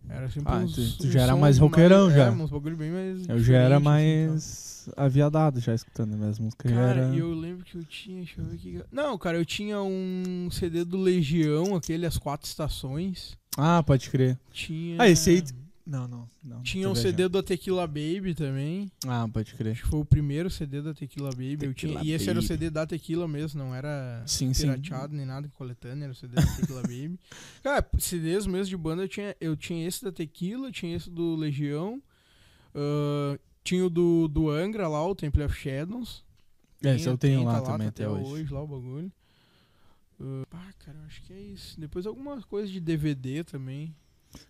Era 0.08 0.28
sempre 0.30 0.52
Ah, 0.52 0.58
uns, 0.58 0.72
tu- 0.74 0.98
tu 0.98 1.10
já 1.10 1.22
era 1.22 1.36
mais 1.36 1.58
roqueirão, 1.58 2.04
mais- 2.04 2.14
já. 2.16 2.24
É, 2.26 2.30
uns 2.30 2.50
bagulho 2.50 2.76
bem 2.76 2.90
mais. 2.90 3.28
eu 3.28 3.38
já 3.38 3.56
era 3.56 3.76
assim, 3.76 3.84
mais 3.84 4.88
aviadado 4.96 5.60
já 5.60 5.74
escutando 5.74 6.12
as 6.12 6.18
minhas 6.18 6.38
músicas. 6.38 6.70
Cara, 6.72 7.00
era... 7.02 7.14
e 7.14 7.18
eu 7.18 7.32
lembro 7.32 7.64
que 7.64 7.76
eu 7.76 7.84
tinha. 7.84 8.18
Deixa 8.18 8.40
eu 8.40 8.44
ver 8.44 8.54
aqui. 8.56 8.82
Não, 8.92 9.16
cara, 9.16 9.38
eu 9.38 9.44
tinha 9.44 9.80
um 9.82 10.48
CD 10.50 10.84
do 10.84 10.98
Legião, 10.98 11.74
aquele 11.76 12.04
As 12.04 12.18
Quatro 12.18 12.46
Estações. 12.48 13.36
Ah, 13.56 13.82
pode 13.82 14.10
crer. 14.10 14.38
Tinha. 14.52 14.96
Ah, 15.00 15.08
esse 15.08 15.30
aí- 15.30 15.44
Não, 15.92 16.08
não. 16.08 16.30
não 16.42 16.62
Tinha 16.62 16.88
um. 16.88 16.94
CD 16.94 17.28
do 17.28 17.42
Tequila 17.42 17.86
Baby 17.86 18.34
também. 18.34 18.90
Ah, 19.06 19.28
pode 19.30 19.52
crer. 19.52 19.72
Acho 19.72 19.82
que 19.82 19.88
foi 19.90 20.00
o 20.00 20.04
primeiro 20.06 20.48
CD 20.48 20.80
da 20.80 20.94
Tequila 20.94 21.28
Baby. 21.28 21.58
eu 21.66 21.74
tinha, 21.74 21.92
Tequila 21.92 22.02
e 22.02 22.12
esse 22.12 22.30
era 22.30 22.38
o 22.38 22.42
Baby. 22.42 22.46
CD 22.48 22.70
da 22.70 22.86
Tequila 22.86 23.28
mesmo, 23.28 23.62
não 23.62 23.74
era 23.74 24.22
Sim, 24.26 24.54
sim. 24.54 24.62
pirateado 24.68 25.14
nem 25.14 25.26
nada 25.26 25.46
coletâneo, 25.50 26.04
era 26.04 26.12
o 26.12 26.16
CD 26.16 26.34
da 26.34 26.46
Tequila 26.56 26.80
Baby. 26.88 27.20
Cara, 27.62 27.86
CDs 27.98 28.46
mesmo 28.46 28.70
de 28.70 28.76
banda 28.78 29.02
eu 29.02 29.08
tinha, 29.08 29.36
eu 29.38 29.54
tinha 29.54 29.86
esse 29.86 30.02
da 30.02 30.10
Tequila, 30.10 30.72
tinha 30.72 30.96
esse 30.96 31.10
do 31.10 31.36
Legião, 31.36 32.02
ah, 32.74 33.38
tinha 33.62 33.84
o 33.84 33.90
do, 33.90 34.28
do 34.28 34.48
Angra 34.48 34.88
lá, 34.88 35.06
o 35.06 35.14
Temple 35.14 35.42
of 35.42 35.54
Shadows. 35.54 36.24
É, 36.82 36.96
esse 36.96 37.06
eu 37.06 37.18
tenho 37.18 37.40
tem, 37.40 37.46
lá 37.46 37.60
tá 37.60 37.72
também 37.72 37.88
tá 37.88 37.90
até 37.90 38.08
hoje. 38.08 38.50
lá 38.50 38.62
o 38.62 38.66
bagulho. 38.66 39.12
Ah, 40.18 40.46
ah, 40.52 40.72
cara, 40.78 40.96
eu 40.96 41.04
acho 41.04 41.20
que 41.22 41.34
é 41.34 41.40
isso. 41.40 41.78
Depois 41.78 42.06
algumas 42.06 42.46
coisas 42.46 42.70
de 42.70 42.80
DVD 42.80 43.44
também. 43.44 43.94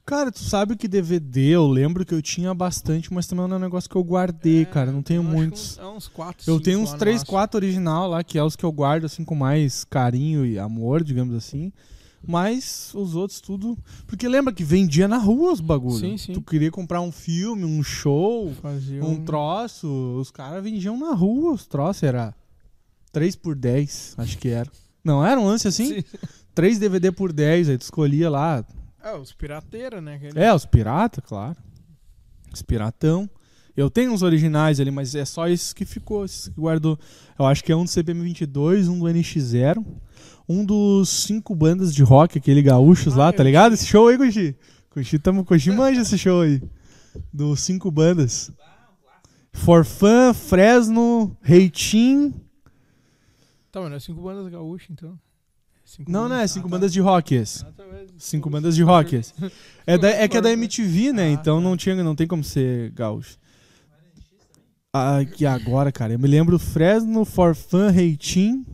Cara, 0.05 0.33
tu 0.33 0.41
sabe 0.41 0.77
que 0.77 0.89
DVD 0.89 1.41
eu 1.51 1.67
lembro 1.67 2.05
que 2.05 2.13
eu 2.15 2.21
tinha 2.21 2.53
bastante, 2.53 3.13
mas 3.13 3.27
também 3.27 3.47
não 3.47 3.55
é 3.57 3.59
um 3.59 3.63
negócio 3.63 3.89
que 3.89 3.97
eu 3.97 4.03
guardei, 4.03 4.63
É, 4.63 4.65
cara. 4.65 4.91
Não 4.93 5.03
tenho 5.03 5.23
muitos. 5.23 5.73
uns- 5.73 5.79
É 5.79 5.87
uns 5.87 6.09
4, 6.09 6.51
Eu 6.51 6.61
tenho 6.61 6.81
uns 6.81 6.93
3, 6.95 7.23
4 7.23 7.57
original 7.59 8.09
lá, 8.09 8.23
que 8.25 8.37
é 8.39 8.43
os 8.43 8.57
que 8.57 8.65
eu 8.65 8.73
guardo 8.73 9.05
assim 9.05 9.25
com 9.25 9.35
mais 9.35 9.85
carinho 9.85 10.45
e 10.45 10.59
amor, 10.59 11.03
digamos 11.05 11.35
assim. 11.35 11.73
Mas 12.25 12.93
os 12.95 13.17
outros 13.17 13.41
tudo. 13.41 13.77
Porque 14.07 14.29
lembra 14.29 14.53
que 14.53 14.63
vendia 14.63 15.09
na 15.09 15.19
rua 15.19 15.53
os 15.53 15.61
bagulhos. 15.61 16.01
Sim, 16.01 16.17
sim. 16.17 16.33
Tu 16.33 16.41
queria 16.43 16.71
comprar 16.71 17.01
um 17.01 17.11
filme, 17.11 17.65
um 17.65 17.83
show, 17.83 18.53
Fazia 18.63 19.05
um 19.05 19.25
troço, 19.25 19.89
os 20.21 20.31
caras 20.31 20.63
vendiam 20.63 20.97
na 20.99 21.15
rua 21.15 21.53
os 21.53 21.67
troços, 21.67 22.03
era 22.05 22.33
3 23.11 23.35
por 23.35 23.57
10, 23.57 24.15
acho 24.19 24.39
que 24.39 24.49
era. 24.49 24.71
Não 25.05 25.25
era 25.27 25.41
um 25.41 25.45
lance 25.47 25.67
assim? 25.67 26.03
3 26.55 26.79
DVD 26.79 27.11
por 27.11 27.33
10, 27.33 27.69
aí 27.69 27.77
tu 27.79 27.83
escolhia 27.83 28.31
lá. 28.31 28.65
É, 29.03 29.15
os 29.17 29.33
pirateiros, 29.33 30.03
né? 30.03 30.15
aquele- 30.15 30.39
É, 30.39 30.55
os 30.55 30.65
pirata, 30.65 31.21
claro. 31.21 31.57
Os 32.53 32.63
piratão. 32.63 33.29
Eu 33.77 33.89
tenho 33.91 34.13
uns 34.13 34.23
originais 34.23 34.79
ali, 34.79 34.91
mas 34.91 35.15
é 35.15 35.25
só 35.25 35.49
esses 35.49 35.73
que 35.73 35.85
ficou, 35.87 36.25
esses 36.25 36.49
que 36.49 36.61
guardou. 36.61 36.99
Eu 37.39 37.47
acho 37.47 37.65
que 37.65 37.73
é 37.73 37.77
um 37.77 37.85
do 37.85 37.91
CPM22, 37.91 38.87
um 38.89 38.99
do 38.99 39.07
NX0, 39.09 39.83
um 40.49 40.65
dos 40.65 41.09
cinco 41.09 41.55
bandas 41.55 41.95
de 41.95 42.03
rock, 42.03 42.37
aquele 42.39 42.61
gaúchos 42.63 43.15
Ah, 43.15 43.19
lá, 43.19 43.33
tá 43.33 43.43
ligado? 43.43 43.73
Esse 43.73 43.87
show 43.87 44.09
aí, 44.09 44.19
Coxi. 44.19 44.55
Coxi, 44.91 45.19
tamo, 45.19 45.45
Coxi 45.45 45.71
manja 45.71 46.03
esse 46.03 46.19
show 46.19 46.43
aí. 46.43 46.63
Dos 47.33 47.61
cinco 47.61 47.91
bandas. 47.91 48.51
Forfã, 49.53 50.33
Fresno, 50.35 51.37
Reitim. 51.43 52.33
Tá, 53.71 53.81
mas 53.81 53.89
não 53.91 53.97
é 53.97 54.01
cinco 54.01 54.21
bandas 54.21 54.51
gaúchas, 54.53 54.91
então. 54.91 55.19
Cinco 55.95 56.11
Não, 56.11 56.27
não 56.27 56.37
é, 56.37 56.47
cinco 56.47 56.69
ah, 56.69 56.71
tá. 56.71 56.77
bandas 56.77 56.91
de. 56.91 57.01
Ah, 57.03 57.23
tá, 57.77 57.85
mas- 57.93 58.11
Cinco 58.17 58.49
Pô, 58.49 58.57
bandas 58.57 58.75
de 58.75 58.83
rock 58.83 59.17
esse. 59.17 59.35
É, 59.85 59.99
da, 59.99 60.09
é 60.09 60.29
que 60.29 60.37
é 60.37 60.41
da. 60.41 60.51
MTV, 60.51 61.13
né? 61.13 61.25
Ah, 61.25 61.31
então 61.31 61.57
tá. 61.57 61.69
não, 61.69 61.77
tinha, 61.77 61.95
não 62.03 62.15
tem 62.15 62.27
como 62.27 62.43
ser 62.43 62.91
gaúcho. 62.93 63.37
Ah, 64.93 65.19
que 65.25 65.45
agora, 65.45 65.91
cara. 65.93 66.15
Eu 66.15 66.19
me 66.19 66.29
lembro 66.29 66.59
Fresno, 66.59 67.25
Forfã, 67.25 67.91
Reitim. 67.91 68.65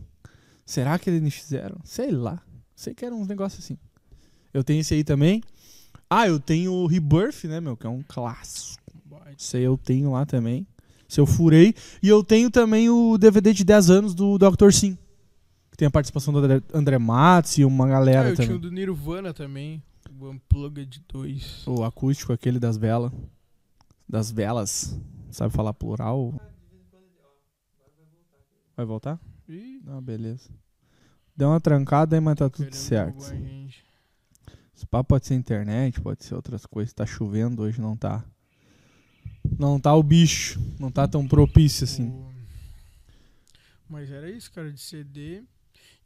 Será 0.66 0.98
que 0.98 1.10
eles 1.10 1.34
fizeram? 1.34 1.78
Sei 1.82 2.10
lá. 2.10 2.40
Sei 2.76 2.94
que 2.94 3.04
era 3.04 3.14
uns 3.14 3.26
negócios 3.26 3.64
assim. 3.64 3.78
Eu 4.52 4.62
tenho 4.62 4.80
esse 4.80 4.94
aí 4.94 5.02
também. 5.02 5.42
Ah, 6.10 6.28
eu 6.28 6.38
tenho 6.38 6.72
o 6.72 6.86
Rebirth, 6.86 7.44
né, 7.44 7.58
meu? 7.58 7.76
Que 7.76 7.86
é 7.86 7.90
um 7.90 8.04
clássico. 8.06 8.82
Esse 9.36 9.56
aí 9.56 9.64
eu 9.64 9.76
tenho 9.76 10.12
lá 10.12 10.24
também. 10.26 10.66
Se 11.08 11.18
eu 11.18 11.26
furei. 11.26 11.74
E 12.02 12.08
eu 12.08 12.22
tenho 12.22 12.50
também 12.50 12.90
o 12.90 13.16
DVD 13.16 13.52
de 13.52 13.64
10 13.64 13.90
anos 13.90 14.14
do 14.14 14.38
Dr. 14.38 14.70
Sim. 14.72 14.96
Tem 15.78 15.86
a 15.86 15.90
participação 15.92 16.34
do 16.34 16.40
André- 16.40 16.60
André 16.74 16.98
Matos 16.98 17.56
e 17.56 17.64
uma 17.64 17.86
Ah, 17.86 17.88
galera 17.88 18.28
eu 18.30 18.34
tinha 18.34 18.46
o 18.48 18.48
também. 18.58 18.60
do 18.62 18.70
Nirvana 18.72 19.32
também. 19.32 19.80
O 20.18 20.28
Unplugged 20.28 21.04
2. 21.08 21.64
O 21.68 21.84
acústico, 21.84 22.32
aquele 22.32 22.58
das 22.58 22.76
velas. 22.76 23.12
Das 24.08 24.28
velas. 24.32 24.98
Sabe 25.30 25.54
falar 25.54 25.72
plural? 25.72 26.34
Vai 28.76 28.84
voltar? 28.84 29.20
Ih, 29.48 29.80
Ah, 29.86 30.00
beleza. 30.00 30.50
Deu 31.36 31.48
uma 31.50 31.60
trancada 31.60 32.16
aí, 32.16 32.20
mas 32.20 32.34
tá 32.34 32.50
tudo 32.50 32.74
certo. 32.74 33.22
Esse 34.74 34.84
papo 34.86 35.10
pode 35.10 35.26
ser 35.28 35.34
internet, 35.36 36.00
pode 36.00 36.24
ser 36.24 36.34
outras 36.34 36.66
coisas. 36.66 36.92
Tá 36.92 37.06
chovendo 37.06 37.62
hoje, 37.62 37.80
não 37.80 37.96
tá. 37.96 38.24
Não 39.56 39.78
tá 39.78 39.94
o 39.94 40.02
bicho. 40.02 40.60
Não 40.80 40.90
tá 40.90 41.06
tão 41.06 41.26
propício 41.28 41.84
assim. 41.84 42.12
Mas 43.88 44.10
era 44.10 44.28
isso, 44.28 44.50
cara, 44.50 44.72
de 44.72 44.80
CD. 44.80 45.44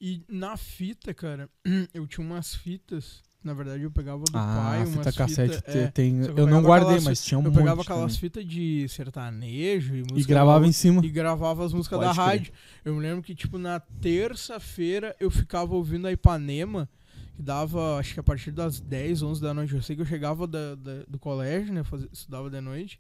E 0.05 0.21
na 0.29 0.57
fita, 0.57 1.15
cara, 1.15 1.49
eu 1.95 2.05
tinha 2.09 2.27
umas 2.27 2.57
fitas. 2.57 3.23
Na 3.45 3.55
verdade, 3.55 3.83
eu 3.83 3.91
pegava 3.91 4.23
do 4.25 4.37
Ah, 4.39 4.63
pai, 4.69 4.79
umas 4.85 4.91
fita 4.95 5.13
cassete 5.13 5.57
fita, 5.57 5.71
é, 5.79 5.87
tem. 5.89 6.21
Eu 6.21 6.37
eu 6.39 6.47
não 6.47 6.61
guardei, 6.63 6.87
aquelas- 6.97 7.05
mas 7.05 7.25
tinha 7.25 7.39
um 7.39 7.43
eu 7.43 7.51
monte. 7.51 7.59
pegava 7.59 7.83
aquelas 7.83 8.01
também. 8.15 8.19
fitas 8.19 8.47
de 8.47 8.87
sertanejo 8.89 9.95
e 9.97 10.01
música 10.03 10.21
E 10.21 10.25
gravava 10.25 10.59
em 10.65 10.69
gaúcha, 10.69 10.79
cima. 10.79 11.05
e 11.07 11.09
gravava 11.11 11.65
as 11.65 11.73
músicas 11.73 11.99
da 12.01 12.07
Pode 12.07 12.19
crer. 12.19 12.27
rádio. 12.29 12.53
Eu 12.85 12.95
me 12.95 13.01
lembro 13.01 13.23
que, 13.23 13.35
tipo, 13.35 13.59
na 13.59 13.81
terça-feira 13.81 15.15
eu 15.21 15.31
ficava 15.31 15.75
ouvindo 15.75 16.07
a 16.07 16.13
Ipanema, 16.13 16.89
que 17.35 17.43
dava, 17.43 17.99
acho 17.99 18.15
que 18.15 18.21
a 18.21 18.23
partir 18.23 18.51
das 18.53 18.81
10, 18.81 19.23
11 19.23 19.41
da 19.41 19.53
noite. 19.53 19.75
Eu 19.75 19.83
sei 19.83 19.97
que 19.97 20.03
eu 20.03 20.07
chegava 20.07 20.47
da- 20.47 20.75
da- 20.77 21.03
do 21.09 21.19
colégio, 21.19 21.73
né? 21.75 21.83
Fazia, 21.83 22.09
estudava 22.13 22.49
de 22.49 22.61
noite. 22.61 22.99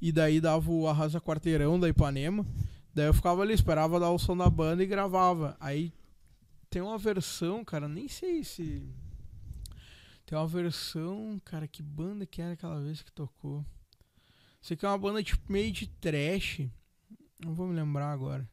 E 0.00 0.10
daí 0.12 0.40
dava 0.40 0.70
o 0.70 0.88
Arrasa 0.88 1.20
Quarteirão 1.20 1.78
da 1.78 1.88
Ipanema. 1.88 2.44
Daí 2.94 3.06
eu 3.06 3.14
ficava 3.14 3.42
ali, 3.42 3.54
esperava 3.54 3.98
dar 4.00 4.10
o 4.10 4.18
som 4.18 4.36
da 4.36 4.48
banda 4.50 4.82
e 4.82 4.86
gravava. 4.86 5.56
Aí 5.60 5.92
tem 6.74 6.82
uma 6.82 6.98
versão, 6.98 7.64
cara, 7.64 7.86
nem 7.86 8.08
sei 8.08 8.42
se. 8.42 8.82
Tem 10.26 10.36
uma 10.36 10.46
versão, 10.48 11.40
cara, 11.44 11.68
que 11.68 11.80
banda 11.80 12.26
que 12.26 12.42
era 12.42 12.54
aquela 12.54 12.80
vez 12.80 13.00
que 13.00 13.12
tocou? 13.12 13.64
Sei 14.60 14.76
que 14.76 14.84
é 14.84 14.88
uma 14.88 14.98
banda 14.98 15.22
tipo 15.22 15.40
meio 15.52 15.70
de 15.70 15.86
trash. 15.86 16.62
Não 17.44 17.54
vou 17.54 17.68
me 17.68 17.74
lembrar 17.76 18.10
agora. 18.10 18.48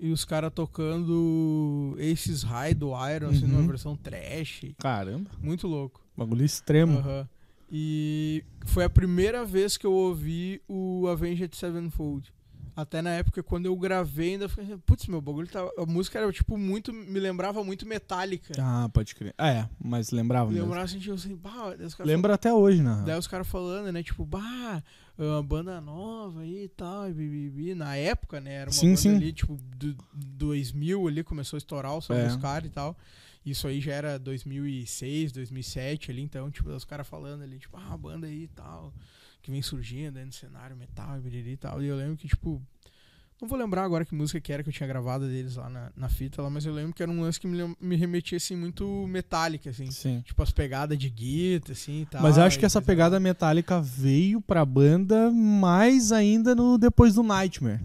E 0.00 0.10
os 0.10 0.24
caras 0.24 0.50
tocando 0.52 1.96
Aces 2.12 2.42
High 2.42 2.74
do 2.74 2.88
Iron, 3.08 3.28
assim, 3.28 3.46
numa 3.46 3.60
Uhum. 3.60 3.66
versão 3.68 3.96
trash. 3.96 4.74
Caramba. 4.78 5.30
Muito 5.40 5.68
louco. 5.68 6.04
Bagulho 6.16 6.44
extremo. 6.44 6.98
Aham. 6.98 7.28
E 7.70 8.44
foi 8.66 8.82
a 8.82 8.90
primeira 8.90 9.44
vez 9.44 9.76
que 9.76 9.86
eu 9.86 9.92
ouvi 9.92 10.60
o 10.66 11.06
Avenged 11.06 11.54
Sevenfold. 11.56 12.32
Até 12.74 13.02
na 13.02 13.10
época, 13.10 13.42
quando 13.42 13.66
eu 13.66 13.76
gravei, 13.76 14.32
ainda 14.32 14.48
fiquei 14.48 14.64
assim, 14.64 14.78
putz, 14.78 15.06
meu 15.06 15.20
bagulho 15.20 15.46
tá. 15.46 15.60
A 15.76 15.84
música 15.84 16.18
era, 16.18 16.32
tipo, 16.32 16.56
muito. 16.56 16.92
Me 16.92 17.20
lembrava 17.20 17.62
muito 17.62 17.86
metálica. 17.86 18.54
Ah, 18.58 18.88
pode 18.92 19.14
crer. 19.14 19.34
É, 19.38 19.68
mas 19.78 20.10
lembrava 20.10 20.50
mesmo. 20.50 20.64
Lembrava 20.64 20.84
assim, 20.86 20.98
tipo 20.98 21.12
assim, 21.14 21.36
bah, 21.36 21.74
daí 21.76 21.86
os 21.86 21.94
caras 21.94 22.10
Lembra 22.10 22.34
até 22.34 22.52
hoje, 22.52 22.82
né? 22.82 23.02
Daí 23.04 23.18
os 23.18 23.26
caras 23.26 23.46
falando, 23.46 23.92
né? 23.92 24.02
Tipo, 24.02 24.24
bah, 24.24 24.82
uma 25.18 25.42
banda 25.42 25.80
nova 25.82 26.40
aí 26.40 26.64
e 26.64 26.68
tal, 26.68 27.10
e 27.10 27.12
bibibi. 27.12 27.74
Na 27.74 27.94
época, 27.94 28.40
né? 28.40 28.54
Era 28.54 28.70
uma 28.70 28.72
Sim, 28.74 28.88
banda 28.88 29.00
sim. 29.00 29.16
ali, 29.16 29.32
tipo, 29.34 29.58
do 29.76 29.94
2000 30.14 31.06
ali, 31.08 31.22
começou 31.22 31.56
a 31.56 31.58
estourar 31.58 31.94
o 31.94 32.00
som 32.00 32.14
É. 32.14 32.26
dos 32.26 32.36
caras 32.36 32.66
e 32.68 32.70
tal. 32.70 32.96
Isso 33.44 33.66
aí 33.66 33.80
já 33.80 33.92
era 33.92 34.18
2006, 34.18 35.32
2007 35.32 36.10
ali, 36.10 36.22
então, 36.22 36.50
tipo, 36.50 36.70
os 36.70 36.84
caras 36.84 37.06
falando 37.08 37.42
ali, 37.42 37.58
tipo, 37.58 37.76
ah, 37.76 37.96
banda 37.96 38.26
aí 38.28 38.44
e 38.44 38.48
tal, 38.48 38.94
que 39.42 39.50
vem 39.50 39.60
surgindo 39.62 40.18
aí 40.18 40.24
no 40.24 40.32
cenário 40.32 40.76
metal 40.76 41.18
e 41.26 41.56
tal. 41.56 41.82
E 41.82 41.86
eu 41.86 41.96
lembro 41.96 42.16
que, 42.16 42.28
tipo, 42.28 42.62
não 43.40 43.48
vou 43.48 43.58
lembrar 43.58 43.82
agora 43.82 44.04
que 44.04 44.14
música 44.14 44.40
que 44.40 44.52
era 44.52 44.62
que 44.62 44.68
eu 44.68 44.72
tinha 44.72 44.86
gravado 44.86 45.26
deles 45.26 45.56
lá 45.56 45.68
na, 45.68 45.90
na 45.96 46.08
fita 46.08 46.40
lá, 46.40 46.48
mas 46.48 46.64
eu 46.64 46.72
lembro 46.72 46.94
que 46.94 47.02
era 47.02 47.10
um 47.10 47.20
lance 47.20 47.40
que 47.40 47.46
me, 47.48 47.76
me 47.80 47.96
remetia, 47.96 48.36
assim, 48.36 48.54
muito 48.54 49.04
metálica, 49.08 49.70
assim. 49.70 49.90
Sim. 49.90 50.22
Tipo, 50.24 50.42
as 50.44 50.52
pegadas 50.52 50.96
de 50.96 51.10
guitarra, 51.10 51.72
assim 51.72 52.02
e 52.02 52.06
tal. 52.06 52.22
Mas 52.22 52.36
eu 52.36 52.44
acho 52.44 52.56
que 52.58 52.64
essa 52.64 52.80
pegada 52.80 53.18
metálica 53.18 53.80
veio 53.80 54.40
pra 54.40 54.64
banda 54.64 55.28
mais 55.32 56.12
ainda 56.12 56.54
no 56.54 56.78
depois 56.78 57.14
do 57.14 57.22
Nightmare. 57.24 57.80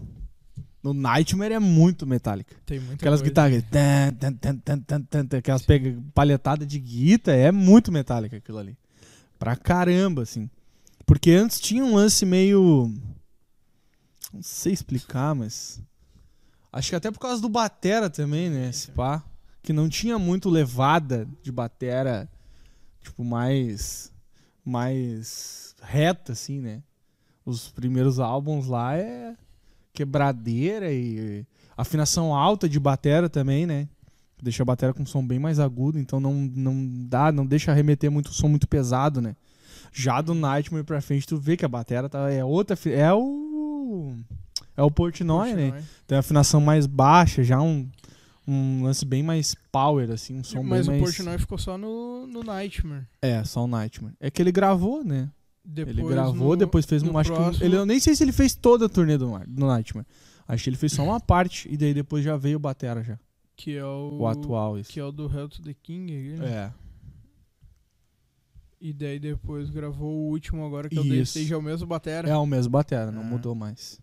No 0.80 0.94
Nightmare 0.94 1.54
é 1.54 1.58
muito 1.58 2.06
metálica. 2.06 2.54
Tem 2.64 2.78
muita 2.78 2.94
Aquelas 3.02 3.20
coisa. 3.20 3.30
guitarras, 3.30 3.64
tan, 3.68 4.12
tan, 4.60 4.78
tan, 5.00 5.24
tan, 5.24 5.38
aquelas 5.38 5.62
pega- 5.66 5.98
palhetadas 6.14 6.68
de 6.68 6.78
guitarra, 6.78 7.36
é 7.36 7.50
muito 7.50 7.90
metálica 7.90 8.36
aquilo 8.36 8.58
ali. 8.58 8.76
Pra 9.40 9.56
caramba, 9.56 10.22
assim. 10.22 10.48
Porque 11.08 11.30
antes 11.30 11.58
tinha 11.58 11.82
um 11.82 11.94
lance 11.94 12.26
meio. 12.26 12.92
Não 14.30 14.42
sei 14.42 14.74
explicar, 14.74 15.34
mas. 15.34 15.80
Acho 16.70 16.90
que 16.90 16.96
até 16.96 17.10
por 17.10 17.18
causa 17.18 17.40
do 17.40 17.48
Batera 17.48 18.10
também, 18.10 18.50
né? 18.50 18.68
Esse 18.68 18.90
pá. 18.90 19.24
Que 19.62 19.72
não 19.72 19.88
tinha 19.88 20.18
muito 20.18 20.50
levada 20.50 21.26
de 21.42 21.50
Batera, 21.50 22.28
tipo, 23.02 23.24
mais. 23.24 24.12
Mais 24.62 25.74
reta, 25.80 26.32
assim, 26.32 26.60
né? 26.60 26.82
Os 27.42 27.70
primeiros 27.70 28.20
álbuns 28.20 28.66
lá 28.66 28.94
é 28.94 29.34
quebradeira 29.94 30.92
e 30.92 31.46
afinação 31.74 32.34
alta 32.34 32.68
de 32.68 32.78
batera 32.78 33.30
também, 33.30 33.66
né? 33.66 33.88
Deixa 34.42 34.62
a 34.62 34.66
batera 34.66 34.92
com 34.92 35.04
um 35.04 35.06
som 35.06 35.26
bem 35.26 35.38
mais 35.38 35.58
agudo, 35.58 35.98
então 35.98 36.20
não, 36.20 36.34
não 36.34 36.86
dá, 37.08 37.32
não 37.32 37.46
deixa 37.46 37.72
remeter 37.72 38.10
muito 38.10 38.30
som 38.34 38.46
muito 38.46 38.68
pesado, 38.68 39.22
né? 39.22 39.34
Já 39.92 40.20
do 40.20 40.34
Nightmare 40.34 40.84
pra 40.84 41.00
frente 41.00 41.26
tu 41.26 41.36
vê 41.36 41.56
que 41.56 41.64
a 41.64 41.68
batera 41.68 42.08
tá, 42.08 42.30
é 42.30 42.44
outra, 42.44 42.76
é 42.90 43.12
o 43.12 44.14
é 44.76 44.82
o 44.82 44.90
Portnoy, 44.90 45.54
né? 45.54 45.62
Portnoy. 45.70 45.84
Tem 46.06 46.16
a 46.16 46.20
afinação 46.20 46.60
mais 46.60 46.86
baixa, 46.86 47.42
já 47.42 47.60
um 47.60 47.88
um 48.46 48.82
lance 48.82 49.04
bem 49.04 49.22
mais 49.22 49.54
power 49.70 50.10
assim, 50.10 50.38
um 50.38 50.42
som 50.44 50.62
Mas 50.62 50.86
o 50.86 50.90
bem 50.90 51.00
mais 51.00 51.14
Portnoy 51.16 51.38
ficou 51.38 51.58
só 51.58 51.76
no, 51.76 52.26
no 52.26 52.42
Nightmare. 52.42 53.04
É, 53.20 53.44
só 53.44 53.64
o 53.64 53.66
Nightmare. 53.66 54.14
É 54.18 54.30
que 54.30 54.40
ele 54.40 54.50
gravou, 54.50 55.04
né? 55.04 55.28
Depois, 55.62 55.98
ele 55.98 56.08
gravou, 56.08 56.48
no- 56.50 56.56
depois 56.56 56.86
fez 56.86 57.02
um. 57.02 57.18
Acho 57.18 57.30
que 57.30 57.36
próximo- 57.36 57.64
ele, 57.64 57.76
eu 57.76 57.84
nem 57.84 58.00
sei 58.00 58.14
se 58.16 58.24
ele 58.24 58.32
fez 58.32 58.54
toda 58.54 58.86
a 58.86 58.88
turnê 58.88 59.18
do, 59.18 59.26
do 59.46 59.66
Nightmare. 59.66 60.06
Acho 60.46 60.64
que 60.64 60.70
ele 60.70 60.78
fez 60.78 60.92
só 60.92 61.04
uma 61.04 61.20
parte 61.20 61.68
e 61.70 61.76
daí 61.76 61.92
depois 61.92 62.24
já 62.24 62.38
veio 62.38 62.56
o 62.56 62.60
Batera 62.60 63.02
já. 63.02 63.18
Que 63.54 63.76
é 63.76 63.84
o. 63.84 64.16
O 64.20 64.26
atual, 64.26 64.78
isso. 64.78 64.90
Que 64.90 64.98
é 64.98 65.04
o 65.04 65.12
do 65.12 65.30
Hell 65.30 65.48
to 65.50 65.60
the 65.62 65.74
King. 65.82 66.10
né? 66.38 66.46
É. 66.48 66.70
E 68.80 68.92
daí 68.92 69.18
depois 69.18 69.70
gravou 69.70 70.10
o 70.12 70.28
último 70.30 70.64
agora, 70.64 70.88
que 70.88 70.96
é 70.96 71.00
o 71.00 71.04
Isso. 71.04 71.14
The 71.34 71.40
Stage, 71.40 71.52
é 71.52 71.56
o 71.56 71.62
mesmo 71.62 71.86
Batera. 71.86 72.28
É 72.28 72.36
o 72.36 72.46
mesmo 72.46 72.70
Batera, 72.70 73.10
não 73.10 73.22
Ah. 73.22 73.24
mudou 73.24 73.54
mais. 73.54 74.00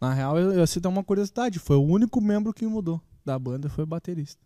Na 0.00 0.12
real, 0.14 0.38
eu, 0.38 0.52
eu 0.52 0.66
cito 0.66 0.88
uma 0.88 1.04
curiosidade. 1.04 1.58
Foi 1.58 1.76
o 1.76 1.82
único 1.82 2.20
membro 2.20 2.52
que 2.54 2.66
mudou 2.66 3.00
da 3.24 3.38
banda, 3.38 3.68
foi 3.68 3.84
o 3.84 3.86
baterista. 3.86 4.40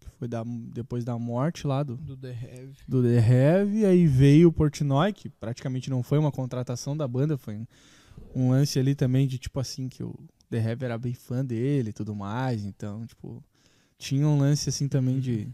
Que 0.00 0.08
foi 0.18 0.26
da, 0.28 0.42
depois 0.72 1.04
da 1.04 1.16
morte 1.18 1.66
lá 1.66 1.82
do, 1.82 1.96
Do 1.96 2.16
The 2.16 2.30
Heavy. 2.30 2.76
do 2.88 3.02
The 3.02 3.16
Heavy, 3.18 3.86
aí 3.86 4.06
veio 4.06 4.48
o 4.48 4.52
Portnoy, 4.52 5.12
que 5.12 5.28
praticamente 5.28 5.88
não 5.90 6.02
foi 6.02 6.18
uma 6.18 6.32
contratação 6.32 6.96
da 6.96 7.06
banda, 7.06 7.36
foi 7.36 7.56
um, 7.56 7.66
um 8.34 8.50
lance 8.50 8.78
ali 8.78 8.94
também 8.94 9.26
de 9.28 9.38
tipo 9.38 9.58
assim, 9.60 9.88
que 9.88 10.02
o 10.02 10.14
The 10.50 10.58
Heavy 10.58 10.84
era 10.84 10.98
bem 10.98 11.14
fã 11.14 11.44
dele 11.44 11.90
e 11.90 11.92
tudo 11.92 12.14
mais, 12.14 12.64
então, 12.64 13.04
tipo, 13.06 13.42
tinha 13.98 14.26
um 14.26 14.38
lance 14.38 14.68
assim 14.68 14.88
também 14.88 15.18
de, 15.20 15.48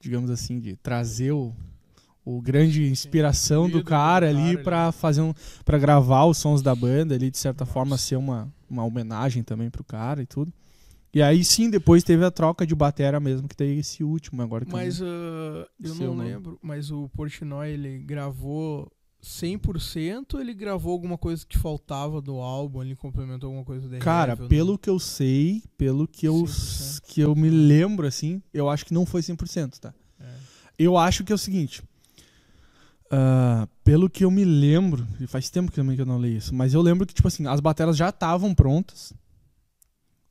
digamos 0.00 0.30
assim, 0.30 0.58
de 0.60 0.76
trazer 0.76 1.32
o, 1.32 1.54
o 2.24 2.40
grande 2.40 2.86
inspiração 2.88 3.68
do 3.68 3.84
cara 3.84 4.28
ali 4.30 4.56
pra 4.58 4.90
fazer 4.92 5.20
um, 5.20 5.34
para 5.64 5.78
gravar 5.78 6.24
os 6.24 6.38
sons 6.38 6.62
da 6.62 6.74
banda 6.74 7.14
ali, 7.14 7.30
de 7.30 7.36
certa 7.38 7.66
forma 7.66 7.98
ser 7.98 8.16
uma, 8.16 8.52
uma 8.68 8.84
homenagem 8.84 9.42
também 9.42 9.68
pro 9.70 9.84
cara 9.84 10.22
e 10.22 10.26
tudo. 10.26 10.52
E 11.12 11.22
aí 11.22 11.44
sim, 11.44 11.70
depois 11.70 12.02
teve 12.02 12.24
a 12.24 12.30
troca 12.30 12.66
de 12.66 12.74
batera 12.74 13.20
mesmo, 13.20 13.46
que 13.46 13.54
teve 13.56 13.78
esse 13.78 14.02
último 14.02 14.42
agora. 14.42 14.64
que 14.64 14.72
eu 14.72 14.76
Mas 14.76 14.98
não- 15.00 15.06
ah, 15.06 15.66
eu 15.80 15.94
sei 15.94 16.06
o 16.06 16.10
não 16.10 16.16
nome. 16.16 16.28
lembro, 16.30 16.58
mas 16.62 16.90
o 16.90 17.08
Portnoy 17.10 17.70
ele 17.70 17.98
gravou 17.98 18.90
100% 19.22 20.34
ou 20.34 20.40
ele 20.40 20.52
gravou 20.54 20.92
alguma 20.92 21.16
coisa 21.16 21.46
que 21.46 21.56
faltava 21.58 22.20
do 22.20 22.36
álbum, 22.40 22.82
ele 22.82 22.96
complementou 22.96 23.48
alguma 23.48 23.64
coisa 23.64 23.88
The 23.88 23.98
Cara, 23.98 24.36
pelo 24.36 24.76
que 24.78 24.90
eu 24.90 24.98
sei, 24.98 25.62
pelo 25.78 26.06
que 26.08 26.26
eu, 26.26 26.34
100%. 26.44 27.00
que 27.06 27.20
eu 27.20 27.34
me 27.34 27.48
lembro, 27.50 28.06
assim, 28.06 28.42
eu 28.52 28.68
acho 28.68 28.84
que 28.84 28.92
não 28.94 29.06
foi 29.06 29.22
100%, 29.22 29.78
tá? 29.78 29.94
não? 30.18 30.26
É. 30.26 30.34
Eu 30.78 30.98
acho 30.98 31.22
que 31.22 31.30
é 31.32 31.34
o 31.34 31.38
seguinte. 31.38 31.82
Ah, 33.16 33.68
pelo 33.84 34.10
que 34.10 34.24
eu 34.24 34.30
me 34.30 34.44
lembro, 34.44 35.06
e 35.20 35.26
faz 35.28 35.48
tempo 35.48 35.70
que 35.70 35.76
também 35.76 35.94
que 35.94 36.02
eu 36.02 36.06
não 36.06 36.18
leio 36.18 36.38
isso, 36.38 36.52
mas 36.52 36.74
eu 36.74 36.82
lembro 36.82 37.06
que, 37.06 37.14
tipo 37.14 37.28
assim, 37.28 37.46
as 37.46 37.60
bateras 37.60 37.96
já 37.96 38.08
estavam 38.08 38.52
prontas, 38.52 39.12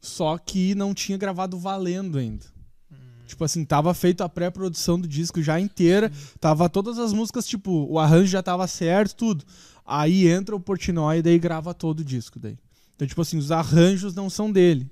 só 0.02 0.38
que 0.38 0.76
não 0.76 0.94
tinha 0.94 1.18
gravado 1.18 1.58
valendo 1.58 2.18
ainda. 2.18 2.44
Hum. 2.92 2.96
Tipo 3.26 3.46
assim, 3.46 3.64
tava 3.64 3.94
feito 3.94 4.22
a 4.22 4.28
pré-produção 4.28 5.00
do 5.00 5.08
disco 5.08 5.42
já 5.42 5.58
inteira, 5.62 6.12
tava 6.42 6.68
todas 6.68 7.00
as 7.00 7.14
músicas, 7.14 7.48
tipo, 7.48 7.88
o 7.90 7.98
arranjo 7.98 8.28
já 8.28 8.44
tava 8.44 8.68
certo, 8.68 9.16
tudo. 9.16 9.46
Aí 9.86 10.28
entra 10.28 10.54
o 10.54 10.60
Portnoy 10.60 11.20
e 11.20 11.22
daí 11.22 11.40
grava 11.40 11.74
todo 11.74 12.02
o 12.02 12.06
disco 12.06 12.38
daí. 12.38 12.58
Então, 12.96 13.08
tipo 13.08 13.22
assim, 13.22 13.38
os 13.38 13.50
arranjos 13.50 14.14
não 14.14 14.30
são 14.30 14.52
dele, 14.52 14.92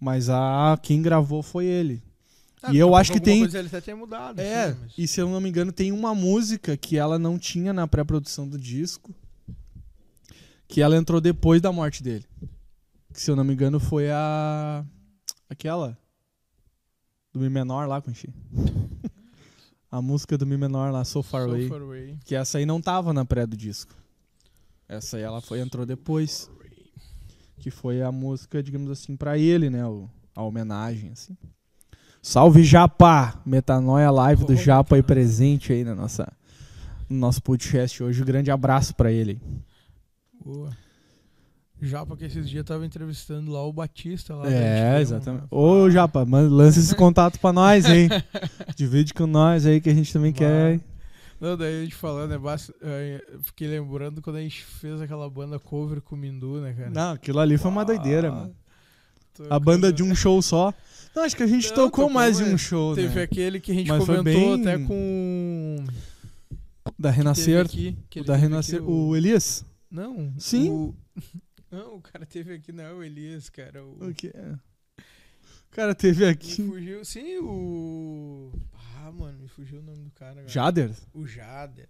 mas 0.00 0.28
a 0.28 0.76
quem 0.82 1.00
gravou 1.00 1.44
foi 1.44 1.66
ele. 1.66 2.02
Ah, 2.62 2.72
E 2.74 2.76
eu 2.78 2.94
acho 2.94 3.12
que 3.12 3.20
tem- 3.20 3.42
mudado. 3.94 4.38
É, 4.40 4.64
assim, 4.64 4.78
mas- 4.82 4.92
e 4.98 5.08
se 5.08 5.20
eu 5.20 5.28
não 5.28 5.40
me 5.40 5.48
engano, 5.48 5.72
tem 5.72 5.92
uma 5.92 6.14
música 6.14 6.76
que 6.76 6.96
ela 6.96 7.18
não 7.18 7.38
tinha 7.38 7.72
na 7.72 7.86
pré-produção 7.88 8.46
do 8.48 8.58
disco, 8.58 9.14
que 10.68 10.82
ela 10.82 10.96
entrou 10.96 11.20
depois 11.20 11.60
da 11.60 11.72
morte 11.72 12.02
dele. 12.02 12.24
Que, 13.12 13.20
se 13.20 13.30
eu 13.30 13.34
não 13.36 13.42
me 13.44 13.54
engano, 13.54 13.80
foi 13.80 14.10
a. 14.10 14.84
aquela. 15.48 15.98
Do 17.32 17.40
Mi 17.40 17.48
menor 17.48 17.88
lá, 17.88 18.00
Conchi. 18.02 18.28
a 19.90 20.02
música 20.02 20.36
do 20.36 20.46
Mi 20.46 20.56
menor 20.56 20.92
lá, 20.92 21.04
So 21.04 21.22
Far 21.22 21.44
So 21.44 21.50
Away. 21.50 21.68
Far 21.68 21.80
Away. 21.82 22.18
Que 22.24 22.34
essa 22.34 22.58
aí 22.58 22.66
não 22.66 22.80
tava 22.80 23.12
na 23.12 23.24
pré 23.24 23.46
do 23.46 23.56
disco. 23.56 23.94
Essa 24.88 25.16
aí 25.16 25.22
ela 25.22 25.40
foi, 25.40 25.60
entrou 25.60 25.86
depois. 25.86 26.50
Que 27.58 27.70
foi 27.70 28.02
a 28.02 28.10
música, 28.12 28.62
digamos 28.62 28.90
assim, 28.90 29.16
pra 29.16 29.36
ele, 29.38 29.68
né? 29.70 29.84
O, 29.86 30.08
a 30.34 30.42
homenagem, 30.42 31.10
assim. 31.10 31.36
Salve 32.22 32.62
Japa! 32.62 33.40
Metanoia 33.46 34.10
Live 34.10 34.44
do 34.44 34.54
Japa 34.54 34.96
aí 34.96 35.02
presente 35.02 35.72
aí 35.72 35.84
na 35.84 35.94
nossa, 35.94 36.30
no 37.08 37.16
nosso 37.16 37.42
podcast 37.42 38.02
hoje. 38.02 38.22
Um 38.22 38.26
grande 38.26 38.50
abraço 38.50 38.94
pra 38.94 39.10
ele. 39.10 39.40
Boa. 40.44 40.70
Já 41.80 42.04
porque 42.04 42.26
esses 42.26 42.48
dias 42.48 42.62
tava 42.64 42.84
entrevistando 42.84 43.50
lá 43.50 43.64
o 43.66 43.72
Batista 43.72 44.34
lá. 44.34 44.50
É, 44.52 45.00
exatamente. 45.00 45.42
né? 45.44 45.48
Ô 45.50 45.88
Japa, 45.90 46.22
lança 46.28 46.78
esse 46.78 46.94
contato 46.96 47.40
pra 47.40 47.54
nós, 47.54 47.86
hein? 47.86 48.08
Divide 48.76 49.14
com 49.14 49.26
nós 49.26 49.64
aí 49.64 49.80
que 49.80 49.88
a 49.88 49.94
gente 49.94 50.12
também 50.12 50.30
Bah. 50.32 50.38
quer. 50.38 50.80
Não, 51.40 51.56
daí 51.56 51.80
a 51.80 51.82
gente 51.84 51.94
falando, 51.94 52.32
né? 52.32 52.38
basta- 52.38 52.74
eh, 52.82 53.24
Fiquei 53.44 53.66
lembrando 53.66 54.20
quando 54.20 54.36
a 54.36 54.42
gente 54.42 54.62
fez 54.62 55.00
aquela 55.00 55.28
banda 55.30 55.58
cover 55.58 56.02
com 56.02 56.14
o 56.14 56.18
Mindu, 56.18 56.60
né, 56.60 56.74
cara? 56.74 56.90
Não, 56.90 57.12
aquilo 57.12 57.38
ali 57.40 57.56
foi 57.56 57.70
uma 57.70 57.82
doideira, 57.82 58.30
mano. 58.30 58.54
tocando- 59.32 59.52
A 59.54 59.58
banda 59.58 59.90
de 59.90 60.02
um 60.02 60.14
show 60.14 60.42
só. 60.42 60.74
Não, 61.14 61.24
acho 61.24 61.36
que 61.36 61.42
a 61.42 61.46
gente 61.46 61.68
Não, 61.68 61.74
tocou 61.74 61.90
tocou, 62.04 62.10
mais 62.10 62.36
de 62.38 62.44
um 62.44 62.54
é. 62.54 62.58
show, 62.58 62.94
Teve 62.94 63.14
né? 63.16 63.22
aquele 63.22 63.60
que 63.60 63.72
a 63.72 63.74
gente 63.74 63.88
Mas 63.88 64.04
comentou 64.04 64.22
bem- 64.24 64.60
até 64.60 64.78
com. 64.78 65.84
Da 66.98 67.10
Renascer. 67.10 67.64
aqui, 67.64 67.96
O 68.16 68.24
da 68.24 68.36
Renascer. 68.36 68.80
aqui, 68.80 68.90
O 68.90 69.16
Elias? 69.16 69.64
Não. 69.90 70.32
Sim. 70.38 70.70
o- 70.70 70.94
Não, 71.70 71.96
o 71.96 72.00
cara 72.00 72.26
teve 72.26 72.52
aqui, 72.54 72.72
não, 72.72 72.98
o 72.98 73.04
Elias, 73.04 73.48
cara. 73.48 73.84
O... 73.84 74.08
O 74.08 74.12
que 74.14 74.26
é? 74.28 74.54
O 74.98 75.70
cara 75.70 75.94
teve 75.94 76.24
Me 76.24 76.30
aqui. 76.32 76.56
fugiu. 76.66 77.04
Sim, 77.04 77.38
o. 77.38 78.52
Ah, 78.96 79.12
mano, 79.12 79.38
me 79.38 79.46
fugiu 79.46 79.78
o 79.78 79.82
nome 79.82 80.02
do 80.02 80.10
cara. 80.10 80.32
agora. 80.32 80.48
Jader? 80.48 80.90
O 81.14 81.24
Jader. 81.28 81.88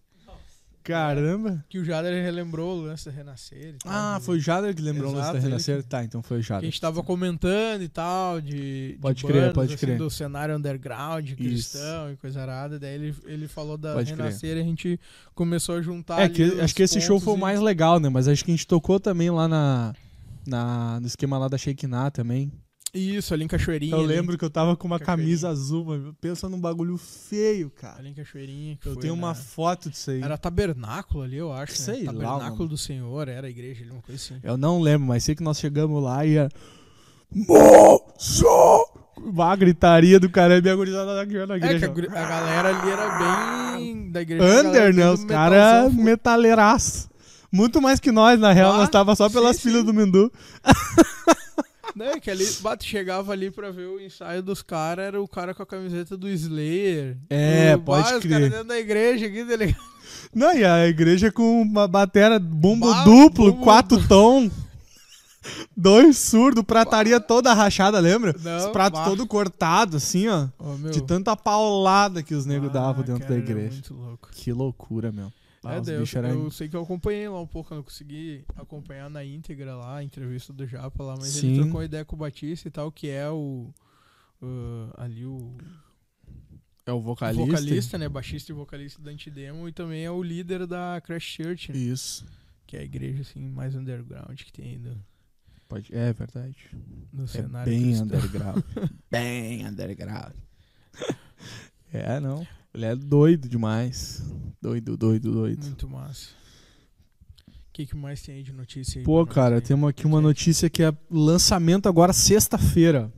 Caramba. 0.91 1.64
Que 1.68 1.78
o 1.78 1.84
Jader 1.84 2.22
relembrou 2.22 2.76
o 2.78 2.82
lance 2.82 3.07
da 3.07 3.11
Renascer 3.12 3.74
e 3.74 3.78
tal. 3.82 3.93
Ah, 3.93 4.16
de- 4.18 4.24
foi 4.24 4.36
o 4.38 4.41
Jader 4.41 4.74
que 4.74 4.82
lembrou 4.82 5.11
o 5.11 5.14
lance 5.14 5.22
Exato, 5.28 5.38
da 5.38 5.43
Renascer? 5.45 5.82
que- 5.82 5.88
Tá, 5.88 6.05
então 6.05 6.22
foi 6.22 6.38
o 6.38 6.41
Que 6.41 6.47
a 6.53 6.57
Jader. 6.57 6.70
gente 6.70 6.80
tava 6.80 7.03
comentando 7.03 7.82
e 7.82 7.88
tal, 7.88 8.41
de, 8.41 8.93
de 8.93 8.99
Pode 9.01 9.22
crer, 9.24 9.34
bandas, 9.41 9.55
pode 9.55 9.74
assim, 9.74 9.86
crer. 9.86 9.99
do 9.99 10.11
cenário 10.11 10.57
underground, 10.57 11.32
cristão 11.34 12.12
e 12.12 12.16
coisa 12.16 12.41
arada. 12.43 12.78
Daí 12.78 12.95
ele, 12.95 13.14
ele 13.26 13.49
falou 13.49 13.76
da 13.78 13.95
Pode 13.95 14.12
crer. 14.12 14.24
Renascer 14.26 14.57
e 14.57 14.61
a 14.61 14.64
gente 14.64 15.01
começou 15.34 15.76
a 15.76 15.82
juntar 15.82 16.20
É, 16.20 16.28
que, 16.28 16.61
acho 16.61 16.74
que 16.74 16.82
esse 16.82 17.01
show 17.01 17.18
foi 17.20 17.34
o 17.34 17.36
e- 17.36 17.41
mais 17.41 17.61
legal, 17.61 17.99
né? 18.01 18.09
Mas 18.09 18.28
acho 18.28 18.45
que 18.45 18.51
a 18.51 18.55
gente 18.55 18.66
tocou 18.66 18.99
também 19.01 19.30
lá 19.30 19.47
na, 19.49 19.95
Na, 20.47 20.99
no 21.01 21.07
esquema 21.07 21.36
lá 21.38 21.49
da 21.49 21.59
Shekinah 21.59 22.11
também. 22.11 22.51
Isso, 22.93 23.32
ali 23.32 23.45
em 23.45 23.49
Cachoeirinha. 23.49 23.95
Eu 23.95 23.99
ali. 24.01 24.07
lembro 24.09 24.36
que 24.36 24.45
eu 24.45 24.51
tava 24.51 24.76
com 24.76 24.86
uma 24.86 24.99
camisa 24.99 25.49
azul, 25.49 25.84
mano. 25.84 26.16
Pensa 26.20 26.49
num 26.49 26.61
bagulho 26.61 26.97
feio, 26.97 27.70
cara. 27.70 27.99
Ali 28.01 28.09
em 28.11 28.14
Cachoeirinha. 28.14 28.76
que 28.80 28.88
Eu 28.88 28.97
tenho 28.97 29.14
uma 29.14 29.28
na- 29.28 29.34
foto 29.34 29.88
disso 29.88 30.11
aí. 30.11 30.20
Era 30.22 30.36
tabernáculo 30.36 31.22
ali, 31.22 31.36
eu 31.36 31.53
acho. 31.53 31.76
Sei 31.76 32.01
né? 32.01 32.07
lá, 32.07 32.12
Tabernáculo 32.12 32.59
mano. 32.59 32.68
do 32.70 32.76
Senhor, 32.78 33.28
era 33.28 33.47
a 33.47 33.51
igreja 33.51 33.82
ali, 33.82 33.91
uma 33.93 34.03
coisa 34.03 34.20
assim. 34.20 34.41
Eu 34.43 34.57
não 34.57 34.80
lembro, 34.80 35.07
mas 35.07 35.22
sei 35.24 35.34
que 35.36 35.43
nós 35.43 35.59
chegamos 35.59 36.03
lá 36.03 36.26
e 36.26 36.34
era. 36.36 36.49
Moço! 37.32 38.45
Uma 39.16 39.55
gritaria 39.55 40.18
do 40.18 40.30
caramba 40.30 40.66
e 40.66 40.70
a 40.70 40.74
gurizada 40.74 41.20
aqui 41.20 41.34
na 41.47 41.57
É 41.57 41.59
que 41.61 41.66
igreja. 41.66 41.86
a, 41.86 42.24
a 42.24 42.28
galera 42.28 42.68
ali 42.80 42.91
era 42.91 43.18
bem 43.76 44.11
da 44.11 44.22
igreja. 44.22 44.45
Under, 44.68 44.95
né? 44.95 45.11
Os 45.11 45.24
caras 45.24 45.93
fu- 45.93 46.03
metaleiraço. 46.03 47.09
Muito 47.53 47.80
mais 47.82 48.01
que 48.01 48.11
nós, 48.11 48.41
na 48.41 48.53
real. 48.53 48.72
Ah, 48.72 48.78
nós 48.78 48.88
tava 48.88 49.14
só 49.14 49.28
sim, 49.28 49.34
pelas 49.34 49.57
sim. 49.57 49.62
filhas 49.68 49.84
do 49.84 49.93
Mindu. 49.93 50.32
Né, 51.95 52.20
que 52.20 52.30
ali, 52.30 52.47
bate, 52.61 52.88
chegava 52.88 53.32
ali 53.32 53.51
pra 53.51 53.70
ver 53.70 53.86
o 53.86 54.01
ensaio 54.01 54.43
dos 54.43 54.62
caras, 54.62 55.07
era 55.07 55.20
o 55.20 55.28
cara 55.28 55.53
com 55.55 55.62
a 55.62 55.66
camiseta 55.66 56.16
do 56.16 56.28
Slayer. 56.28 57.16
É, 57.28 57.76
pode 57.76 58.11
bah, 58.11 58.16
Os 58.16 58.22
crer. 58.22 58.30
caras 58.30 58.51
dentro 58.51 58.66
da 58.66 58.78
igreja 58.78 59.26
aqui, 59.26 59.45
tá 59.45 59.57
ligado? 59.57 59.91
Não, 60.34 60.55
e 60.57 60.64
a 60.64 60.86
igreja 60.86 61.32
com 61.32 61.62
uma 61.62 61.88
batera, 61.88 62.38
bumbo 62.38 62.91
Bah, 62.91 63.05
duplo, 63.05 63.53
bumbo 63.53 63.64
quatro 63.64 64.07
tom. 64.07 64.51
Dois 65.74 66.18
surdos, 66.18 66.62
prataria 66.64 67.18
toda 67.18 67.55
rachada, 67.55 67.99
lembra? 67.99 68.34
Não, 68.43 68.59
Os 68.59 68.66
pratos 68.66 69.01
bah. 69.01 69.07
todo 69.07 69.26
cortado, 69.26 69.97
assim, 69.97 70.28
ó. 70.28 70.49
Meu, 70.78 70.91
De 70.91 71.01
tanta 71.03 71.34
paulada 71.34 72.22
que 72.22 72.34
os 72.34 72.45
negros 72.45 72.70
davam 72.70 73.03
dentro 73.03 73.22
cara, 73.26 73.34
da 73.34 73.38
igreja. 73.38 73.82
Que 74.32 74.53
loucura, 74.53 75.11
meu. 75.11 75.32
Ah, 75.62 75.74
É, 75.76 75.80
daí 75.80 75.94
eu, 75.96 76.04
eu 76.44 76.50
sei 76.50 76.68
que 76.68 76.76
eu 76.76 76.82
acompanhei 76.82 77.28
lá 77.28 77.40
um 77.40 77.46
pouco, 77.46 77.72
eu 77.72 77.76
não 77.76 77.84
consegui 77.84 78.44
acompanhar 78.56 79.11
na 79.11 79.22
íntegra 79.24 79.74
lá 79.76 79.96
a 79.96 80.02
entrevista 80.04 80.52
do 80.52 80.66
Japa 80.66 81.02
lá, 81.02 81.16
mas 81.18 81.28
Sim. 81.28 81.52
ele 81.52 81.62
trocou 81.62 81.82
ideia 81.84 82.04
com 82.04 82.16
o 82.16 82.18
Batista 82.18 82.66
e 82.68 82.70
tal, 82.70 82.90
que 82.90 83.08
é 83.11 83.28
o. 83.28 83.70
uh, 84.40 84.90
ali 84.96 85.26
o 85.26 85.56
É 86.86 86.92
o 86.92 87.00
vocalista. 87.00 87.44
vocalista, 87.46 87.98
né? 87.98 88.08
Baixista 88.08 88.50
e 88.52 88.54
vocalista 88.54 89.02
da 89.02 89.11
Antidemo 89.11 89.68
e 89.68 89.72
também 89.72 90.02
é 90.04 90.11
o 90.11 90.22
líder 90.22 90.66
da 90.66 91.00
Crash 91.04 91.24
Church, 91.24 91.72
né? 91.72 91.78
Isso. 91.78 92.26
que 92.66 92.76
é 92.76 92.80
a 92.80 92.84
igreja 92.84 93.20
assim 93.22 93.40
mais 93.50 93.74
underground 93.74 94.38
que 94.40 94.52
tem 94.52 94.78
no, 94.78 94.96
Pode... 95.68 95.94
É 95.94 96.12
verdade. 96.12 96.56
no 97.12 97.24
É 97.24 97.26
cenário 97.26 97.70
bem 97.70 97.82
cristão. 97.82 98.06
underground. 98.06 98.64
bem 99.11 99.66
underground. 99.66 100.32
É, 101.92 102.18
não. 102.20 102.46
Ele 102.74 102.84
é 102.84 102.94
doido 102.94 103.48
demais. 103.48 104.22
Doido, 104.60 104.96
doido, 104.96 105.32
doido. 105.32 105.64
Muito 105.64 105.88
massa. 105.88 106.28
O 107.48 107.72
que, 107.72 107.86
que 107.86 107.96
mais 107.96 108.20
tem 108.22 108.36
aí 108.36 108.42
de 108.42 108.52
notícia 108.52 108.98
aí? 108.98 109.04
Pô, 109.04 109.24
cara, 109.26 109.60
temos 109.60 109.88
aqui 109.88 110.06
uma 110.06 110.20
notícia 110.20 110.68
que 110.68 110.82
é 110.82 110.92
lançamento 111.10 111.88
agora 111.88 112.12
sexta-feira. 112.12 113.12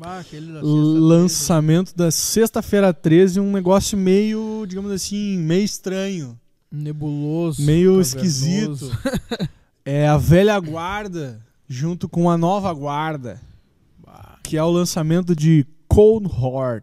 Ah, 0.00 0.18
aquele 0.20 0.46
da 0.52 0.60
sexta 0.60 0.68
Lançamento 0.68 1.96
da 1.96 2.10
sexta-feira 2.10 2.92
13, 2.92 3.40
um 3.40 3.50
negócio 3.50 3.96
meio, 3.96 4.64
digamos 4.68 4.92
assim, 4.92 5.38
meio 5.38 5.64
estranho. 5.64 6.38
13, 6.70 6.84
nebuloso, 6.84 7.62
meio 7.62 7.92
cavernoso. 8.02 8.16
esquisito. 8.16 8.90
É 9.88 10.08
a 10.08 10.16
velha 10.16 10.58
guarda 10.58 11.40
junto 11.68 12.08
com 12.08 12.28
a 12.28 12.36
nova 12.36 12.72
guarda, 12.72 13.40
Bah, 14.04 14.36
que 14.42 14.56
é 14.56 14.62
o 14.62 14.68
lançamento 14.68 15.32
de 15.32 15.64
Cold 15.86 16.26
Heart. 16.26 16.82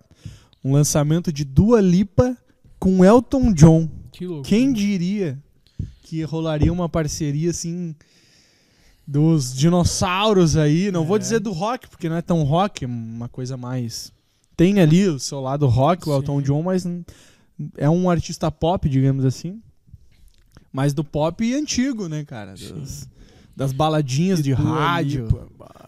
Um 0.63 0.73
lançamento 0.73 1.31
de 1.31 1.43
Dua 1.43 1.81
Lipa 1.81 2.37
com 2.79 3.03
Elton 3.03 3.53
John. 3.53 3.89
que 4.11 4.25
louco. 4.27 4.47
Quem 4.47 4.71
diria 4.71 5.37
que 6.03 6.21
rolaria 6.23 6.71
uma 6.71 6.87
parceria 6.87 7.49
assim 7.49 7.95
dos 9.07 9.53
dinossauros 9.53 10.55
aí? 10.55 10.91
Não 10.91 11.05
vou 11.05 11.17
É. 11.17 11.19
dizer 11.19 11.39
do 11.39 11.51
rock, 11.51 11.89
porque 11.89 12.07
não 12.07 12.15
é 12.15 12.21
tão 12.21 12.43
rock, 12.43 12.85
é 12.85 12.87
uma 12.87 13.27
coisa 13.27 13.57
mais. 13.57 14.11
Tem 14.55 14.79
ali 14.79 15.07
o 15.07 15.19
seu 15.19 15.41
lado 15.41 15.67
rock, 15.67 16.03
o 16.03 16.11
Sim. 16.11 16.17
Elton 16.19 16.41
John, 16.41 16.61
mas 16.63 16.85
é 17.77 17.89
um 17.89 18.09
artista 18.09 18.51
pop, 18.51 18.87
digamos 18.87 19.25
assim. 19.25 19.61
Mas 20.71 20.93
do 20.93 21.03
pop 21.03 21.53
antigo, 21.53 22.07
né, 22.07 22.23
cara? 22.23 22.53
Das, 23.55 23.71
baladinhas 23.71 24.41
de 24.41 24.55
Dua 24.55 24.65
rádio, 24.73 25.25
Lipa, 25.25 25.47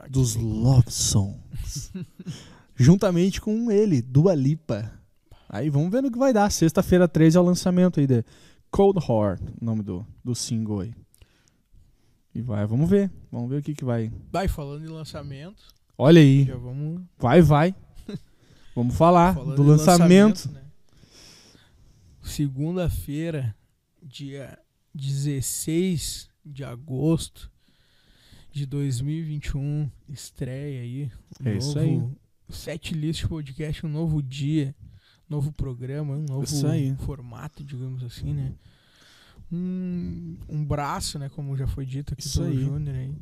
dos 0.09 0.35
love 0.35 0.91
songs. 0.91 1.91
Juntamente 2.75 3.39
com 3.39 3.71
ele, 3.71 4.01
Dua 4.01 4.35
Lipa. 4.35 4.91
Aí 5.47 5.69
vamos 5.69 5.89
ver 5.91 6.01
no 6.01 6.11
que 6.11 6.17
vai 6.17 6.33
dar. 6.33 6.51
Sexta-feira 6.51 7.07
13 7.07 7.37
é 7.37 7.39
o 7.39 7.43
lançamento 7.43 7.99
aí 7.99 8.07
de 8.07 8.23
Cold 8.69 8.99
Heart, 8.99 9.41
o 9.61 9.65
nome 9.65 9.81
do, 9.81 10.05
do 10.23 10.35
single 10.35 10.81
aí. 10.81 10.93
E 12.33 12.41
vai, 12.41 12.65
vamos 12.65 12.89
ver. 12.89 13.09
Vamos 13.31 13.49
ver 13.49 13.59
o 13.59 13.63
que 13.63 13.73
que 13.73 13.85
vai. 13.85 14.11
Vai, 14.31 14.47
falando 14.49 14.83
em 14.83 14.89
lançamento, 14.89 15.63
Olha 15.97 16.19
aí. 16.19 16.43
já 16.43 16.57
vamos 16.57 17.01
Vai, 17.17 17.41
vai. 17.41 17.73
Vamos 18.75 18.95
falar 18.97 19.33
falando 19.35 19.55
do 19.55 19.63
em 19.63 19.67
lançamento. 19.67 20.51
né? 20.51 20.61
Segunda-feira, 22.21 23.55
dia 24.03 24.59
16 24.93 26.27
de 26.45 26.65
agosto 26.65 27.49
de 28.51 28.65
2021, 28.65 29.89
estreia 30.09 30.81
aí. 30.81 31.11
um 31.41 31.47
É 31.47 31.57
isso 31.57 31.79
novo 31.79 31.79
aí. 31.79 32.24
Set 32.53 32.93
List 32.93 33.27
Podcast, 33.27 33.85
um 33.85 33.89
novo 33.89 34.21
dia, 34.21 34.75
novo 35.29 35.51
programa, 35.51 36.13
um 36.13 36.23
novo 36.23 36.45
formato, 36.97 37.63
digamos 37.63 38.03
assim, 38.03 38.33
né? 38.33 38.53
Um, 39.51 40.37
um 40.49 40.65
braço, 40.65 41.19
né? 41.19 41.29
Como 41.29 41.55
já 41.55 41.67
foi 41.67 41.85
dito 41.85 42.13
aqui 42.13 42.25
Isso 42.25 42.43
pelo. 42.43 42.59
Júnior 42.59 42.95
aí, 42.95 43.15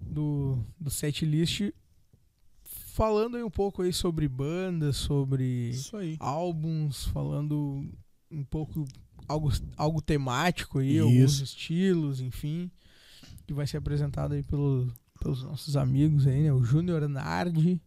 do, 0.00 0.58
do 0.78 0.90
Set 0.90 1.24
List. 1.24 1.72
Falando 2.92 3.36
aí 3.36 3.42
um 3.42 3.50
pouco 3.50 3.82
aí 3.82 3.92
sobre 3.92 4.28
bandas, 4.28 4.96
sobre 4.96 5.72
álbuns, 6.18 7.06
falando 7.06 7.88
um 8.30 8.44
pouco 8.44 8.84
algo, 9.26 9.50
algo 9.76 10.02
temático 10.02 10.78
aí, 10.80 10.96
Isso. 10.96 11.04
alguns 11.04 11.40
estilos, 11.40 12.20
enfim, 12.20 12.70
que 13.46 13.54
vai 13.54 13.66
ser 13.66 13.78
apresentado 13.78 14.34
aí 14.34 14.42
pelo, 14.42 14.92
pelos 15.20 15.42
nossos 15.42 15.76
amigos 15.76 16.26
aí, 16.26 16.42
né? 16.42 16.52
O 16.52 16.62
Júnior 16.62 17.08
Nardi 17.08 17.80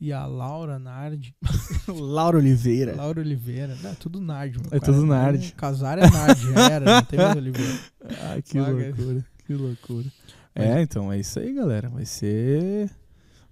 e 0.00 0.12
a 0.12 0.26
Laura 0.26 0.78
Nardi. 0.78 1.34
Laura 1.88 2.38
Oliveira. 2.38 2.94
Laura 2.94 3.20
Oliveira. 3.20 3.76
Não, 3.82 3.90
é 3.90 3.94
tudo 3.94 4.20
Nardi, 4.20 4.58
meu 4.58 4.66
É 4.66 4.80
cara. 4.80 4.92
tudo 4.92 5.06
Nardi. 5.06 5.52
Casar 5.52 5.98
é 5.98 6.10
Nardi, 6.10 6.46
era, 6.70 6.84
não 6.96 7.02
tem 7.04 7.18
mais 7.18 7.36
Oliveira. 7.36 7.78
Ah, 8.22 8.40
que 8.40 8.60
Vaga. 8.60 8.72
loucura. 8.72 9.26
Que 9.46 9.54
loucura. 9.54 10.06
É, 10.54 10.80
então, 10.80 11.12
é 11.12 11.18
isso 11.18 11.38
aí, 11.40 11.52
galera. 11.52 11.88
Vai 11.88 12.04
ser. 12.04 12.88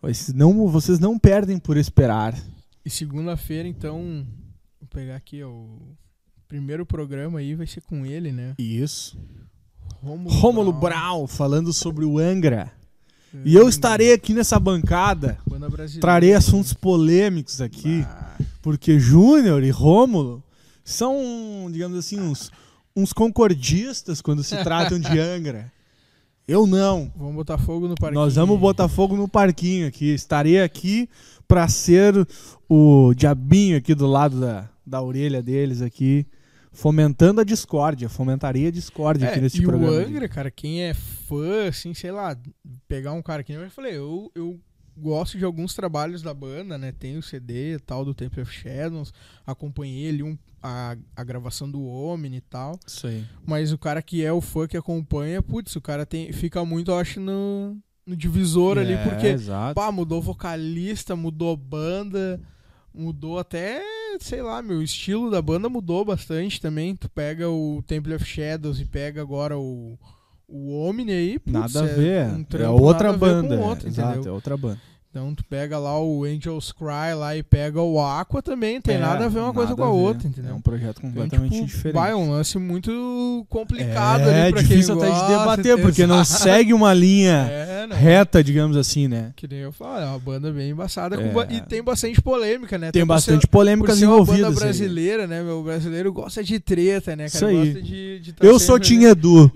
Vai 0.01 0.14
ser... 0.14 0.32
Não, 0.34 0.68
vocês 0.68 0.99
não 1.01 1.18
perdem 1.18 1.59
por 1.59 1.76
esperar. 1.76 2.34
E 2.84 2.90
segunda-feira, 2.90 3.66
então, 3.66 4.24
vou 4.80 4.88
pegar 4.88 5.16
aqui 5.16 5.42
ó, 5.42 5.49
o 5.51 5.97
primeiro 6.47 6.86
programa 6.86 7.40
aí, 7.40 7.55
vai 7.55 7.66
ser 7.66 7.80
com 7.80 8.07
ele, 8.07 8.30
né? 8.30 8.55
Isso. 8.59 9.18
Rômulo, 10.03 10.72
Brown 10.72 11.26
falando 11.26 11.72
sobre 11.72 12.05
o 12.05 12.18
Angra. 12.18 12.70
E 13.45 13.55
eu 13.55 13.68
estarei 13.68 14.12
aqui 14.12 14.32
nessa 14.32 14.61
bancada. 14.61 15.39
Trarei 16.01 16.35
assuntos 16.35 16.72
polêmicos 16.72 17.61
aqui. 17.61 18.07
Porque 18.62 18.99
Júnior 18.99 19.62
e 19.62 19.70
Rômulo 19.70 20.43
são, 20.85 21.68
digamos 21.70 21.99
assim, 21.99 22.20
uns, 22.20 22.51
uns 22.95 23.12
concordistas 23.12 24.20
quando 24.20 24.45
se 24.45 24.57
tratam 24.62 24.99
de 24.99 25.18
Angra. 25.18 25.72
Eu 26.47 26.66
não. 26.66 27.11
vamos 27.16 27.37
botar 27.37 27.57
fogo 27.57 27.89
no 27.89 27.95
parquinho. 27.95 28.20
Nós 28.20 28.35
vamos 28.35 28.61
botar 28.61 28.87
fogo 28.87 29.16
no 29.16 29.26
parquinho 29.26 29.89
aqui. 29.89 30.12
Estarei 30.12 30.61
aqui 30.61 31.09
pra 31.49 31.68
ser 31.68 32.14
o 32.68 33.14
diabinho 33.14 33.78
aqui 33.78 33.95
do 33.95 34.07
lado 34.07 34.41
da, 34.41 34.68
da 34.85 35.01
orelha 35.01 35.43
deles 35.43 35.80
aqui, 35.80 36.26
fomentando 36.75 37.41
a 37.41 37.45
discórdia. 37.45 38.09
Fomentaria 38.09 38.68
a 38.68 38.72
discórdia 38.72 39.29
aqui 39.29 39.39
É, 39.39 39.43
nesse 39.43 39.59
e 39.59 39.62
programa. 39.62 39.91
o 39.93 39.99
aqui. 39.99 40.09
Angra, 40.11 40.29
cara, 40.29 40.51
quem 40.51 40.83
é 40.83 40.93
fã, 40.93 41.68
assim, 41.68 41.95
sei 41.95 42.11
lá, 42.12 42.37
pegar 42.87 43.12
um 43.12 43.22
cara 43.22 43.43
que 43.43 43.53
nem 43.55 43.62
eu 43.62 43.70
falei, 43.70 43.97
eu, 43.97 44.31
eu 44.35 44.61
gosto 44.97 45.39
de 45.39 45.45
alguns 45.45 45.75
trabalhos 45.75 46.20
da 46.22 46.35
banda, 46.35 46.77
né? 46.77 46.93
Tem 46.93 47.16
o 47.16 47.22
CD 47.22 47.75
e 47.75 47.79
tal 47.79 48.05
do 48.05 48.12
Temple 48.14 48.43
of 48.43 48.53
Shadows, 48.53 49.12
acompanhei 49.47 50.09
ali 50.11 50.22
um, 50.22 50.37
a, 50.62 50.97
a 51.16 51.25
gravação 51.25 51.70
do 51.70 51.85
Omni 51.87 52.37
e 52.37 52.41
tal. 52.41 52.79
Isso 52.87 53.07
aí. 53.07 53.25
Mas 53.47 53.72
o 53.72 53.79
cara 53.79 54.03
que 54.03 54.25
é 54.25 54.33
o 54.33 54.41
fã 54.41 54.66
que 54.66 54.77
acompanha, 54.77 55.43
putz, 55.43 55.75
o 55.77 55.81
cara 55.81 56.05
tem, 56.05 56.33
fica 56.33 56.64
muito, 56.64 56.91
eu 56.91 56.99
acho, 56.99 57.18
no, 57.20 57.77
no 58.07 58.16
divisor 58.16 58.79
ali, 58.79 58.93
É, 58.95 59.05
porque 59.05 59.27
Exato. 59.29 59.75
pá, 59.75 59.91
mudou 59.91 60.20
vocalista, 60.22 61.16
mudou 61.16 61.57
banda, 61.57 62.41
mudou 62.95 63.39
até, 63.41 63.83
sei 64.21 64.43
lá, 64.43 64.61
meu, 64.62 64.79
o 64.79 64.83
estilo 64.83 65.31
da 65.31 65.41
banda 65.43 65.69
mudou 65.69 66.05
bastante 66.05 66.61
também. 66.61 66.95
Tu 66.97 67.09
pega 67.09 67.49
o 67.49 67.83
Temple 67.87 68.15
of 68.15 68.25
Shadows 68.25 68.81
e 68.81 68.85
pega 68.85 69.21
agora 69.21 69.59
o, 69.59 69.99
o 70.49 70.87
Omni 70.89 71.12
aí, 71.12 71.39
putz, 71.39 71.53
Nada 71.53 71.83
a 71.83 71.89
é 71.89 71.95
ver. 71.95 72.27
um 72.29 72.47
é 72.62 72.69
outra 72.69 73.12
banda. 73.12 73.61
outro, 73.61 73.89
Exato, 73.89 74.12
entendeu? 74.12 74.33
é 74.33 74.35
outra 74.35 74.57
banda. 74.57 74.81
Então 75.17 75.33
tu 75.33 75.45
pega 75.45 75.79
lá 75.79 75.97
o 76.03 76.25
Angels 76.25 76.73
Cry 76.73 77.15
lá 77.17 77.37
e 77.37 77.43
pega 77.45 77.81
o 77.81 78.01
Aqua 78.05 78.43
também, 78.43 78.81
tem 78.81 78.97
É, 78.97 78.99
nada 78.99 79.27
a 79.27 79.29
ver 79.29 79.39
uma 79.39 79.55
coisa 79.55 79.73
com 79.77 79.85
a 79.85 79.87
ver. 79.87 79.93
outra, 79.93 80.27
entendeu? 80.27 80.51
É 80.51 80.55
um 80.55 80.61
projeto 80.61 80.99
Então, 80.99 81.11
completamente 81.11 81.53
tipo, 81.55 81.67
diferente. 81.67 81.95
Vai, 81.95 82.12
um 82.15 82.33
lance 82.33 82.59
muito 82.59 83.47
complicado 83.49 84.29
é 84.29 84.43
ali 84.47 84.53
pra 84.53 84.62
difícil 84.62 84.97
quem 84.97 85.05
até 85.05 85.15
de 85.15 85.21
gosta, 85.21 85.39
debater, 85.39 85.81
porque 85.81 86.05
não 86.05 86.25
segue 86.25 86.73
uma 86.75 86.93
linha 86.93 87.47
É, 87.49 87.87
reta, 87.95 88.43
digamos 88.43 88.77
assim, 88.77 89.07
né? 89.07 89.31
Que 89.37 89.47
nem 89.47 89.61
eu 89.61 89.71
falo, 89.71 90.01
é 90.03 90.07
uma 90.07 90.19
banda 90.19 90.51
bem 90.51 90.71
embaçada 90.71 91.15
É. 91.15 91.29
ba- 91.33 91.47
e 91.49 91.61
tem 91.61 91.81
bastante 91.81 92.21
polêmica, 92.21 92.77
né? 92.77 92.91
Tem 92.91 93.03
por 93.03 93.09
bastante 93.15 93.43
ser- 93.43 93.95
ser 93.95 94.07
uma 94.07 94.25
banda 94.25 94.49
aí. 94.49 94.55
brasileira, 94.55 95.27
né? 95.29 95.43
Meu 95.45 95.62
brasileiro 95.62 96.12
gosta 96.12 96.43
de 96.43 96.59
treta, 96.59 97.15
né, 97.15 97.29
cara? 97.29 97.37
Isso 97.37 97.47
aí. 97.47 97.57
Gosta 97.73 97.83
de, 97.83 98.19
de 98.21 98.33
tá 98.33 98.45
Eu 98.45 98.59
sou 98.59 98.81
Tim 98.81 98.99
né? 98.99 99.11
Edu. 99.11 99.49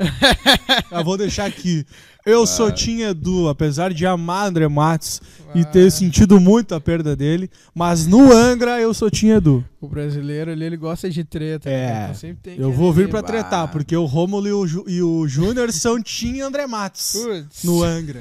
Eu 0.92 1.02
vou 1.04 1.16
deixar 1.18 1.46
aqui. 1.46 1.84
Eu 2.28 2.42
Ah. 2.42 2.46
sou 2.46 2.70
Tim 2.72 3.00
Edu, 3.02 3.48
apesar 3.48 3.92
de 3.92 4.04
amar 4.06 4.48
André 4.48 4.68
Matos 4.68 5.20
e 5.54 5.64
ter 5.64 5.90
sentido 5.90 6.38
muito 6.40 6.74
a 6.74 6.80
perda 6.80 7.16
dele, 7.16 7.50
mas 7.74 8.06
no 8.06 8.32
Angra 8.32 8.80
eu 8.80 8.92
sou 8.92 9.10
Tim 9.10 9.28
Edu. 9.28 9.64
O 9.80 9.88
brasileiro 9.88 10.50
ali, 10.50 10.64
ele 10.64 10.76
gosta 10.76 11.08
de 11.08 11.24
treta. 11.24 11.70
É, 11.70 12.08
né? 12.08 12.14
Sempre 12.14 12.42
tem 12.42 12.58
Eu 12.60 12.72
vou 12.72 12.92
vir 12.92 13.08
bah, 13.08 13.22
tretar, 13.22 13.70
porque 13.70 13.96
o 13.96 14.04
Rômulo 14.04 14.46
e 14.88 15.02
o, 15.02 15.20
o 15.20 15.28
Júnior 15.28 15.72
são 15.72 16.00
Tim 16.02 16.40
André 16.40 16.66
Matos 16.66 17.12
putz. 17.12 17.64
no 17.64 17.82
Angra. 17.82 18.20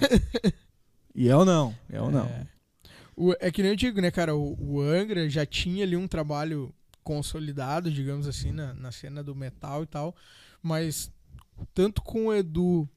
E 1.14 1.28
eu 1.28 1.44
não, 1.44 1.76
eu 1.90 2.10
não. 2.12 2.26
É. 2.26 2.48
O- 3.16 3.34
é 3.40 3.52
que 3.52 3.62
nem 3.64 3.72
eu 3.72 3.76
digo, 3.78 4.00
né, 4.00 4.12
cara? 4.12 4.36
O, 4.36 4.56
o 4.60 4.82
Angra 4.82 5.28
já 5.30 5.46
tinha 5.46 5.84
ali 5.84 5.98
um 5.98 6.08
trabalho 6.08 6.72
consolidado, 7.04 7.90
digamos 7.92 8.28
assim, 8.28 8.52
na, 8.52 8.74
na 8.76 8.92
cena 8.92 9.24
do 9.24 9.34
metal 9.36 9.84
e 9.84 9.88
tal. 9.88 10.16
Mas 10.62 11.12
tanto 11.74 12.02
com 12.04 12.28
o 12.28 12.34
Edu 12.34 12.88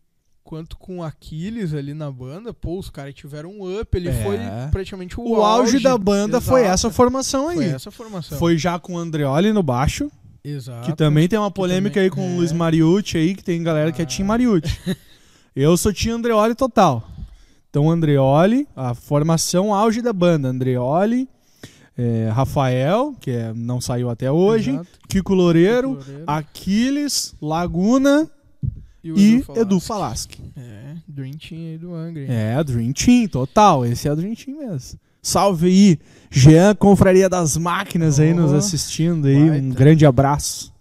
quanto 0.50 0.76
com 0.76 1.00
Aquiles 1.00 1.72
ali 1.72 1.94
na 1.94 2.10
banda, 2.10 2.52
pô, 2.52 2.76
os 2.76 2.90
caras 2.90 3.14
tiveram 3.14 3.50
um 3.52 3.80
up. 3.80 3.96
Ele 3.96 4.08
É. 4.08 4.12
foi 4.24 4.36
praticamente 4.72 5.20
o, 5.20 5.22
O 5.28 5.44
auge 5.44 5.78
da 5.78 5.96
banda 5.96 6.40
foi 6.40 6.62
Exato. 6.62 6.74
essa 6.74 6.90
formação 6.90 7.46
aí. 7.46 7.56
Foi 7.56 7.66
essa 7.66 7.90
formação. 7.92 8.36
Foi 8.36 8.58
já 8.58 8.76
com 8.76 8.94
o 8.94 8.98
Andreoli 8.98 9.52
no 9.52 9.62
baixo, 9.62 10.10
Exato. 10.42 10.84
que 10.90 10.96
também 10.96 11.28
tem 11.28 11.38
uma 11.38 11.52
polêmica 11.52 11.94
também- 11.94 12.06
aí 12.06 12.10
com 12.10 12.20
é. 12.20 12.32
o 12.34 12.36
Luiz 12.38 12.50
Mariucci 12.50 13.16
aí, 13.16 13.36
que 13.36 13.44
tem 13.44 13.62
galera 13.62 13.92
que 13.92 14.02
é 14.02 14.04
Ah. 14.04 14.08
Tim 14.08 14.24
Mariucci. 14.24 14.76
Eu 15.54 15.76
sou 15.76 15.92
Tim 15.92 16.10
Andreoli 16.10 16.56
total. 16.56 17.08
Então, 17.68 17.88
Andreoli, 17.88 18.66
a 18.74 18.92
formação 18.92 19.72
auge 19.72 20.02
da 20.02 20.12
banda. 20.12 20.48
Andreoli, 20.48 21.28
é, 21.96 22.28
Rafael, 22.32 23.14
que 23.20 23.30
é- 23.30 23.52
não 23.54 23.80
saiu 23.80 24.10
até 24.10 24.32
hoje, 24.32 24.72
Exato. 24.72 24.88
Kiko 25.08 25.32
Loureiro, 25.32 25.90
Loureiro. 25.92 26.24
Aquiles, 26.26 27.34
Laguna 27.40 28.28
e 29.02 29.42
Falaschi. 29.42 29.60
Edu 29.62 29.80
Falaschi. 29.80 30.52
É, 30.56 30.94
Dream 31.08 31.32
Team 31.32 31.60
aí 31.60 31.78
do 31.78 32.06
hein? 32.06 32.26
É, 32.28 32.62
Dream 32.64 32.92
Team, 32.92 33.28
total. 33.28 33.84
Esse 33.86 34.08
é 34.08 34.12
o 34.12 34.16
Dream 34.16 34.34
Team 34.34 34.58
mesmo. 34.58 34.98
Salve 35.22 35.66
aí, 35.66 35.98
Jean 36.30 36.74
Confraria 36.74 37.28
das 37.28 37.56
Máquinas 37.56 38.18
aí 38.18 38.32
Oh, 38.32 38.36
nos 38.36 38.52
assistindo 38.52 39.26
aí. 39.26 39.36
Um 39.36 39.48
baita. 39.48 39.74
grande 39.74 40.06
abraço 40.06 40.72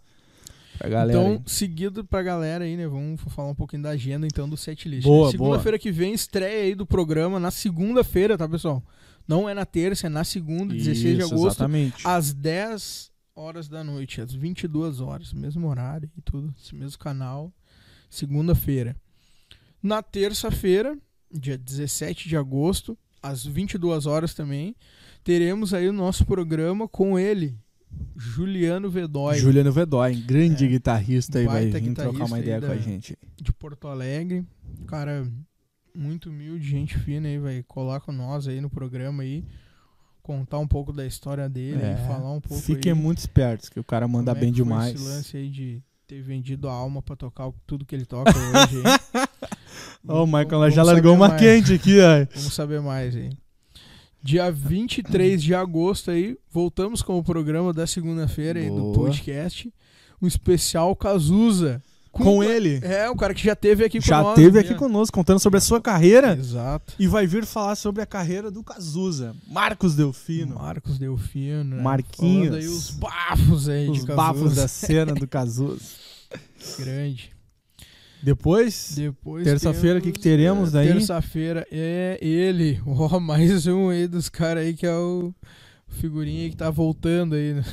pra 0.78 0.88
galera. 0.88 1.20
Então, 1.20 1.32
aí. 1.34 1.42
seguido 1.46 2.06
pra 2.06 2.24
galera 2.24 2.64
aí, 2.64 2.78
né? 2.78 2.88
Vamos 2.88 3.22
falar 3.28 3.50
um 3.50 3.56
pouquinho 3.56 3.84
da 3.84 3.90
agenda 3.90 4.26
então 4.26 4.48
do 4.48 4.56
setlist. 4.56 5.04
Boa, 5.04 5.26
né? 5.28 5.32
Segunda-feira 5.32 5.78
que 5.78 5.92
vem, 5.92 6.14
estreia 6.14 6.64
aí 6.64 6.74
do 6.76 6.86
programa 6.86 7.38
na 7.40 7.52
segunda-feira, 7.52 8.38
tá, 8.38 8.48
pessoal? 8.48 8.82
Não 9.28 9.48
é 9.48 9.54
na 9.54 9.66
terça, 9.66 10.08
é 10.08 10.10
na 10.10 10.24
segunda, 10.24 10.74
16 10.74 11.18
de 11.18 11.24
Isso, 11.24 11.34
agosto, 11.34 11.58
Exatamente. 11.58 12.08
às 12.08 12.34
10 12.34 13.12
horas 13.36 13.68
da 13.68 13.84
noite, 13.84 14.22
às 14.22 14.34
22 14.34 15.02
horas, 15.02 15.34
mesmo 15.34 15.68
horário 15.68 16.10
e 16.18 16.22
tudo, 16.22 16.54
esse 16.60 16.74
mesmo 16.74 16.98
canal, 16.98 17.52
segunda-feira. 18.10 18.96
Na 19.82 20.02
terça-feira, 20.04 20.98
dia 21.32 21.58
17 21.58 22.28
de 22.28 22.36
agosto, 22.36 22.98
às 23.22 23.46
22 23.46 24.06
horas 24.06 24.34
também, 24.34 24.76
teremos 25.24 25.74
aí 25.74 25.88
o 25.88 25.94
nosso 25.94 26.26
programa 26.26 26.88
com 26.88 27.18
ele, 27.18 27.58
Juliano 28.16 28.90
Vedói. 28.90 29.38
Juliano 29.40 29.72
Vedói, 29.72 30.16
grande 30.16 30.66
É. 30.66 30.68
guitarrista 30.68 31.40
aí, 31.40 31.46
vai 31.46 31.70
vir 31.70 31.94
trocar 31.94 32.26
uma 32.26 32.40
ideia 32.40 32.56
aí 32.58 32.62
com 32.62 32.68
da- 32.68 32.74
a 32.74 32.78
gente. 32.78 33.18
de 33.42 33.52
Porto 33.54 33.88
Alegre. 33.88 34.46
Cara, 34.88 35.28
muito 35.96 36.30
humilde, 36.30 36.68
gente 36.68 36.98
fina 37.00 37.28
aí, 37.28 37.38
vai 37.40 37.64
colar 37.68 38.00
com 38.02 38.12
nós 38.12 38.48
aí 38.48 38.60
no 38.62 38.70
programa 38.70 39.24
aí. 39.24 39.44
Contar 40.22 40.60
um 40.60 40.68
pouco 40.68 40.94
da 40.94 41.06
história 41.08 41.50
dele, 41.50 41.82
É, 41.82 41.96
falar 42.08 42.32
um 42.34 42.40
pouco 42.42 42.62
Fiquem 42.62 42.92
aí 42.92 42.98
muito 42.98 43.18
espertos, 43.18 43.68
que 43.70 43.80
o 43.80 43.84
cara 43.84 44.08
manda 44.08 44.32
é 44.32 44.36
bem 44.36 44.50
foi 44.50 44.52
demais. 44.52 44.94
Esse 44.96 45.04
lance 45.04 45.38
aí 45.38 45.50
de 45.50 45.82
ter 46.10 46.24
vendido 46.24 46.68
a 46.68 46.74
alma 46.74 47.04
pra 47.04 47.16
tocar 47.16 47.52
tudo 47.68 47.86
que 47.86 47.94
ele 47.96 48.04
toca 48.06 48.32
hoje. 48.32 48.78
hein? 48.78 48.84
Ó, 50.08 50.24
o 50.24 50.26
Michael 50.26 50.48
Vamos- 50.50 50.74
já 50.74 50.82
largou 50.82 51.14
uma 51.14 51.28
mais. 51.30 51.40
quente 51.40 51.72
aqui, 51.74 52.00
ó. 52.00 52.26
Vamos 52.36 52.54
saber 52.56 52.82
mais 52.82 53.16
aí. 53.16 53.30
Dia 54.22 54.52
23 54.52 55.42
de 55.42 55.54
agosto 55.54 56.10
aí, 56.10 56.36
voltamos 56.52 57.04
com 57.04 57.18
o 57.20 57.24
programa 57.24 57.72
da 57.72 57.86
segunda-feira 57.86 58.60
aí 58.60 58.70
do 58.72 58.92
podcast. 58.92 59.72
Um 60.20 60.26
especial 60.26 60.96
Cazuza. 60.96 61.82
Com 62.12 62.44
ele. 62.44 62.80
É, 62.84 63.10
o 63.10 63.16
cara 63.16 63.34
que 63.34 63.44
já 63.44 63.56
teve 63.56 63.86
aqui 63.86 64.00
com 64.00 64.06
Já 64.06 64.22
nós. 64.22 64.36
teve 64.36 64.52
né? 64.52 64.60
aqui 64.62 64.76
conosco, 64.76 65.16
contando 65.16 65.40
sobre 65.40 65.58
a 65.58 65.62
sua 65.62 65.80
carreira. 65.80 66.36
Exato. 66.38 66.94
E 67.00 67.08
vai 67.08 67.26
vir 67.28 67.46
falar 67.46 67.76
sobre 67.76 68.02
a 68.02 68.06
carreira 68.06 68.50
do 68.52 68.64
Cazuza. 68.64 69.36
Marcos 69.48 69.96
Delfino. 69.96 70.56
Marcos 70.56 70.98
Delfino. 70.98 71.76
né? 71.76 71.82
Marquinhos. 71.82 72.48
Falando 72.50 72.62
aí 72.62 72.68
os 72.68 72.90
bafos 72.92 73.70
aí 73.70 73.90
Os 73.90 74.00
de 74.00 74.06
bafos 74.08 74.42
Cazuza. 74.42 74.62
da 74.62 74.68
cena 74.68 75.14
do 75.14 75.28
Cazuza. 75.28 75.82
Grande. 76.80 77.32
Depois, 78.22 78.94
Depois 78.96 79.46
Terça-feira, 79.46 80.00
o 80.00 80.02
que 80.02 80.12
que 80.12 80.20
teremos 80.20 80.70
é, 80.70 80.72
daí? 80.74 80.88
Terça-feira 80.90 81.66
é 81.72 82.18
ele. 82.22 82.82
Ó, 82.86 83.18
mais 83.20 83.66
um 83.66 83.90
aí 83.90 84.08
dos 84.08 84.28
caras 84.28 84.66
aí 84.66 84.74
que 84.74 84.86
é 84.86 84.94
o 84.94 85.34
figurinha 85.88 86.50
que 86.50 86.58
tá 86.58 86.70
voltando 86.70 87.36
aí. 87.36 87.56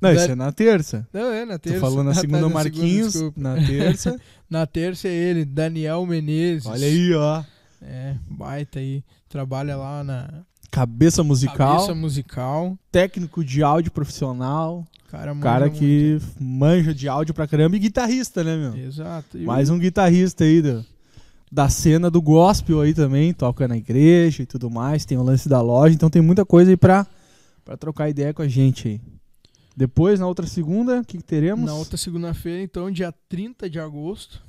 não, 0.00 0.12
isso 0.12 0.30
é 0.30 0.34
na 0.34 0.52
terça. 0.52 1.06
Não, 1.12 1.30
é 1.32 1.44
na 1.44 1.58
Tô 1.58 1.68
terça. 1.70 1.80
falando 1.80 2.04
na 2.04 2.10
Ah, 2.12 2.14
tá, 2.14 2.20
segunda 2.20 2.40
na 2.42 2.48
Marquinhos, 2.48 3.12
desculpa. 3.12 3.40
na 3.40 3.54
terça. 3.56 4.20
Na 4.50 4.66
terça 4.66 5.06
é 5.06 5.12
ele, 5.12 5.44
Daniel 5.44 6.04
Menezes. 6.04 6.66
Olha 6.66 6.84
aí, 6.84 7.14
ó. 7.14 7.44
É, 7.80 8.16
baita 8.28 8.80
aí. 8.80 9.04
Trabalha 9.28 9.76
lá 9.76 10.02
na 10.02 10.28
Cabeça 10.72 11.22
musical, 11.22 11.56
cabeça 11.76 11.94
musical. 11.94 12.76
técnico 12.90 13.44
de 13.44 13.62
áudio 13.62 13.92
profissional, 13.92 14.84
Cara, 15.08 15.32
cara 15.36 15.66
muito. 15.66 15.78
que 15.78 16.18
manja 16.40 16.92
de 16.92 17.08
áudio 17.08 17.32
pra 17.32 17.46
caramba 17.46 17.76
e 17.76 17.78
guitarrista, 17.78 18.42
né, 18.42 18.56
meu? 18.56 18.76
Exato. 18.76 19.38
E 19.38 19.44
Mais 19.44 19.70
um 19.70 19.78
guitarrista 19.78 20.42
aí 20.42 20.60
do- 20.60 20.84
da 21.50 21.68
cena 21.68 22.10
do 22.10 22.20
gospel 22.20 22.80
aí 22.80 22.92
também, 22.94 23.32
toca 23.32 23.66
na 23.68 23.76
igreja 23.76 24.42
e 24.42 24.46
tudo 24.46 24.68
mais, 24.70 25.04
tem 25.04 25.16
o 25.18 25.22
lance 25.22 25.48
da 25.48 25.60
loja, 25.60 25.94
então 25.94 26.10
tem 26.10 26.22
muita 26.22 26.44
coisa 26.44 26.70
aí 26.72 26.76
pra, 26.76 27.06
pra 27.64 27.76
trocar 27.76 28.08
ideia 28.08 28.34
com 28.34 28.42
a 28.42 28.48
gente 28.48 28.88
aí. 28.88 29.00
Depois, 29.76 30.18
na 30.20 30.26
outra 30.26 30.46
segunda, 30.46 31.00
o 31.00 31.04
que, 31.04 31.16
que 31.18 31.24
teremos? 31.24 31.64
Na 31.64 31.74
outra 31.74 31.96
segunda-feira, 31.96 32.62
então, 32.62 32.90
dia 32.90 33.12
30 33.28 33.70
de 33.70 33.78
agosto, 33.78 34.42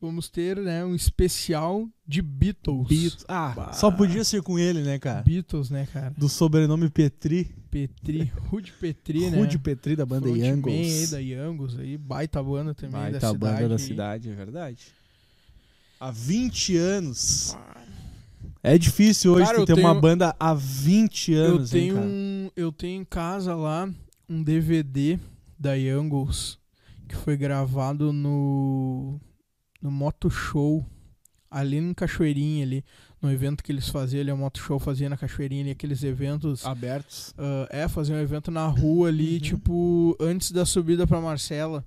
vamos 0.00 0.28
ter 0.28 0.56
né, 0.56 0.84
um 0.84 0.94
especial 0.94 1.86
de 2.06 2.20
Beatles. 2.22 2.88
Beatles. 2.88 3.24
Ah, 3.28 3.52
Bah. 3.54 3.72
só 3.72 3.90
podia 3.90 4.24
ser 4.24 4.42
com 4.42 4.58
ele, 4.58 4.82
né, 4.82 4.98
cara? 4.98 5.22
Beatles, 5.22 5.70
né, 5.70 5.86
cara? 5.92 6.12
Do 6.16 6.28
sobrenome 6.28 6.88
Petri, 6.90 7.44
Petri, 7.70 8.32
Rude 8.48 8.72
Petri, 8.72 9.30
né? 9.30 9.38
Rude 9.38 9.58
Petri 9.58 9.94
da 9.94 10.04
banda 10.04 10.28
Youngles. 10.28 10.76
aí 10.88 11.06
da 11.06 11.18
Youngles, 11.18 11.78
aí, 11.78 11.96
baita 11.96 12.42
banda 12.42 12.74
também 12.74 13.00
Baita 13.00 13.18
da 13.20 13.28
cidade. 13.32 13.38
banda 13.54 13.68
da 13.68 13.78
cidade, 13.78 14.28
é 14.30 14.34
verdade. 14.34 14.88
Há 16.00 16.10
20 16.10 16.76
anos. 16.76 17.56
É 18.64 18.76
difícil 18.76 19.32
hoje 19.34 19.44
Cara, 19.46 19.58
eu 19.58 19.64
ter 19.66 19.74
uma 19.74 19.90
tenho- 19.90 20.00
banda 20.00 20.34
há 20.38 20.52
20 20.54 21.32
Eu 21.32 21.44
anos, 21.56 21.72
hein, 21.74 21.80
tenho, 21.80 21.94
cara? 21.94 22.06
um, 22.06 22.50
eu 22.56 22.72
tenho 22.72 23.00
em 23.00 23.04
casa 23.04 23.54
lá 23.54 23.88
um 24.32 24.42
DVD 24.42 25.18
da 25.58 25.74
Youngles 25.74 26.58
que 27.08 27.14
foi 27.16 27.36
gravado 27.36 28.12
no, 28.12 29.20
no 29.82 29.90
Moto 29.90 30.30
Show, 30.30 30.86
ali 31.50 31.76
em 31.76 31.92
Cachoeirinha, 31.92 32.64
ali, 32.64 32.84
no 33.20 33.30
evento 33.30 33.62
que 33.62 33.70
eles 33.70 33.88
faziam, 33.88 34.22
ali, 34.22 34.32
o 34.32 34.36
Moto 34.36 34.58
Show 34.58 34.78
fazia 34.78 35.10
na 35.10 35.16
Cachoeirinha, 35.18 35.62
ali, 35.62 35.70
aqueles 35.72 36.02
eventos. 36.02 36.64
Abertos. 36.64 37.34
ah, 37.36 37.66
é, 37.70 37.86
fazia 37.88 38.14
um 38.14 38.18
evento 38.18 38.50
na 38.50 38.66
rua 38.66 39.08
ali, 39.08 39.34
Uhum. 39.34 39.40
tipo, 39.40 40.16
antes 40.18 40.50
da 40.52 40.64
subida 40.64 41.06
pra 41.06 41.20
Marcela. 41.20 41.84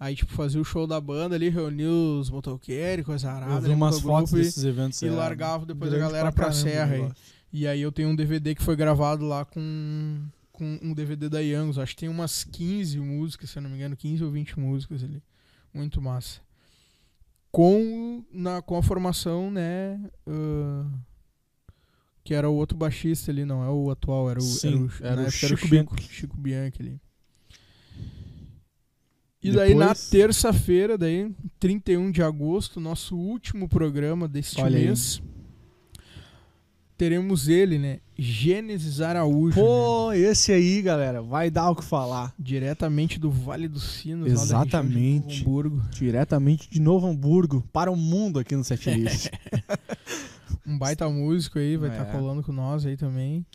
Aí, 0.00 0.14
tipo, 0.16 0.32
fazia 0.32 0.60
o 0.60 0.64
show 0.64 0.86
da 0.86 1.00
banda 1.00 1.36
ali, 1.36 1.48
reunia 1.48 1.88
os 1.88 2.28
motoqueiros, 2.28 3.06
coisa 3.06 3.30
arada. 3.30 3.54
Eu 3.54 3.60
vi 3.62 3.70
umas 3.70 4.00
fotos 4.00 4.32
e- 4.32 4.36
desses 4.36 4.64
eventos. 4.64 5.00
e 5.00 5.06
é, 5.06 5.10
largava 5.10 5.64
depois 5.64 5.92
a 5.94 5.96
galera 5.98 6.32
pra, 6.32 6.50
serra 6.52 6.94
aí. 6.96 7.08
E 7.52 7.66
aí 7.66 7.80
eu 7.80 7.92
tenho 7.92 8.08
um 8.10 8.16
DVD 8.16 8.54
que 8.54 8.62
foi 8.62 8.74
gravado 8.76 9.24
lá 9.24 9.44
com, 9.44 10.20
com 10.56 10.78
um 10.82 10.92
DVD 10.94 11.28
da 11.28 11.40
Youngos. 11.40 11.78
Acho 11.78 11.94
que 11.94 12.00
tem 12.00 12.08
umas 12.08 12.42
15 12.44 12.98
músicas, 12.98 13.50
se 13.50 13.58
eu 13.58 13.62
não 13.62 13.70
me 13.70 13.76
engano, 13.76 13.96
15 13.96 14.24
ou 14.24 14.30
20 14.30 14.58
músicas 14.58 15.04
ali. 15.04 15.22
Muito 15.72 16.00
massa. 16.00 16.40
Com, 17.52 18.24
na, 18.32 18.60
com 18.62 18.76
a 18.76 18.82
formação, 18.82 19.50
né? 19.50 20.00
ah, 20.26 20.90
que 22.24 22.34
era 22.34 22.48
o 22.50 22.54
outro 22.54 22.76
baixista 22.76 23.30
ali, 23.30 23.44
não 23.44 23.62
é 23.62 23.68
o 23.70 23.90
atual, 23.90 24.28
era 24.28 24.38
o, 24.40 24.42
Sim, 24.42 24.88
era 25.00 25.12
era 25.12 25.22
na 25.22 25.28
o 25.28 25.30
Chico 25.30 25.56
Chico, 25.56 25.68
Bianchi. 25.68 26.02
Chico 26.12 26.36
Bianchi 26.36 26.82
ali. 26.82 27.00
E 29.42 29.52
daí 29.52 29.74
na 29.74 29.88
Depois- 29.88 30.10
terça-feira, 30.10 30.98
daí 30.98 31.32
31 31.60 32.10
de 32.10 32.22
agosto, 32.22 32.80
nosso 32.80 33.16
último 33.16 33.68
programa 33.68 34.26
deste 34.26 34.60
Olha 34.60 34.76
aí. 34.76 34.86
mês, 34.86 35.22
teremos 36.96 37.46
ele, 37.48 37.78
né? 37.78 38.00
Gênesis 38.18 39.00
Araújo. 39.00 39.56
né? 39.58 39.62
Pô, 39.62 40.12
esse 40.12 40.52
aí, 40.52 40.80
galera, 40.82 41.20
vai 41.22 41.50
dar 41.50 41.70
o 41.70 41.76
que 41.76 41.84
falar. 41.84 42.32
Diretamente 42.38 43.18
do 43.20 43.30
Vale 43.30 43.68
dos 43.68 43.82
Sinos, 43.84 44.30
Exatamente. 44.32 45.38
de 45.38 45.44
Novo 45.44 45.50
Hamburgo. 45.68 45.82
Diretamente 45.90 46.70
de 46.70 46.80
Novo 46.80 47.06
Hamburgo 47.06 47.64
para 47.72 47.90
o 47.90 47.96
mundo 47.96 48.38
aqui 48.38 48.56
no 48.56 48.64
Setlist. 48.64 49.28
Um 50.68 50.76
baita 50.76 51.08
músico 51.08 51.60
aí, 51.60 51.76
vai 51.76 51.90
É. 51.90 51.92
estar 51.92 52.06
colando 52.06 52.42
com 52.42 52.50
nós 52.50 52.84
aí 52.84 52.96
também. 52.96 53.46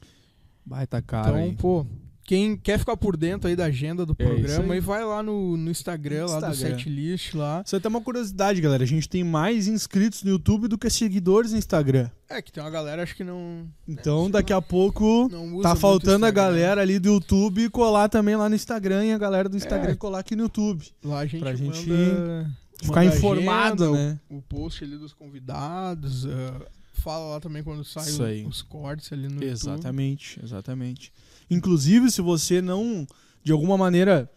Baita 0.66 1.02
cara 1.02 1.30
então, 1.32 1.44
aí. 1.44 1.56
pô, 1.58 1.86
quem 2.24 2.56
quer 2.56 2.80
ficar 2.80 2.96
por 2.96 3.18
dentro 3.18 3.48
aí 3.50 3.56
da 3.56 3.66
agenda 3.66 4.06
do 4.06 4.16
É 4.18 4.24
isso 4.24 4.34
programa, 4.34 4.66
aí. 4.74 4.80
aí 4.80 4.80
vai 4.80 5.04
lá 5.04 5.22
no, 5.24 5.58
no 5.58 5.70
Instagram, 5.72 6.26
lá 6.28 6.40
do 6.40 6.52
Instagram. 6.54 6.78
setlist 6.78 7.34
lá. 7.34 7.64
Só 7.66 7.80
tem 7.80 7.90
uma 7.90 8.02
curiosidade, 8.02 8.62
galera. 8.62 8.84
A 8.84 8.88
gente 8.88 9.10
tem 9.10 9.24
mais 9.24 9.68
inscritos 9.68 10.24
no 10.24 10.30
YouTube 10.32 10.68
do 10.68 10.78
que 10.78 10.90
seguidores 10.90 11.52
no 11.52 11.58
Instagram. 11.58 12.10
É, 12.30 12.42
que 12.42 12.52
tem 12.52 12.64
uma 12.64 12.70
galera, 12.70 13.04
acho 13.04 13.16
que 13.16 13.24
não, 13.24 13.68
Então, 13.88 14.30
daqui 14.32 14.54
a 14.54 14.62
pouco 14.62 15.28
não 15.30 15.62
tá 15.62 15.76
faltando 15.76 16.26
a 16.26 16.30
Instagram. 16.30 16.32
galera 16.52 16.82
ali 16.82 16.98
do 17.00 17.10
YouTube 17.10 17.70
colar 17.70 18.08
também 18.08 18.36
lá 18.36 18.48
no 18.48 18.56
Instagram 18.56 19.06
e 19.06 19.12
a 19.12 19.18
galera 19.18 19.50
do 19.50 19.58
Instagram 19.58 19.92
É. 19.92 19.96
colar 19.96 20.20
aqui 20.20 20.36
no 20.36 20.44
YouTube. 20.44 20.86
Lá 21.04 21.20
a 21.20 21.26
gente 21.26 21.42
pra 21.42 21.54
gente 21.54 21.90
manda, 21.90 22.50
Ficar 22.82 23.04
manda 23.04 23.16
informado, 23.16 23.84
agenda, 23.84 23.98
né? 24.14 24.20
o, 24.30 24.38
o 24.38 24.42
post 24.42 24.84
ali 24.84 24.98
dos 24.98 25.14
convidados, 25.14 26.26
ah, 26.26 26.62
fala 27.02 27.34
lá 27.34 27.40
também 27.40 27.64
quando 27.64 27.84
sai 27.84 28.46
os 28.46 28.62
cortes 28.62 29.12
ali 29.12 29.24
no 29.24 29.34
YouTube. 29.36 29.52
Exatamente, 29.52 30.40
exatamente. 30.44 31.12
Inclusive, 31.50 32.12
se 32.12 32.22
você 32.22 32.62
não, 32.62 33.06
de 33.44 33.52
alguma 33.52 33.78
maneira, 33.78 34.30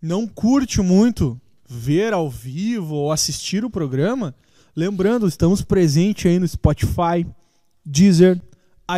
não 0.00 0.26
curte 0.26 0.80
muito 0.80 1.40
ver 1.68 2.12
ao 2.12 2.30
vivo 2.30 2.94
ou 2.94 3.12
assistir 3.12 3.64
o 3.64 3.70
programa, 3.70 4.34
lembrando, 4.74 5.28
estamos 5.28 5.62
presentes 5.62 6.26
aí 6.26 6.38
no 6.38 6.48
Spotify, 6.48 7.26
Deezer, 7.84 8.40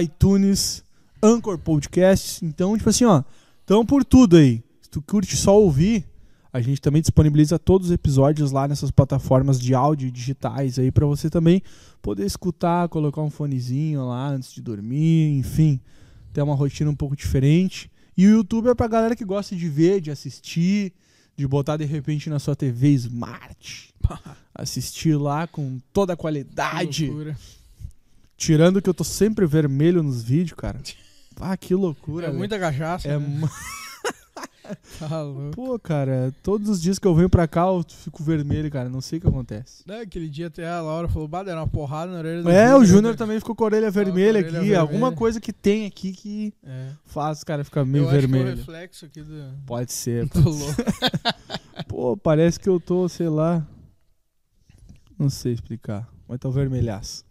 iTunes, 0.00 0.84
Anchor 1.22 1.58
Podcasts. 1.58 2.42
Então, 2.42 2.76
tipo 2.76 2.88
assim, 2.88 3.04
ó, 3.04 3.24
estão 3.60 3.84
por 3.84 4.04
tudo 4.04 4.36
aí. 4.36 4.62
Se 4.80 4.88
tu 4.88 5.02
curte 5.02 5.36
só 5.36 5.58
ouvir, 5.60 6.06
a 6.52 6.60
gente 6.60 6.80
também 6.80 7.00
disponibiliza 7.00 7.58
todos 7.58 7.88
os 7.88 7.92
episódios 7.92 8.50
lá 8.50 8.66
nessas 8.66 8.90
plataformas 8.90 9.60
de 9.60 9.74
áudio 9.74 10.10
digitais 10.10 10.78
aí 10.78 10.90
para 10.90 11.06
você 11.06 11.30
também 11.30 11.62
poder 12.02 12.26
escutar, 12.26 12.88
colocar 12.88 13.22
um 13.22 13.30
fonezinho 13.30 14.06
lá 14.06 14.28
antes 14.28 14.52
de 14.52 14.60
dormir, 14.60 15.38
enfim, 15.38 15.80
ter 16.32 16.42
uma 16.42 16.54
rotina 16.54 16.90
um 16.90 16.96
pouco 16.96 17.14
diferente. 17.14 17.90
E 18.16 18.26
o 18.26 18.30
YouTube 18.30 18.68
é 18.68 18.74
pra 18.74 18.88
galera 18.88 19.14
que 19.14 19.24
gosta 19.24 19.54
de 19.54 19.68
ver, 19.68 20.00
de 20.00 20.10
assistir, 20.10 20.92
de 21.36 21.46
botar 21.46 21.76
de 21.76 21.84
repente 21.84 22.28
na 22.28 22.38
sua 22.38 22.56
TV 22.56 22.88
Smart. 22.90 23.94
Assistir 24.54 25.16
lá 25.16 25.46
com 25.46 25.78
toda 25.92 26.12
a 26.12 26.16
qualidade. 26.16 27.10
Tirando 28.36 28.82
que 28.82 28.90
eu 28.90 28.94
tô 28.94 29.04
sempre 29.04 29.46
vermelho 29.46 30.02
nos 30.02 30.22
vídeos, 30.22 30.58
cara. 30.58 30.80
Ah, 31.42 31.56
que 31.56 31.74
loucura. 31.74 32.26
É 32.26 32.28
velho. 32.28 32.38
muita 32.38 32.58
cachaça. 32.58 33.08
É 33.08 33.18
né? 33.18 33.48
Tá 34.98 35.22
louco. 35.22 35.50
Pô, 35.50 35.78
cara, 35.78 36.32
todos 36.42 36.68
os 36.68 36.80
dias 36.80 36.98
que 36.98 37.06
eu 37.06 37.14
venho 37.14 37.28
pra 37.28 37.48
cá 37.48 37.62
eu 37.62 37.84
fico 37.88 38.22
vermelho, 38.22 38.70
cara. 38.70 38.88
Não 38.88 39.00
sei 39.00 39.18
o 39.18 39.22
que 39.22 39.26
acontece. 39.28 39.82
Né, 39.86 40.00
Aquele 40.00 40.28
dia 40.28 40.46
até 40.46 40.68
a 40.68 40.80
Laura 40.80 41.08
falou, 41.08 41.26
bah, 41.26 41.42
deram 41.42 41.60
uma 41.62 41.66
porrada 41.68 42.12
na 42.12 42.18
orelha 42.18 42.42
do 42.42 42.50
É, 42.50 42.74
o 42.76 42.84
Júnior 42.84 43.16
também 43.16 43.38
ficou 43.38 43.54
com 43.56 43.64
a 43.64 43.66
orelha 43.66 43.88
a 43.88 43.90
vermelha 43.90 44.28
orelha 44.28 44.40
aqui. 44.40 44.50
vermelha. 44.52 44.80
Alguma 44.80 45.10
coisa 45.12 45.40
que 45.40 45.52
tem 45.52 45.86
aqui 45.86 46.12
que 46.12 46.54
É. 46.64 46.90
faz 47.04 47.42
o 47.42 47.46
cara 47.46 47.64
ficar 47.64 47.84
meio 47.84 48.04
Eu 48.04 48.08
acho 48.10 48.18
que 48.18 48.24
é 48.24 48.28
o 48.28 48.30
vermelho. 48.30 48.56
reflexo 48.56 49.04
aqui 49.06 49.22
do, 49.22 49.54
Pode 49.66 49.92
ser. 49.92 50.26
do 50.30 50.48
louco. 50.48 50.74
Pô, 51.88 52.16
parece 52.16 52.60
que 52.60 52.68
eu 52.68 52.78
tô, 52.78 53.08
sei 53.08 53.28
lá. 53.28 53.66
Não 55.18 55.28
sei 55.28 55.52
explicar. 55.52 56.08
Mas 56.28 56.38
tô 56.38 56.50
vermelhaço. 56.50 57.24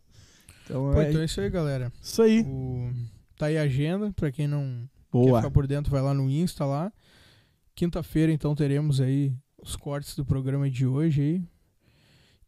Então 0.66 0.92
Pô, 0.94 1.02
é 1.02 1.10
então 1.10 1.22
é 1.22 1.26
isso 1.26 1.40
aí, 1.42 1.50
galera. 1.50 1.92
isso 2.02 2.22
aí. 2.22 2.42
O... 2.42 2.92
Tá 3.38 3.46
aí 3.48 3.58
a 3.58 3.62
agenda, 3.64 4.12
pra 4.16 4.32
quem 4.32 4.48
não 4.48 4.84
quer 5.12 5.18
Boa. 5.18 5.40
ficar 5.40 5.52
por 5.52 5.66
dentro, 5.68 5.92
vai 5.92 6.02
lá 6.02 6.14
no 6.14 6.30
Insta 6.30 6.66
lá. 6.66 6.92
Quinta-feira, 7.76 8.32
então, 8.32 8.56
teremos 8.56 9.00
aí 9.00 9.34
os 9.62 9.76
cortes 9.76 10.16
do 10.16 10.26
programa 10.26 10.70
de 10.70 10.86
hoje 10.86 11.22
aí. 11.22 11.44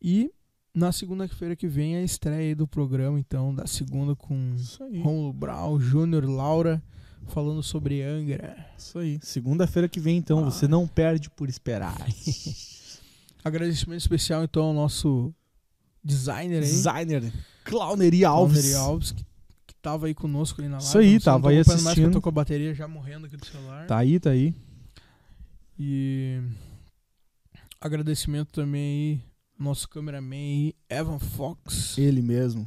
E 0.02 0.32
na 0.74 0.92
segunda-feira 0.92 1.56
que 1.56 1.68
vem 1.68 1.96
a 1.96 2.04
estreia 2.04 2.40
aí 2.50 2.56
do 2.56 2.68
programa, 2.68 3.20
então, 3.20 3.54
da 3.54 3.66
segunda 3.68 4.16
com. 4.16 4.56
Romulo 5.02 5.32
Brau, 5.34 5.80
Júnior, 5.80 6.26
Laura, 6.26 6.82
falando 7.28 7.62
sobre 7.64 8.02
Angra. 8.04 8.66
Isso 8.78 8.98
aí. 9.00 9.20
Segunda-feira 9.22 9.88
que 9.88 10.00
vem, 10.00 10.18
então, 10.18 10.40
Ah. 10.40 10.52
você 10.52 10.68
não 10.68 10.88
perde 10.88 11.30
por 11.30 11.50
esperar. 11.50 11.96
Agradecimento 13.44 14.00
especial, 14.02 14.44
então, 14.44 14.64
ao 14.66 14.74
nosso 14.74 15.34
designer 16.04 16.58
aí. 16.62 16.70
Designer 16.70 17.34
Clownery 17.64 18.24
Alves. 18.26 18.58
Alves. 18.58 18.76
Alves, 18.76 19.12
que 19.12 19.26
tava 19.82 20.08
aí 20.08 20.14
conosco 20.14 20.62
ali 20.62 20.70
na 20.70 20.78
live. 20.78 20.88
Isso 20.88 20.98
aí, 20.98 21.20
tava 21.20 21.50
aí 21.50 21.60
acompanhando 21.60 21.68
Mais, 21.68 21.86
eu 21.86 21.92
assistindo. 21.92 22.14
tô 22.14 22.22
com 22.22 22.30
a 22.30 22.32
bateria 22.32 22.74
já 22.74 22.88
morrendo 22.88 23.26
aqui 23.26 23.36
do 23.36 23.46
celular. 23.46 23.88
Tá 23.88 23.98
aí, 23.98 24.20
tá 24.20 24.30
aí. 24.30 24.54
E 25.80 26.42
agradecimento 27.80 28.52
também 28.52 28.82
aí 28.82 29.31
nosso 29.62 29.88
cameraman 29.88 30.72
Evan 30.90 31.20
Fox. 31.20 31.98
Ele 31.98 32.22
mesmo. 32.22 32.66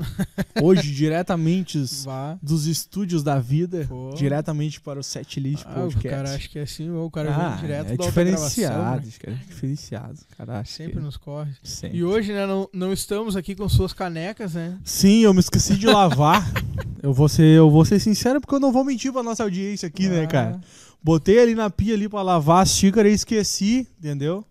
Hoje, 0.62 0.90
diretamente 0.92 1.78
Vá. 2.04 2.38
dos 2.42 2.66
estúdios 2.66 3.22
da 3.22 3.38
vida, 3.38 3.86
Pô. 3.88 4.14
diretamente 4.16 4.80
para 4.80 4.98
o 4.98 5.02
Setlist 5.02 5.64
Ah, 5.66 5.70
o 5.80 5.82
Podcast. 5.82 6.08
cara 6.08 6.34
acha 6.34 6.48
que 6.48 6.58
é 6.58 6.62
assim, 6.62 6.90
o 6.90 7.10
cara 7.10 7.34
ah, 7.34 7.48
vem 7.50 7.60
direto 7.60 7.92
é 7.92 7.96
da 7.96 8.04
diferenciado, 8.06 8.74
gravação, 8.76 9.02
né? 9.04 9.12
cara, 9.20 9.32
é 9.36 9.44
diferenciado. 9.48 10.18
Cara, 10.36 10.60
acho 10.60 10.72
Sempre 10.72 11.00
nos 11.00 11.16
corre. 11.16 11.52
sempre. 11.62 11.98
E 11.98 12.04
hoje, 12.04 12.32
né, 12.32 12.46
não, 12.46 12.68
não 12.72 12.92
estamos 12.92 13.36
aqui 13.36 13.54
com 13.54 13.68
suas 13.68 13.92
canecas, 13.92 14.54
né? 14.54 14.78
Sim, 14.84 15.20
eu 15.20 15.34
me 15.34 15.40
esqueci 15.40 15.76
de 15.76 15.86
lavar. 15.86 16.50
eu, 17.02 17.12
vou 17.12 17.28
ser, 17.28 17.44
eu 17.56 17.70
vou 17.70 17.84
ser 17.84 17.98
sincero 18.00 18.40
porque 18.40 18.54
eu 18.54 18.60
não 18.60 18.72
vou 18.72 18.84
mentir 18.84 19.12
pra 19.12 19.22
nossa 19.22 19.42
audiência 19.42 19.86
aqui, 19.86 20.08
né, 20.08 20.24
Ah, 20.24 20.28
cara? 20.28 20.60
Botei 21.02 21.38
ali 21.38 21.54
na 21.54 21.68
pia 21.68 21.94
ali 21.94 22.08
pra 22.08 22.22
lavar 22.22 22.62
as 22.62 22.70
xícaras 22.70 23.12
e 23.12 23.14
esqueci, 23.14 23.86
entendeu? 23.98 24.44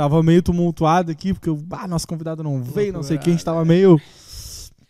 Tava 0.00 0.22
meio 0.22 0.42
tumultuado 0.42 1.10
aqui, 1.10 1.34
porque 1.34 1.50
o 1.50 1.62
ah, 1.72 1.86
nosso 1.86 2.08
convidado 2.08 2.42
não 2.42 2.62
veio, 2.62 2.90
não 2.90 3.02
sei 3.02 3.18
o 3.18 3.20
que, 3.20 3.28
a 3.28 3.32
gente 3.34 3.44
tava 3.44 3.66
meio. 3.66 4.00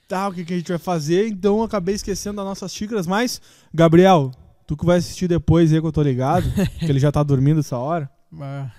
Tá, 0.06 0.28
o 0.28 0.32
que, 0.32 0.44
que 0.44 0.54
a 0.54 0.56
gente 0.56 0.68
vai 0.68 0.78
fazer? 0.78 1.26
Então 1.26 1.58
eu 1.58 1.64
acabei 1.64 1.96
esquecendo 1.96 2.36
das 2.36 2.44
nossas 2.44 2.72
xícaras, 2.72 3.08
mas, 3.08 3.42
Gabriel, 3.74 4.30
tu 4.68 4.76
que 4.76 4.86
vai 4.86 4.98
assistir 4.98 5.26
depois 5.26 5.72
aí 5.72 5.80
que 5.80 5.86
eu 5.88 5.90
tô 5.90 6.00
ligado, 6.00 6.44
que 6.78 6.84
ele 6.84 7.00
já 7.00 7.10
tá 7.10 7.24
dormindo 7.24 7.58
essa 7.58 7.76
hora. 7.76 8.08
Ah, 8.40 8.70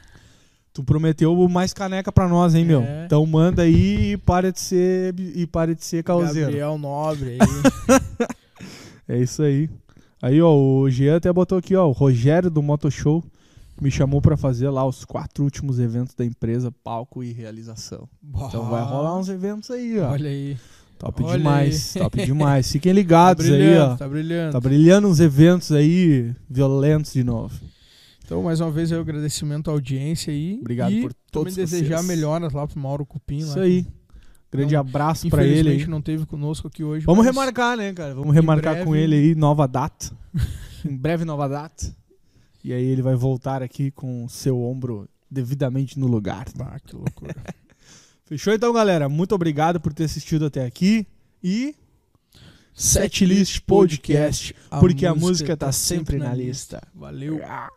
Tu 0.72 0.82
prometeu 0.86 1.36
mais 1.50 1.74
caneca 1.74 2.14
pra 2.14 2.30
nós, 2.30 2.56
hein, 2.56 2.64
meu? 2.64 2.80
É. 2.80 3.04
Então 3.08 3.26
manda 3.26 3.64
aí 3.64 4.14
e 4.14 4.18
para 4.18 4.54
de 4.54 4.62
ser 4.62 5.14
e 5.20 5.46
para 5.46 5.76
de 5.76 5.84
ser 5.84 6.02
causeiro. 6.02 6.48
Gabriel 6.48 6.78
Nobre 6.78 7.32
aí. 7.32 7.40
É 9.06 9.18
isso 9.18 9.44
aí. 9.44 9.70
Aí, 10.22 10.42
ó, 10.42 10.56
o 10.56 10.90
Jean 10.90 11.18
até 11.18 11.34
botou 11.34 11.58
aqui, 11.58 11.76
ó, 11.76 11.90
o 11.90 11.92
Rogério 11.92 12.50
do 12.50 12.62
Motoshow 12.62 13.22
me 13.82 13.90
chamou 13.92 14.22
pra 14.22 14.38
fazer 14.38 14.70
lá 14.70 14.86
os 14.86 15.04
quatro 15.04 15.44
últimos 15.44 15.80
eventos 15.80 16.14
da 16.16 16.24
empresa, 16.24 16.72
palco 16.84 17.24
e 17.24 17.32
realização. 17.34 18.08
Então 18.48 18.70
vai 18.70 18.84
rolar 18.84 19.18
uns 19.18 19.28
eventos 19.28 19.72
aí, 19.72 20.00
ó. 20.00 20.12
Olha 20.12 20.30
aí. 20.30 20.56
top 21.00 21.24
olha 21.24 21.38
demais, 21.40 21.96
aí. 21.98 22.02
top 22.04 22.22
demais. 22.26 22.72
Fiquem 22.72 22.92
Tá 22.94 22.96
ligados 22.96 23.46
aí, 23.46 23.52
brilhando, 23.52 23.94
ó. 23.94 23.98
tá 23.98 24.08
brilhando. 24.08 24.52
Tá 24.54 24.60
brilhando 24.60 25.08
uns 25.08 25.20
eventos 25.20 25.72
aí 25.72 26.34
violentos 26.50 27.14
de 27.14 27.24
novo. 27.24 27.60
Então, 28.24 28.44
mais 28.44 28.62
uma 28.62 28.72
vez, 28.72 28.92
aí, 28.92 28.98
o 28.98 29.02
agradecimento 29.02 29.70
à 29.70 29.74
audiência 29.74 30.32
aí. 30.32 30.58
Obrigado 30.62 30.92
e 30.92 31.02
por 31.02 31.12
também 31.14 31.26
todos 31.32 31.56
desejar 31.56 31.98
vocês. 31.98 32.08
melhoras 32.08 32.54
lá 32.54 32.66
pro 32.66 32.80
Mauro 32.80 33.06
Cupim. 33.06 33.40
Isso 33.40 33.58
lá, 33.58 33.66
aí. 33.66 33.86
Grande 34.52 34.74
Não, 34.74 34.82
abraço 34.82 35.28
pra 35.30 35.44
ele 35.44 35.54
Infelizmente 35.54 35.84
aí. 35.86 35.90
não 35.90 36.02
teve 36.02 36.26
conosco 36.26 36.68
aqui 36.68 36.84
hoje. 36.84 37.06
Vamos 37.06 37.26
remarcar, 37.26 37.76
né, 37.78 37.92
cara? 37.94 38.14
Vamos 38.14 38.34
remarcar 38.34 38.74
breve- 38.74 38.86
com 38.86 38.96
ele 38.96 39.16
aí, 39.16 39.36
nova 39.36 39.68
data. 39.68 40.12
em 40.86 40.96
breve, 40.96 41.26
nova 41.26 41.48
data. 41.50 41.94
E 42.64 42.74
aí 42.74 42.86
ele 42.86 43.02
vai 43.02 43.16
voltar 43.16 43.64
aqui 43.64 43.92
com 43.92 44.26
o 44.26 44.30
seu 44.30 44.62
ombro 44.62 45.10
devidamente 45.30 46.00
no 46.00 46.08
lugar. 46.08 46.46
Bah, 46.56 46.80
que 46.80 46.96
loucura. 46.96 47.36
Fechou 48.26 48.54
então, 48.54 48.72
galera? 48.72 49.10
Muito 49.10 49.34
obrigado 49.34 49.80
por 49.80 49.94
ter 49.94 50.06
assistido 50.06 50.46
até 50.46 50.66
aqui. 50.66 51.06
E. 51.44 51.76
Setlist 52.74 53.62
Podcast. 53.62 54.56
A 54.70 54.80
Porque 54.80 55.06
a 55.06 55.14
música 55.14 55.58
tá 55.58 55.72
sempre 55.72 56.18
na 56.18 56.34
lista. 56.34 56.82
Valeu. 56.94 57.42
Ah. 57.44 57.70